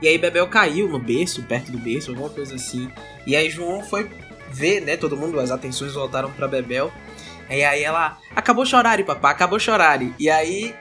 E 0.00 0.06
aí, 0.06 0.16
Bebel 0.16 0.46
caiu 0.46 0.88
no 0.88 0.98
berço, 0.98 1.42
perto 1.42 1.72
do 1.72 1.78
berço, 1.78 2.10
alguma 2.10 2.30
coisa 2.30 2.54
assim. 2.54 2.88
E 3.26 3.34
aí, 3.34 3.50
João 3.50 3.82
foi 3.82 4.08
ver, 4.52 4.80
né? 4.82 4.96
Todo 4.96 5.16
mundo, 5.16 5.40
as 5.40 5.50
atenções 5.50 5.94
voltaram 5.94 6.30
pra 6.30 6.46
Bebel. 6.46 6.92
E 7.50 7.64
aí, 7.64 7.82
ela 7.82 8.18
acabou 8.36 8.64
chorare, 8.64 9.02
papá, 9.02 9.30
acabou 9.30 9.58
chorare. 9.58 10.14
E 10.16 10.30
aí, 10.30 10.74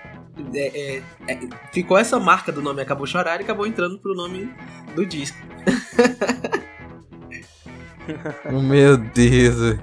é, 0.53 0.99
é, 0.99 1.03
é, 1.27 1.39
ficou 1.71 1.97
essa 1.97 2.19
marca 2.19 2.51
do 2.51 2.61
nome 2.61 2.81
Acabou 2.81 3.05
Chorar 3.05 3.39
e 3.39 3.43
acabou 3.43 3.67
entrando 3.67 3.99
pro 3.99 4.15
nome 4.15 4.53
do 4.95 5.05
disco. 5.05 5.37
Meu 8.51 8.97
Deus. 8.97 9.77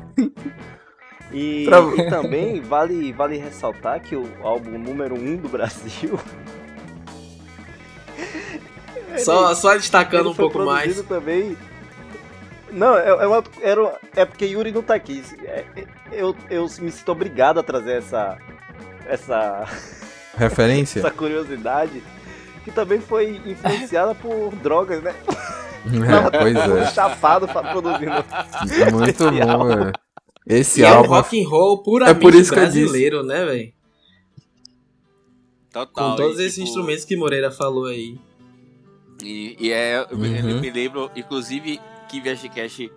E, 1.33 1.65
Pra- 1.65 1.81
e 1.97 2.11
também 2.11 2.61
vale, 2.61 3.13
vale 3.13 3.37
ressaltar 3.39 4.01
que 4.01 4.17
o 4.17 4.29
álbum 4.43 4.77
número 4.79 5.15
1 5.15 5.19
um 5.19 5.37
do 5.37 5.49
Brasil. 5.49 6.19
Só, 9.19 9.55
só 9.55 9.75
destacando 9.75 10.21
ele 10.21 10.29
um 10.31 10.35
foi 10.35 10.45
pouco 10.51 10.65
mais. 10.65 11.01
também. 11.03 11.57
Não, 12.71 12.97
é, 12.97 13.09
é, 13.09 13.27
uma, 13.27 13.43
era, 13.61 13.99
é 14.15 14.25
porque 14.25 14.45
Yuri 14.47 14.71
não 14.71 14.83
tá 14.83 14.95
aqui. 14.95 15.23
É- 15.45 15.65
é- 15.77 15.87
eu, 16.13 16.35
eu 16.49 16.63
me 16.81 16.91
sinto 16.93 17.11
obrigado 17.13 17.59
a 17.59 17.63
trazer 17.63 17.99
essa, 17.99 18.39
essa, 19.07 19.67
Referência? 20.39 21.01
essa 21.01 21.11
curiosidade. 21.11 22.03
Que 22.65 22.71
também 22.71 23.01
foi 23.01 23.41
influenciada 23.45 24.15
por 24.15 24.55
drogas, 24.57 25.03
né? 25.03 25.15
É, 25.87 26.39
pois 26.39 26.55
Tava 26.55 26.79
é. 26.81 26.87
chapado 26.91 27.49
pra 27.49 27.63
produzindo. 27.73 28.13
Muito 28.93 29.11
Esse 29.11 29.47
bom, 29.47 29.65
velho. 29.67 29.93
Esse 30.47 30.81
E 30.81 30.85
é 30.85 30.91
um 30.91 30.97
álbum. 30.97 31.09
rock 31.11 31.43
and 31.45 31.49
roll 31.49 31.83
puramente 31.83 32.17
É 32.19 32.21
por 32.21 32.35
isso 32.35 32.55
brasileiro, 32.55 33.23
né, 33.23 33.45
velho? 33.45 33.73
Total. 35.73 36.11
Com 36.11 36.17
todos 36.17 36.39
e, 36.39 36.43
esses 36.43 36.55
tipo, 36.57 36.67
instrumentos 36.69 37.05
que 37.05 37.17
Moreira 37.17 37.51
falou 37.51 37.87
aí. 37.87 38.19
E, 39.23 39.57
e 39.61 39.71
é, 39.73 40.07
eu 40.11 40.17
me- 40.19 40.29
Uhum. 40.41 40.51
eu 40.51 40.61
me 40.61 40.71
lembro, 40.71 41.11
inclusive, 41.15 41.81
que 42.09 42.21
ViagemCast 42.21 42.91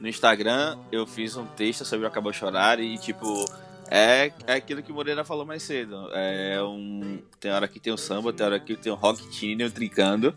no 0.00 0.08
Instagram, 0.08 0.76
eu 0.92 1.06
fiz 1.06 1.36
um 1.36 1.46
texto 1.46 1.84
sobre 1.84 2.04
o 2.04 2.08
Acabou 2.08 2.32
Chorar 2.32 2.78
e, 2.80 2.98
tipo, 2.98 3.44
é, 3.90 4.30
é 4.46 4.54
aquilo 4.54 4.82
que 4.82 4.92
o 4.92 4.94
Moreira 4.94 5.24
falou 5.24 5.46
mais 5.46 5.62
cedo. 5.62 6.08
É 6.12 6.60
um. 6.62 7.20
Tem 7.40 7.50
hora 7.52 7.66
que 7.66 7.80
tem 7.80 7.92
o 7.92 7.96
samba, 7.96 8.32
tem 8.32 8.44
hora 8.44 8.60
que 8.60 8.76
tem 8.76 8.92
o 8.92 8.96
rock 8.96 9.26
teener 9.38 9.70
trincando. 9.72 10.34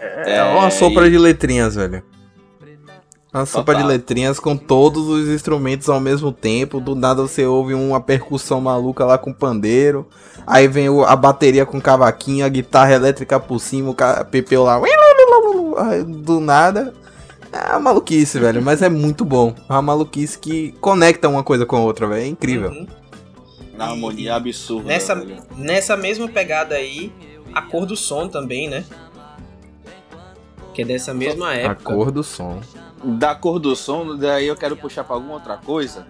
É 0.00 0.42
uma 0.42 0.70
sopa 0.70 1.08
de 1.08 1.18
letrinhas, 1.18 1.74
velho. 1.74 2.02
Uma 3.32 3.44
sopa 3.44 3.74
de 3.74 3.82
Total. 3.82 3.96
letrinhas 3.96 4.40
com 4.40 4.56
todos 4.56 5.08
os 5.08 5.28
instrumentos 5.28 5.88
ao 5.90 6.00
mesmo 6.00 6.32
tempo. 6.32 6.80
Do 6.80 6.94
nada 6.94 7.20
você 7.22 7.44
ouve 7.44 7.74
uma 7.74 8.00
percussão 8.00 8.60
maluca 8.60 9.04
lá 9.04 9.18
com 9.18 9.32
pandeiro. 9.32 10.06
Aí 10.46 10.66
vem 10.68 10.88
o- 10.88 11.04
a 11.04 11.14
bateria 11.14 11.66
com 11.66 11.78
cavaquinho, 11.80 12.46
a 12.46 12.48
guitarra 12.48 12.94
elétrica 12.94 13.38
por 13.38 13.58
cima, 13.58 13.90
o 13.90 13.94
ca- 13.94 14.24
pepeu 14.24 14.62
lá. 14.62 14.80
Do 16.06 16.40
nada. 16.40 16.94
É 17.52 17.70
uma 17.72 17.80
maluquice, 17.80 18.38
velho. 18.38 18.62
Mas 18.62 18.80
é 18.80 18.88
muito 18.88 19.24
bom. 19.24 19.54
É 19.68 19.72
uma 19.72 19.82
maluquice 19.82 20.38
que 20.38 20.72
conecta 20.80 21.28
uma 21.28 21.42
coisa 21.42 21.66
com 21.66 21.76
a 21.76 21.80
outra, 21.80 22.06
velho. 22.06 22.22
É 22.22 22.26
incrível. 22.26 22.70
Uhum. 22.70 22.86
Na 23.76 23.90
harmonia 23.90 24.34
absurda. 24.34 24.88
Nessa, 24.88 25.14
velho. 25.14 25.36
nessa 25.56 25.96
mesma 25.96 26.26
pegada 26.28 26.74
aí, 26.74 27.12
a 27.52 27.60
cor 27.60 27.84
do 27.84 27.96
som 27.96 28.28
também, 28.28 28.68
né? 28.68 28.84
Que 30.76 30.82
é 30.82 30.84
dessa 30.84 31.14
mesma 31.14 31.48
A 31.48 31.54
época. 31.54 31.94
cor 31.94 32.10
do 32.10 32.22
som. 32.22 32.60
Da 33.02 33.34
cor 33.34 33.58
do 33.58 33.74
som, 33.74 34.14
daí 34.14 34.46
eu 34.46 34.54
quero 34.54 34.76
puxar 34.76 35.04
pra 35.04 35.16
alguma 35.16 35.32
outra 35.32 35.56
coisa. 35.56 36.06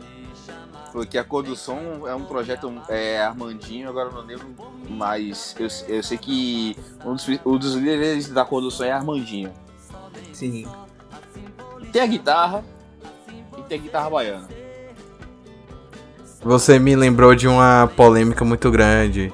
Porque 0.93 1.17
a 1.17 1.23
cor 1.23 1.45
do 1.45 1.55
som 1.55 1.79
é 2.05 2.12
um 2.17 2.25
projeto 2.25 2.73
é, 2.89 3.23
Armandinho, 3.23 3.89
agora 3.89 4.09
eu 4.09 4.12
não 4.14 4.23
lembro 4.23 4.49
mais. 4.91 5.55
Eu, 5.57 5.69
eu 5.87 6.03
sei 6.03 6.19
que 6.19 6.77
um 7.05 7.14
dos, 7.14 7.29
um 7.47 7.57
dos 7.57 7.75
líderes 7.75 8.29
da 8.29 8.45
cor 8.45 8.61
do 8.61 8.69
som 8.69 8.83
é 8.83 8.91
Armandinho. 8.91 9.53
Sim. 10.33 10.67
Tem 11.93 12.03
a 12.03 12.07
guitarra 12.07 12.64
e 13.57 13.62
tem 13.62 13.79
a 13.79 13.83
guitarra 13.83 14.11
baiana. 14.11 14.49
Você 16.43 16.77
me 16.81 16.97
lembrou 16.97 17.37
de 17.37 17.47
uma 17.47 17.89
polêmica 17.95 18.45
muito 18.45 18.69
grande 18.73 19.33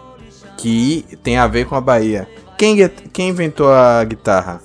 que 0.58 1.06
tem 1.22 1.38
a 1.38 1.46
ver 1.46 1.64
com 1.64 1.74
a 1.74 1.80
Bahia. 1.80 2.28
Quem, 2.58 2.86
quem 3.10 3.30
inventou 3.30 3.72
a 3.72 4.04
guitarra? 4.04 4.60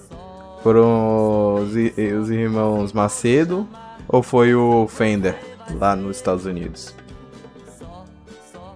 Foram 0.72 1.63
os, 1.63 1.78
i- 1.78 1.93
os 2.20 2.30
irmãos 2.30 2.91
Macedo 2.91 3.65
ou 4.05 4.22
foi 4.22 4.53
o 4.53 4.86
Fender 4.86 5.39
lá 5.80 5.95
nos 5.95 6.18
Estados 6.18 6.43
Unidos? 6.45 6.93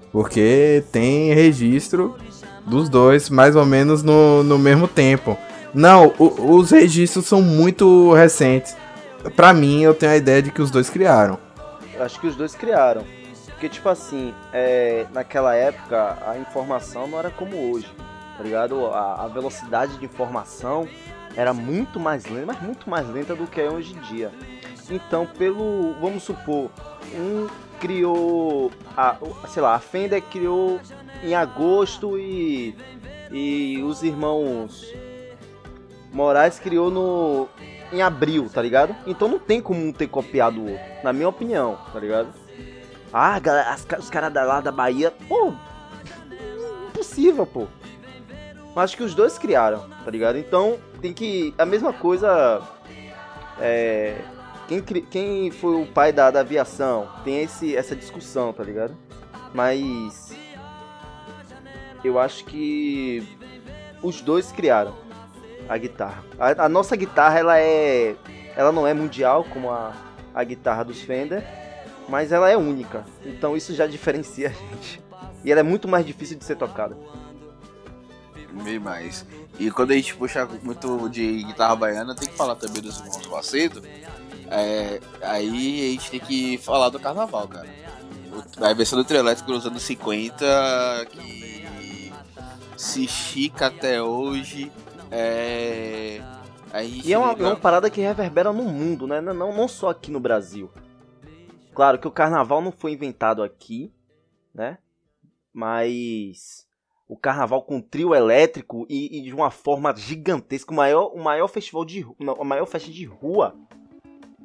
Porque 0.10 0.86
tem 0.90 1.34
registro 1.34 2.16
dos 2.66 2.88
dois 2.88 3.30
mais 3.30 3.58
ou 3.58 3.66
menos 3.66 4.04
no, 4.04 4.42
no 4.42 4.58
mesmo 4.58 4.88
tempo. 4.88 5.38
Não, 5.74 6.14
o- 6.18 6.56
os 6.56 6.72
registros 6.72 7.26
são 7.26 7.42
muito 7.42 8.14
recentes. 8.14 8.74
Pra 9.36 9.54
mim, 9.54 9.82
eu 9.82 9.94
tenho 9.94 10.14
a 10.14 10.16
ideia 10.18 10.42
de 10.42 10.50
que 10.50 10.62
os 10.62 10.72
dois 10.72 10.90
criaram. 10.90 11.38
Eu 11.94 12.06
acho 12.06 12.22
que 12.22 12.28
os 12.28 12.38
dois 12.38 12.56
criaram. 12.56 13.04
Porque, 13.48 13.68
tipo 13.68 13.90
assim, 13.90 14.34
é, 14.54 15.06
naquela 15.14 15.54
época 15.56 16.18
a 16.26 16.38
informação 16.38 17.06
não 17.10 17.20
era 17.20 17.30
como 17.32 17.74
hoje, 17.74 17.88
tá 18.38 18.44
ligado? 18.46 18.86
A, 18.86 19.26
a 19.26 19.28
velocidade 19.28 19.98
de 19.98 20.06
informação 20.06 20.88
era 21.36 21.54
muito 21.54 22.00
mais 22.00 22.26
lenta, 22.26 22.46
mas 22.46 22.62
muito 22.62 22.90
mais 22.90 23.08
lenta 23.10 23.36
do 23.36 23.48
que 23.48 23.62
é 23.62 23.70
hoje 23.70 23.94
em 23.94 24.00
dia. 24.02 24.32
Então, 24.90 25.26
pelo. 25.26 25.94
Vamos 26.00 26.24
supor, 26.24 26.70
um 27.14 27.48
criou. 27.80 28.72
A, 28.96 29.18
sei 29.48 29.62
lá, 29.62 29.76
a 29.76 29.80
Fender 29.80 30.22
criou 30.22 30.80
em 31.24 31.34
agosto 31.34 32.18
e. 32.18 32.76
E 33.34 33.82
os 33.82 34.04
irmãos 34.04 34.94
Moraes 36.12 36.60
criou 36.60 36.92
no. 36.92 37.48
Em 37.92 38.02
abril, 38.02 38.50
tá 38.50 38.62
ligado? 38.62 38.96
Então 39.06 39.28
não 39.28 39.38
tem 39.38 39.62
como 39.62 39.86
um 39.86 39.92
ter 39.92 40.08
copiado 40.08 40.62
o 40.62 40.72
outro, 40.72 40.86
na 41.04 41.12
minha 41.12 41.28
opinião, 41.28 41.78
tá 41.92 42.00
ligado? 42.00 42.30
Ah, 43.12 43.36
as 43.68 43.86
os 44.00 44.10
caras 44.10 44.34
lá 44.34 44.62
da 44.62 44.72
Bahia, 44.72 45.12
pô, 45.28 45.54
impossível, 46.88 47.46
pô. 47.46 47.68
Mas 48.74 48.86
acho 48.86 48.98
que 48.98 49.04
os 49.04 49.14
dois 49.14 49.38
criaram, 49.38 49.90
tá 50.06 50.10
ligado? 50.10 50.38
Então 50.38 50.80
tem 51.02 51.14
que. 51.14 51.54
A 51.58 51.66
mesma 51.66 51.92
coisa. 51.92 52.62
É. 53.60 54.18
Quem, 54.68 54.82
quem 54.82 55.52
foi 55.52 55.82
o 55.82 55.86
pai 55.86 56.14
da, 56.14 56.32
da 56.32 56.40
aviação? 56.40 57.10
Tem 57.24 57.44
esse, 57.44 57.76
essa 57.76 57.96
discussão, 57.96 58.54
tá 58.54 58.64
ligado? 58.64 58.96
Mas. 59.54 60.36
Eu 62.04 62.20
acho 62.20 62.46
que. 62.46 63.28
Os 64.02 64.22
dois 64.22 64.52
criaram 64.52 64.96
a 65.70 65.78
guitarra. 65.78 66.24
A, 66.40 66.66
a 66.66 66.70
nossa 66.70 66.96
guitarra, 66.96 67.40
ela 67.40 67.60
é. 67.60 68.16
Ela 68.56 68.72
não 68.72 68.86
é 68.86 68.94
mundial 68.94 69.46
como 69.46 69.70
a, 69.70 69.94
a 70.34 70.44
guitarra 70.44 70.84
dos 70.84 71.02
Fender 71.02 71.44
mas 72.12 72.34
ela 72.34 72.50
é 72.50 72.58
única. 72.58 73.06
Então 73.26 73.56
isso 73.56 73.74
já 73.74 73.88
diferencia 73.88 74.50
a 74.50 74.52
gente. 74.52 75.02
E 75.44 75.52
ela 75.52 75.62
é 75.62 75.64
muito 75.64 75.88
mais 75.88 76.06
difícil 76.06 76.38
de 76.38 76.44
ser 76.44 76.58
tocada. 76.58 76.96
Bem 78.64 78.80
mais. 78.80 79.26
E 79.60 79.72
quando 79.72 79.92
a 79.92 79.96
gente 79.96 80.16
puxa 80.16 80.48
muito 80.64 81.10
de 81.10 81.44
guitarra 81.44 81.76
baiana, 81.76 82.16
tem 82.16 82.28
que 82.28 82.36
falar 82.36 82.56
também 82.56 82.82
dos 82.82 83.00
irmãos 83.00 83.28
Macedo. 83.28 83.82
É, 84.50 85.00
aí 85.22 85.90
a 85.90 85.92
gente 85.92 86.12
tem 86.12 86.20
que 86.20 86.58
falar 86.58 86.90
do 86.90 87.00
carnaval, 87.00 87.48
cara. 87.48 87.70
A 88.62 88.74
versão 88.74 89.00
do 89.00 89.06
trio 89.06 89.20
elétrico 89.20 89.52
nos 89.52 89.66
anos 89.66 89.84
50, 89.84 91.06
que 91.10 92.14
se 92.76 93.06
estica 93.06 93.68
até 93.68 94.02
hoje. 94.02 94.72
É, 95.10 96.22
E 97.06 97.14
é 97.14 97.18
uma, 97.18 97.32
é 97.34 97.44
uma 97.44 97.56
parada 97.56 97.90
que 97.90 98.02
reverbera 98.02 98.52
no 98.52 98.64
mundo, 98.64 99.06
né? 99.08 99.22
Não, 99.22 99.34
não 99.34 99.68
só 99.68 99.90
aqui 99.90 100.10
no 100.12 100.20
Brasil. 100.20 100.70
Claro 101.74 102.00
que 102.00 102.08
o 102.08 102.12
carnaval 102.12 102.62
não 102.62 102.72
foi 102.72 102.92
inventado 102.92 103.44
aqui, 103.44 103.94
né? 104.54 104.78
Mas 105.54 106.66
o 107.12 107.18
carnaval 107.18 107.62
com 107.62 107.82
trio 107.82 108.16
elétrico 108.16 108.86
e, 108.90 109.18
e 109.18 109.22
de 109.22 109.34
uma 109.34 109.52
forma 109.52 109.94
gigantesca, 109.94 110.72
o 110.72 110.76
maior, 110.78 111.12
o 111.14 111.22
maior 111.22 111.50
festival 111.50 111.84
de 111.84 112.08
não, 112.18 112.38
a 112.40 112.46
maior 112.46 112.66
festa 112.66 112.90
de 112.90 113.04
rua 113.04 113.54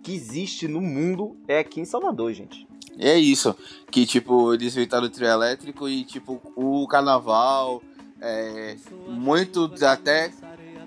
que 0.03 0.13
existe 0.13 0.67
no 0.67 0.81
mundo 0.81 1.37
é 1.47 1.61
aqui 1.61 1.81
em 1.81 1.85
Salvador, 1.85 2.33
gente. 2.33 2.67
É 2.99 3.17
isso. 3.17 3.55
Que 3.89 4.05
tipo, 4.05 4.53
eles 4.53 4.77
inventaram 4.77 5.07
o 5.07 5.09
trio 5.09 5.29
elétrico 5.29 5.89
e 5.89 6.03
tipo, 6.03 6.43
o 6.57 6.89
carnaval. 6.89 7.81
É, 8.21 8.77
muito 9.07 9.71
até 9.83 10.33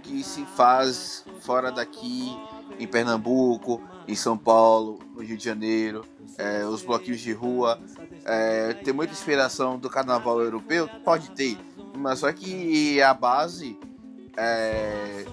que 0.03 0.21
se 0.21 0.43
faz 0.57 1.23
fora 1.39 1.71
daqui, 1.71 2.35
em 2.77 2.87
Pernambuco, 2.87 3.81
em 4.05 4.15
São 4.15 4.37
Paulo, 4.37 4.99
no 5.15 5.21
Rio 5.21 5.37
de 5.37 5.45
Janeiro, 5.45 6.03
é, 6.37 6.65
os 6.65 6.81
bloquinhos 6.81 7.21
de 7.21 7.31
rua. 7.31 7.79
É, 8.25 8.73
tem 8.73 8.93
muita 8.93 9.13
inspiração 9.13 9.79
do 9.79 9.89
carnaval 9.89 10.41
europeu? 10.41 10.89
Pode 11.05 11.31
ter. 11.31 11.57
Mas 11.95 12.19
só 12.19 12.31
que 12.31 13.01
a 13.01 13.13
base 13.13 13.77
é, 14.37 15.25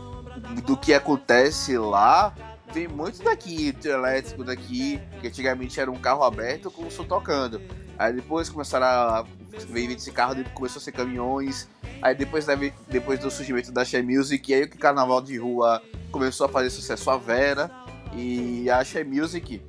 do 0.65 0.77
que 0.77 0.93
acontece 0.93 1.79
lá 1.79 2.35
vem 2.73 2.89
muito 2.89 3.23
daqui, 3.23 3.73
trio 3.73 3.95
elétrico 3.95 4.43
daqui, 4.45 5.01
que 5.21 5.29
antigamente 5.29 5.81
era 5.81 5.91
um 5.91 5.99
carro 5.99 6.25
aberto 6.25 6.71
com 6.71 6.87
o 6.87 6.91
som 6.91 7.05
tocando. 7.05 7.61
Aí 7.99 8.13
depois 8.13 8.49
começaram 8.49 8.87
a 8.87 9.25
veio 9.69 9.91
esse 9.93 10.13
carro, 10.13 10.35
começou 10.53 10.81
a 10.81 10.83
ser 10.83 10.93
caminhões. 10.93 11.69
Aí 12.03 12.15
depois, 12.15 12.45
deve- 12.45 12.75
depois 12.89 13.19
do 13.19 13.31
surgimento 13.31 13.73
da 13.73 13.85
Share 13.85 14.05
Music, 14.05 14.53
aí 14.53 14.65
o 14.65 14.71
carnaval 14.71 15.23
de 15.23 15.39
rua 15.39 15.83
começou 16.11 16.47
a 16.47 16.49
fazer 16.49 16.69
sucesso 16.71 17.11
a 17.11 17.17
Vera. 17.17 17.71
E 18.15 18.69
a 18.69 18.85
Share 18.85 19.09
Music, 19.09 19.63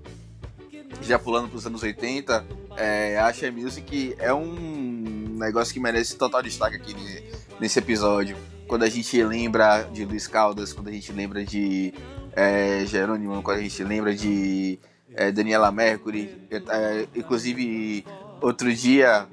já 1.02 1.18
pulando 1.18 1.48
para 1.50 1.58
os 1.58 1.66
anos 1.66 1.84
80, 1.84 2.46
é, 2.76 3.18
a 3.20 3.32
Share 3.32 3.52
Music 3.52 4.16
é 4.20 4.34
um 4.34 4.97
negócio 5.38 5.74
que 5.74 5.80
merece 5.80 6.16
total 6.16 6.42
destaque 6.42 6.76
aqui 6.76 6.94
ne- 6.94 7.24
nesse 7.60 7.80
episódio. 7.80 8.36
Quando 8.68 8.84
a 8.84 8.90
gente 8.90 9.22
lembra 9.24 9.84
de 9.84 10.04
Luiz 10.06 10.28
Caldas, 10.28 10.74
quando 10.74 10.90
a 10.90 10.92
gente 10.92 11.12
lembra 11.14 11.44
de 11.46 11.94
é, 12.34 12.86
Jerônimo, 12.86 13.42
quando 13.42 13.60
a 13.60 13.62
gente 13.62 13.84
lembra 13.84 14.14
de 14.14 14.78
é, 15.14 15.32
Daniela 15.32 15.72
Mercury, 15.72 16.30
é, 16.52 17.08
inclusive 17.16 18.06
outro 18.42 18.74
dia, 18.74 19.26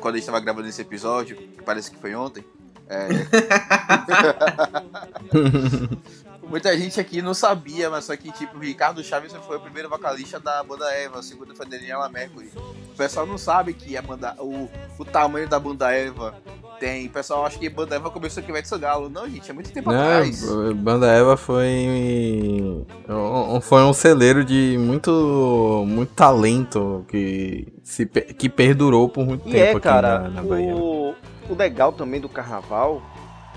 quando 0.00 0.14
a 0.14 0.18
gente 0.18 0.24
estava 0.24 0.40
gravando 0.40 0.68
esse 0.68 0.82
episódio, 0.82 1.36
que 1.36 1.62
parece 1.64 1.90
que 1.90 1.96
foi 1.96 2.14
ontem, 2.14 2.44
é, 2.88 3.08
Muita 6.48 6.76
gente 6.76 7.00
aqui 7.00 7.22
não 7.22 7.32
sabia, 7.34 7.88
mas 7.88 8.04
só 8.04 8.16
que 8.16 8.30
tipo, 8.32 8.56
o 8.56 8.60
Ricardo 8.60 9.02
Chaves 9.02 9.32
foi 9.46 9.56
o 9.56 9.60
primeiro 9.60 9.88
vocalista 9.88 10.38
da 10.40 10.62
banda 10.62 10.84
Eva, 10.92 11.20
o 11.20 11.22
segundo 11.22 11.54
foi 11.54 11.64
Daniela 11.66 12.08
Mercury. 12.08 12.50
O 12.92 12.96
pessoal 12.96 13.26
não 13.26 13.38
sabe 13.38 13.72
que 13.72 13.96
a 13.96 14.02
banda, 14.02 14.34
o, 14.38 14.68
o 14.98 15.04
tamanho 15.04 15.48
da 15.48 15.58
banda 15.58 15.90
Eva 15.92 16.34
tem. 16.78 17.06
O 17.06 17.10
pessoal 17.10 17.46
acha 17.46 17.58
que 17.58 17.66
a 17.66 17.70
banda 17.70 17.94
Eva 17.96 18.10
começou 18.10 18.42
com 18.42 18.50
Ivete 18.50 18.68
Sangalo. 18.68 19.08
Não, 19.08 19.26
gente, 19.28 19.50
é 19.50 19.54
muito 19.54 19.72
tempo 19.72 19.90
atrás. 19.90 20.42
Não, 20.42 20.74
Banda 20.74 21.06
Eva 21.10 21.36
foi 21.36 22.84
um- 23.08 23.60
foi 23.60 23.82
um 23.82 23.92
celeiro 23.92 24.44
de 24.44 24.76
muito 24.78 25.84
muito 25.86 26.12
talento 26.14 27.04
que 27.08 27.72
se 27.82 28.04
que 28.06 28.48
perdurou 28.48 29.08
por 29.08 29.24
muito 29.24 29.48
E 29.48 29.52
tempo 29.52 29.64
é, 29.64 29.70
aqui 29.70 29.80
cara, 29.80 30.18
na, 30.20 30.28
na 30.28 30.42
Bahia. 30.42 30.74
o, 30.74 31.14
o 31.48 31.54
legal 31.56 31.92
também 31.92 32.20
do 32.20 32.28
carnaval 32.28 33.02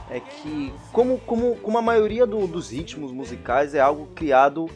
é 0.10 0.20
que, 0.20 0.72
como, 0.91 1.18
como, 1.20 1.56
como 1.58 1.78
a 1.78 1.82
maioria 1.82 2.26
do- 2.26 2.47
dos 2.47 2.70
ritmos 2.70 3.12
musicais, 3.12 3.74
é 3.74 3.80
algo 3.80 4.08
criado 4.16 4.70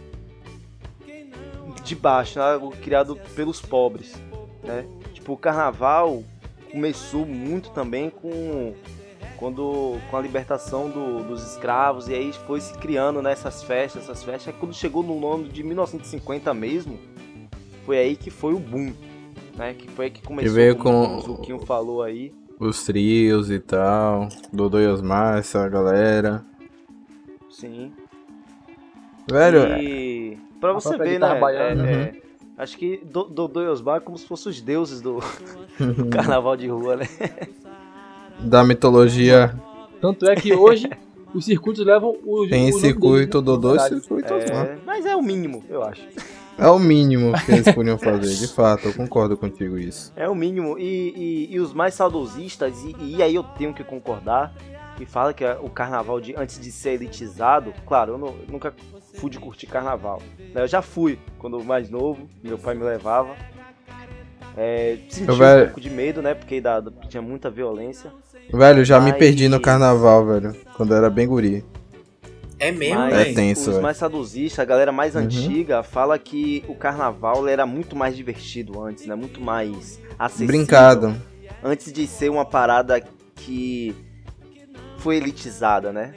de 1.83 1.95
baixo, 1.95 2.39
né? 2.39 2.45
algo 2.53 2.71
criado 2.71 3.15
pelos 3.35 3.61
pobres, 3.61 4.13
né? 4.63 4.85
Tipo, 5.13 5.33
o 5.33 5.37
carnaval 5.37 6.23
começou 6.71 7.25
muito 7.25 7.69
também 7.71 8.09
com 8.09 8.73
quando 9.37 9.97
com 10.11 10.17
a 10.17 10.21
libertação 10.21 10.89
do- 10.89 11.23
dos 11.23 11.41
escravos 11.53 12.09
e 12.09 12.13
aí 12.13 12.33
foi 12.45 12.59
se 12.59 12.73
criando 12.77 13.21
nessas 13.21 13.63
festas, 13.63 14.03
essas 14.03 14.21
festas. 14.23 14.53
Quando 14.59 14.73
chegou 14.73 15.01
no 15.01 15.25
ano 15.31 15.47
de 15.47 15.63
1950 15.63 16.53
mesmo, 16.53 16.99
foi 17.85 17.97
aí 17.97 18.15
que 18.17 18.29
foi 18.29 18.53
o 18.53 18.59
boom, 18.59 18.93
né? 19.55 19.73
Que 19.73 19.87
foi 19.91 20.05
aí 20.05 20.11
que 20.11 20.21
começou, 20.21 20.53
veio 20.53 20.75
como 20.75 21.07
com- 21.07 21.15
o 21.17 21.21
Zuquinho 21.21 21.59
falou 21.65 22.03
aí. 22.03 22.33
Os 22.59 22.83
trios 22.83 23.49
e 23.49 23.59
tal, 23.59 24.27
Dodô 24.51 24.79
e 24.79 24.87
Osmar, 24.87 25.37
essa 25.37 25.67
galera. 25.69 26.43
Sim. 27.49 27.91
Velho, 29.29 29.65
E 29.81 30.37
pra 30.59 30.71
A 30.71 30.73
você 30.73 30.89
própria 30.89 31.11
ver, 31.13 31.19
né? 31.19 31.39
baiana. 31.39 31.87
é- 31.87 31.93
é, 31.93 32.21
acho 32.57 32.77
que 32.77 32.97
Do- 32.97 33.25
Dodô 33.25 33.61
e 33.61 33.67
Osmar 33.67 33.97
é 33.97 33.99
como 34.01 34.17
se 34.17 34.25
fossem 34.27 34.51
os 34.51 34.61
deuses 34.61 34.99
do, 35.01 35.19
do 35.79 36.05
carnaval 36.11 36.57
de 36.57 36.67
rua, 36.67 36.97
né? 36.97 37.05
da 38.39 38.63
mitologia 38.63 39.53
Tanto 40.01 40.25
é 40.29 40.35
que 40.35 40.53
hoje 40.53 40.89
os 41.33 41.45
circuitos 41.45 41.85
levam 41.85 42.17
o. 42.25 42.47
tem 42.47 42.69
o 42.69 42.73
circuito 42.79 43.37
né? 43.39 43.43
Dodô 43.45 43.75
e 43.75 43.79
circuito 43.79 44.33
Osmar. 44.33 44.65
É, 44.65 44.77
mas 44.85 45.05
é 45.05 45.15
o 45.15 45.21
mínimo, 45.21 45.63
eu 45.69 45.83
acho. 45.83 46.01
É 46.59 46.67
o 46.69 46.77
mínimo 46.79 47.31
que 47.45 47.51
eles 47.51 47.73
podiam 47.73 47.97
fazer, 47.97 48.35
de 48.35 48.47
fato, 48.47 48.87
eu 48.87 48.93
concordo 48.93 49.35
contigo 49.37 49.77
isso. 49.77 50.11
É 50.15 50.27
o 50.27 50.35
mínimo. 50.35 50.77
E, 50.77 50.83
e- 51.49 51.53
e 51.55 51.59
os 51.59 51.73
mais 51.73 51.93
saudosistas, 51.93 52.73
e, 52.83 52.95
e 53.17 53.23
aí 53.23 53.33
eu 53.35 53.43
tenho 53.43 53.73
que 53.73 53.83
concordar, 53.83 54.53
que 54.97 55.05
fala 55.05 55.33
que 55.33 55.45
o 55.61 55.69
carnaval, 55.69 56.19
de, 56.19 56.35
antes 56.35 56.59
de 56.59 56.71
ser 56.71 56.91
elitizado, 56.91 57.73
claro, 57.87 58.13
eu, 58.13 58.17
não- 58.17 58.27
eu 58.27 58.45
nunca 58.51 58.73
fui 59.15 59.29
de 59.29 59.39
curtir 59.39 59.65
carnaval. 59.67 60.21
né? 60.53 60.61
Eu 60.63 60.67
já 60.67 60.81
fui 60.81 61.17
quando 61.37 61.63
mais 61.63 61.89
novo, 61.89 62.27
meu 62.43 62.57
pai 62.57 62.75
me 62.75 62.83
levava. 62.83 63.33
É, 64.57 64.97
senti 65.09 65.29
Eu 65.29 65.35
um 65.35 65.65
pouco 65.65 65.79
de 65.81 65.89
medo, 65.89 66.21
né? 66.21 66.33
Porque 66.33 66.59
da- 66.59 66.83
tinha 67.07 67.21
muita 67.21 67.49
violência. 67.49 68.11
Velho, 68.51 68.83
já 68.83 68.99
me 68.99 69.11
Mas- 69.11 69.19
perdi 69.19 69.47
no 69.47 69.59
carnaval, 69.59 70.25
velho. 70.25 70.55
Quando 70.75 70.91
eu 70.91 70.97
era 70.97 71.09
bem 71.09 71.27
guri. 71.27 71.63
É 72.59 72.71
mesmo, 72.71 72.99
Mas 72.99 73.13
É 73.15 73.33
tenso, 73.33 73.61
os 73.61 73.67
velho. 73.67 73.81
mais 73.81 73.97
saudosistas, 73.97 74.59
a 74.59 74.65
galera 74.65 74.91
mais 74.91 75.15
Uhum. 75.15 75.21
antiga, 75.21 75.81
fala 75.81 76.19
que 76.19 76.63
o 76.67 76.75
carnaval 76.75 77.47
era 77.47 77.65
muito 77.65 77.95
mais 77.95 78.15
divertido 78.15 78.81
antes, 78.81 79.05
né? 79.05 79.15
Muito 79.15 79.39
mais 79.39 79.99
acessível. 80.17 80.47
Brincado. 80.47 81.15
Antes 81.63 81.91
de 81.93 82.05
ser 82.05 82.29
uma 82.29 82.43
parada 82.45 83.01
que 83.35 83.95
foi 84.97 85.15
elitizada, 85.17 85.93
né? 85.93 86.13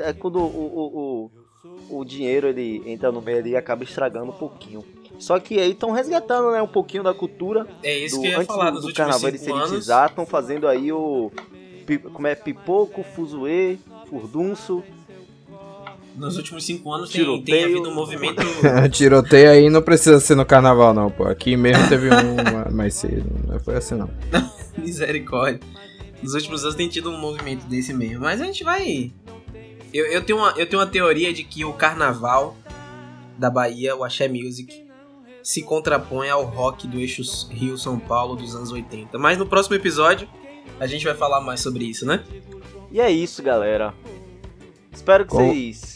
É 0.00 0.12
quando 0.12 0.38
o, 0.38 0.42
o, 0.42 1.30
o, 1.90 1.98
o 2.00 2.04
dinheiro 2.04 2.46
ele 2.48 2.82
entra 2.86 3.10
no 3.10 3.22
meio 3.22 3.38
ali 3.38 3.50
e 3.50 3.56
acaba 3.56 3.82
estragando 3.82 4.30
um 4.30 4.36
pouquinho. 4.36 4.84
Só 5.18 5.40
que 5.40 5.58
aí 5.58 5.70
estão 5.70 5.92
resgatando, 5.92 6.50
né? 6.52 6.60
Um 6.60 6.66
pouquinho 6.68 7.02
da 7.02 7.14
cultura. 7.14 7.66
É 7.82 7.96
isso 7.98 8.16
do, 8.16 8.20
que 8.20 8.26
eu 8.26 8.30
ia 8.32 8.36
antes 8.38 8.46
falar 8.48 8.70
do, 8.70 8.80
do 8.82 8.92
carnaval 8.92 9.28
ele 9.28 9.38
se 9.38 9.50
elitizar, 9.50 10.10
estão 10.10 10.26
fazendo 10.26 10.68
aí 10.68 10.92
o. 10.92 11.32
Como 12.12 12.26
é? 12.26 12.34
Pipoco, 12.34 13.02
fuzuê, 13.02 13.78
furdunço. 14.10 14.82
Nos 16.16 16.36
últimos 16.36 16.64
cinco 16.64 16.90
anos 16.92 17.10
tem, 17.10 17.20
tem 17.22 17.30
Tiroteio. 17.34 17.64
havido 17.66 17.90
um 17.90 17.94
movimento. 17.94 18.42
Tiroteio 18.90 19.50
aí 19.50 19.68
não 19.68 19.82
precisa 19.82 20.18
ser 20.18 20.34
no 20.34 20.46
carnaval, 20.46 20.94
não, 20.94 21.10
pô. 21.10 21.24
Aqui 21.24 21.56
mesmo 21.56 21.86
teve 21.88 22.08
um 22.08 22.72
mais 22.74 22.94
cedo. 22.94 23.26
Não 23.46 23.60
foi 23.60 23.76
assim, 23.76 23.96
não. 23.96 24.08
Misericórdia. 24.78 25.60
Nos 26.22 26.32
últimos 26.34 26.62
anos 26.64 26.74
tem 26.74 26.88
tido 26.88 27.10
um 27.10 27.18
movimento 27.20 27.66
desse 27.66 27.92
mesmo. 27.92 28.20
Mas 28.20 28.40
a 28.40 28.44
gente 28.46 28.64
vai. 28.64 29.12
Eu, 29.92 30.06
eu, 30.06 30.22
tenho 30.24 30.38
uma, 30.38 30.50
eu 30.56 30.66
tenho 30.66 30.80
uma 30.80 30.88
teoria 30.88 31.32
de 31.34 31.44
que 31.44 31.64
o 31.64 31.72
carnaval 31.74 32.56
da 33.38 33.50
Bahia, 33.50 33.94
o 33.94 34.02
Axé 34.02 34.26
Music, 34.26 34.84
se 35.42 35.62
contrapõe 35.62 36.30
ao 36.30 36.44
rock 36.44 36.88
do 36.88 36.98
eixo 36.98 37.22
Rio-São 37.50 37.98
Paulo 37.98 38.34
dos 38.36 38.54
anos 38.56 38.72
80. 38.72 39.18
Mas 39.18 39.36
no 39.36 39.46
próximo 39.46 39.76
episódio 39.76 40.26
a 40.80 40.86
gente 40.86 41.04
vai 41.04 41.14
falar 41.14 41.40
mais 41.42 41.60
sobre 41.60 41.84
isso, 41.84 42.06
né? 42.06 42.24
E 42.90 43.00
é 43.00 43.10
isso, 43.10 43.42
galera. 43.42 43.92
Espero 44.92 45.24
que 45.24 45.30
Com- 45.30 45.46
vocês. 45.48 45.95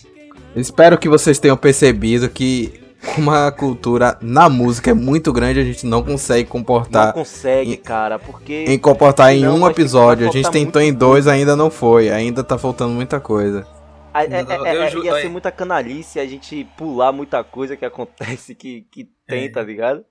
Espero 0.54 0.98
que 0.98 1.08
vocês 1.08 1.38
tenham 1.38 1.56
percebido 1.56 2.28
que 2.28 2.80
como 3.14 3.30
a 3.30 3.50
cultura 3.50 4.18
na 4.20 4.48
música 4.48 4.90
é 4.90 4.94
muito 4.94 5.32
grande, 5.32 5.60
a 5.60 5.64
gente 5.64 5.86
não 5.86 6.02
consegue 6.02 6.44
Não 6.44 6.50
comportar 6.50 7.12
consegue, 7.14 7.72
em- 7.74 7.76
cara, 7.76 8.18
porque. 8.18 8.64
em 8.68 8.78
comportar 8.78 9.32
em 9.34 9.40
Não, 9.42 9.56
um 9.60 9.68
episódio. 9.70 10.28
A 10.28 10.32
gente 10.32 10.50
tentou 10.50 10.82
em 10.82 10.92
dois, 10.92 11.26
ainda 11.26 11.56
não 11.56 11.70
foi. 11.70 12.10
Ainda 12.10 12.44
tá 12.44 12.58
faltando 12.58 12.92
muita 12.92 13.18
coisa. 13.20 13.66
a- 14.12 14.24
é- 14.24 14.26
é- 14.26 14.36
é- 14.76 14.96
ia 15.04 15.16
é. 15.16 15.22
ser 15.22 15.28
muita 15.28 15.52
canalice 15.52 16.18
a 16.18 16.26
gente 16.26 16.66
pular 16.76 17.12
muita 17.12 17.42
coisa 17.44 17.76
que 17.76 17.84
acontece 17.84 18.54
que, 18.56 18.84
que 18.90 19.08
tem, 19.26 19.44
É. 19.44 19.48
tá 19.48 19.62
ligado? 19.62 20.04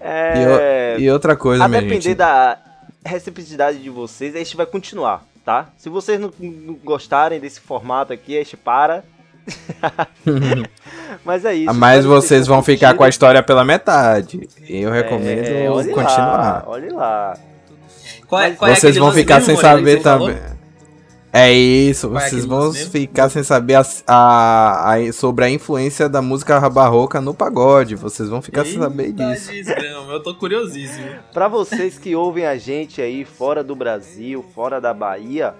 É. 0.00 0.96
E 0.98 1.10
outra 1.10 1.34
coisa, 1.36 1.64
a 1.64 1.68
minha 1.68 1.80
depender 1.82 2.00
gente. 2.02 2.16
da 2.16 2.58
receptividade 3.04 3.78
de 3.82 3.90
vocês, 3.90 4.34
a 4.34 4.38
gente 4.38 4.56
vai 4.56 4.64
continuar, 4.66 5.24
tá? 5.44 5.70
Se 5.76 5.88
vocês 5.88 6.20
não, 6.20 6.32
não 6.38 6.74
gostarem 6.84 7.40
desse 7.40 7.60
formato 7.60 8.12
aqui, 8.12 8.36
a 8.38 8.42
gente 8.42 8.56
para. 8.56 9.02
Mas 11.24 11.44
é 11.44 11.54
isso. 11.54 11.74
Mas 11.74 11.98
espero 12.00 12.02
que 12.20 12.26
vocês 12.28 12.46
vão 12.46 12.62
ficar 12.62 12.94
com 12.94 13.04
a 13.04 13.08
história 13.08 13.42
pela 13.42 13.64
metade. 13.64 14.48
Eu 14.68 14.90
recomendo 14.90 15.46
É, 15.46 15.70
olhe 15.70 15.88
continuar. 15.92 16.36
Lá, 16.38 16.64
olhe 16.66 16.90
lá. 16.90 17.36
Qual 18.26 18.40
é- 18.40 18.48
Mas 18.50 18.58
qual 18.58 18.70
é 18.70 18.74
vocês 18.74 18.84
aquele 18.96 19.04
vão 19.04 19.12
ficar 19.12 19.34
mesmo, 19.36 19.46
sem 19.46 19.56
saber 19.56 20.00
falou? 20.02 20.28
também. 20.28 20.54
É 21.36 21.52
isso, 21.52 22.10
Qual 22.10 22.20
é 22.22 22.28
vocês 22.28 22.44
vão 22.44 22.72
ficar 22.72 23.28
sem 23.28 23.42
saber 23.42 23.74
a- 23.74 23.84
a- 24.06 24.94
a- 24.94 25.12
sobre 25.12 25.44
a 25.44 25.50
influência 25.50 26.08
da 26.08 26.22
música 26.22 26.60
barroca 26.70 27.20
no 27.20 27.34
pagode. 27.34 27.96
Vocês 27.96 28.28
vão 28.28 28.40
ficar 28.40 28.64
sem 28.64 28.78
saber 28.78 29.06
Eita 29.06 29.24
disso. 29.32 29.50
desgrama, 29.50 30.12
eu 30.12 30.22
tô 30.22 30.32
curiosíssimo. 30.36 31.08
Pra 31.32 31.48
vocês 31.48 31.98
que 31.98 32.14
ouvem 32.14 32.46
a 32.46 32.56
gente 32.56 33.02
aí 33.02 33.24
fora 33.24 33.64
do 33.64 33.74
Brasil, 33.74 34.44
fora 34.54 34.80
da 34.80 34.94
Bahia, 34.94 35.54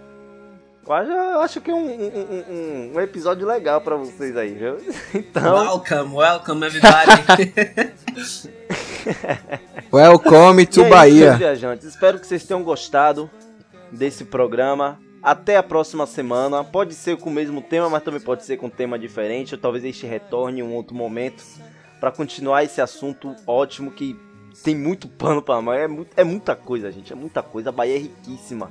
eu 0.86 0.92
acho, 0.92 1.10
eu 1.10 1.40
acho 1.40 1.60
que 1.60 1.70
é 1.70 1.74
um, 1.74 1.86
um- 1.86 2.44
um- 2.50 2.92
um 2.96 3.00
episódio 3.00 3.46
legal 3.46 3.80
pra 3.80 3.96
vocês 3.96 4.36
aí, 4.36 4.54
viu? 4.54 4.76
Então, 5.14 5.54
Welcome, 5.54 6.14
welcome 6.16 6.66
everybody. 6.66 7.92
Welcome 9.92 10.62
e 10.62 10.66
to 10.66 10.82
é 10.82 10.88
Bahia. 10.88 11.34
viajantes. 11.36 11.86
Espero 11.86 12.18
que 12.18 12.26
vocês 12.26 12.44
tenham 12.44 12.62
gostado 12.62 13.30
desse 13.92 14.24
programa. 14.24 14.98
Até 15.22 15.56
a 15.56 15.62
próxima 15.62 16.06
semana. 16.06 16.62
Pode 16.64 16.94
ser 16.94 17.16
com 17.16 17.30
o 17.30 17.32
mesmo 17.32 17.60
tema, 17.62 17.88
mas 17.88 18.02
também 18.02 18.20
pode 18.20 18.44
ser 18.44 18.56
com 18.56 18.66
um 18.66 18.70
tema 18.70 18.98
diferente. 18.98 19.54
Ou 19.54 19.60
talvez 19.60 19.84
este 19.84 20.06
retorne 20.06 20.60
em 20.60 20.62
um 20.62 20.74
outro 20.74 20.94
momento 20.94 21.42
pra 22.00 22.10
continuar 22.10 22.64
esse 22.64 22.80
assunto 22.80 23.34
ótimo 23.46 23.90
que 23.90 24.18
tem 24.62 24.74
muito 24.76 25.06
pano 25.08 25.40
pra 25.40 25.60
mão. 25.62 25.72
É, 25.74 25.86
muito- 25.88 26.10
é 26.16 26.24
muita 26.24 26.54
coisa, 26.56 26.90
gente. 26.92 27.12
É 27.12 27.16
muita 27.16 27.42
coisa. 27.42 27.68
A 27.70 27.72
Bahia 27.72 27.96
é 27.96 27.98
riquíssima 27.98 28.70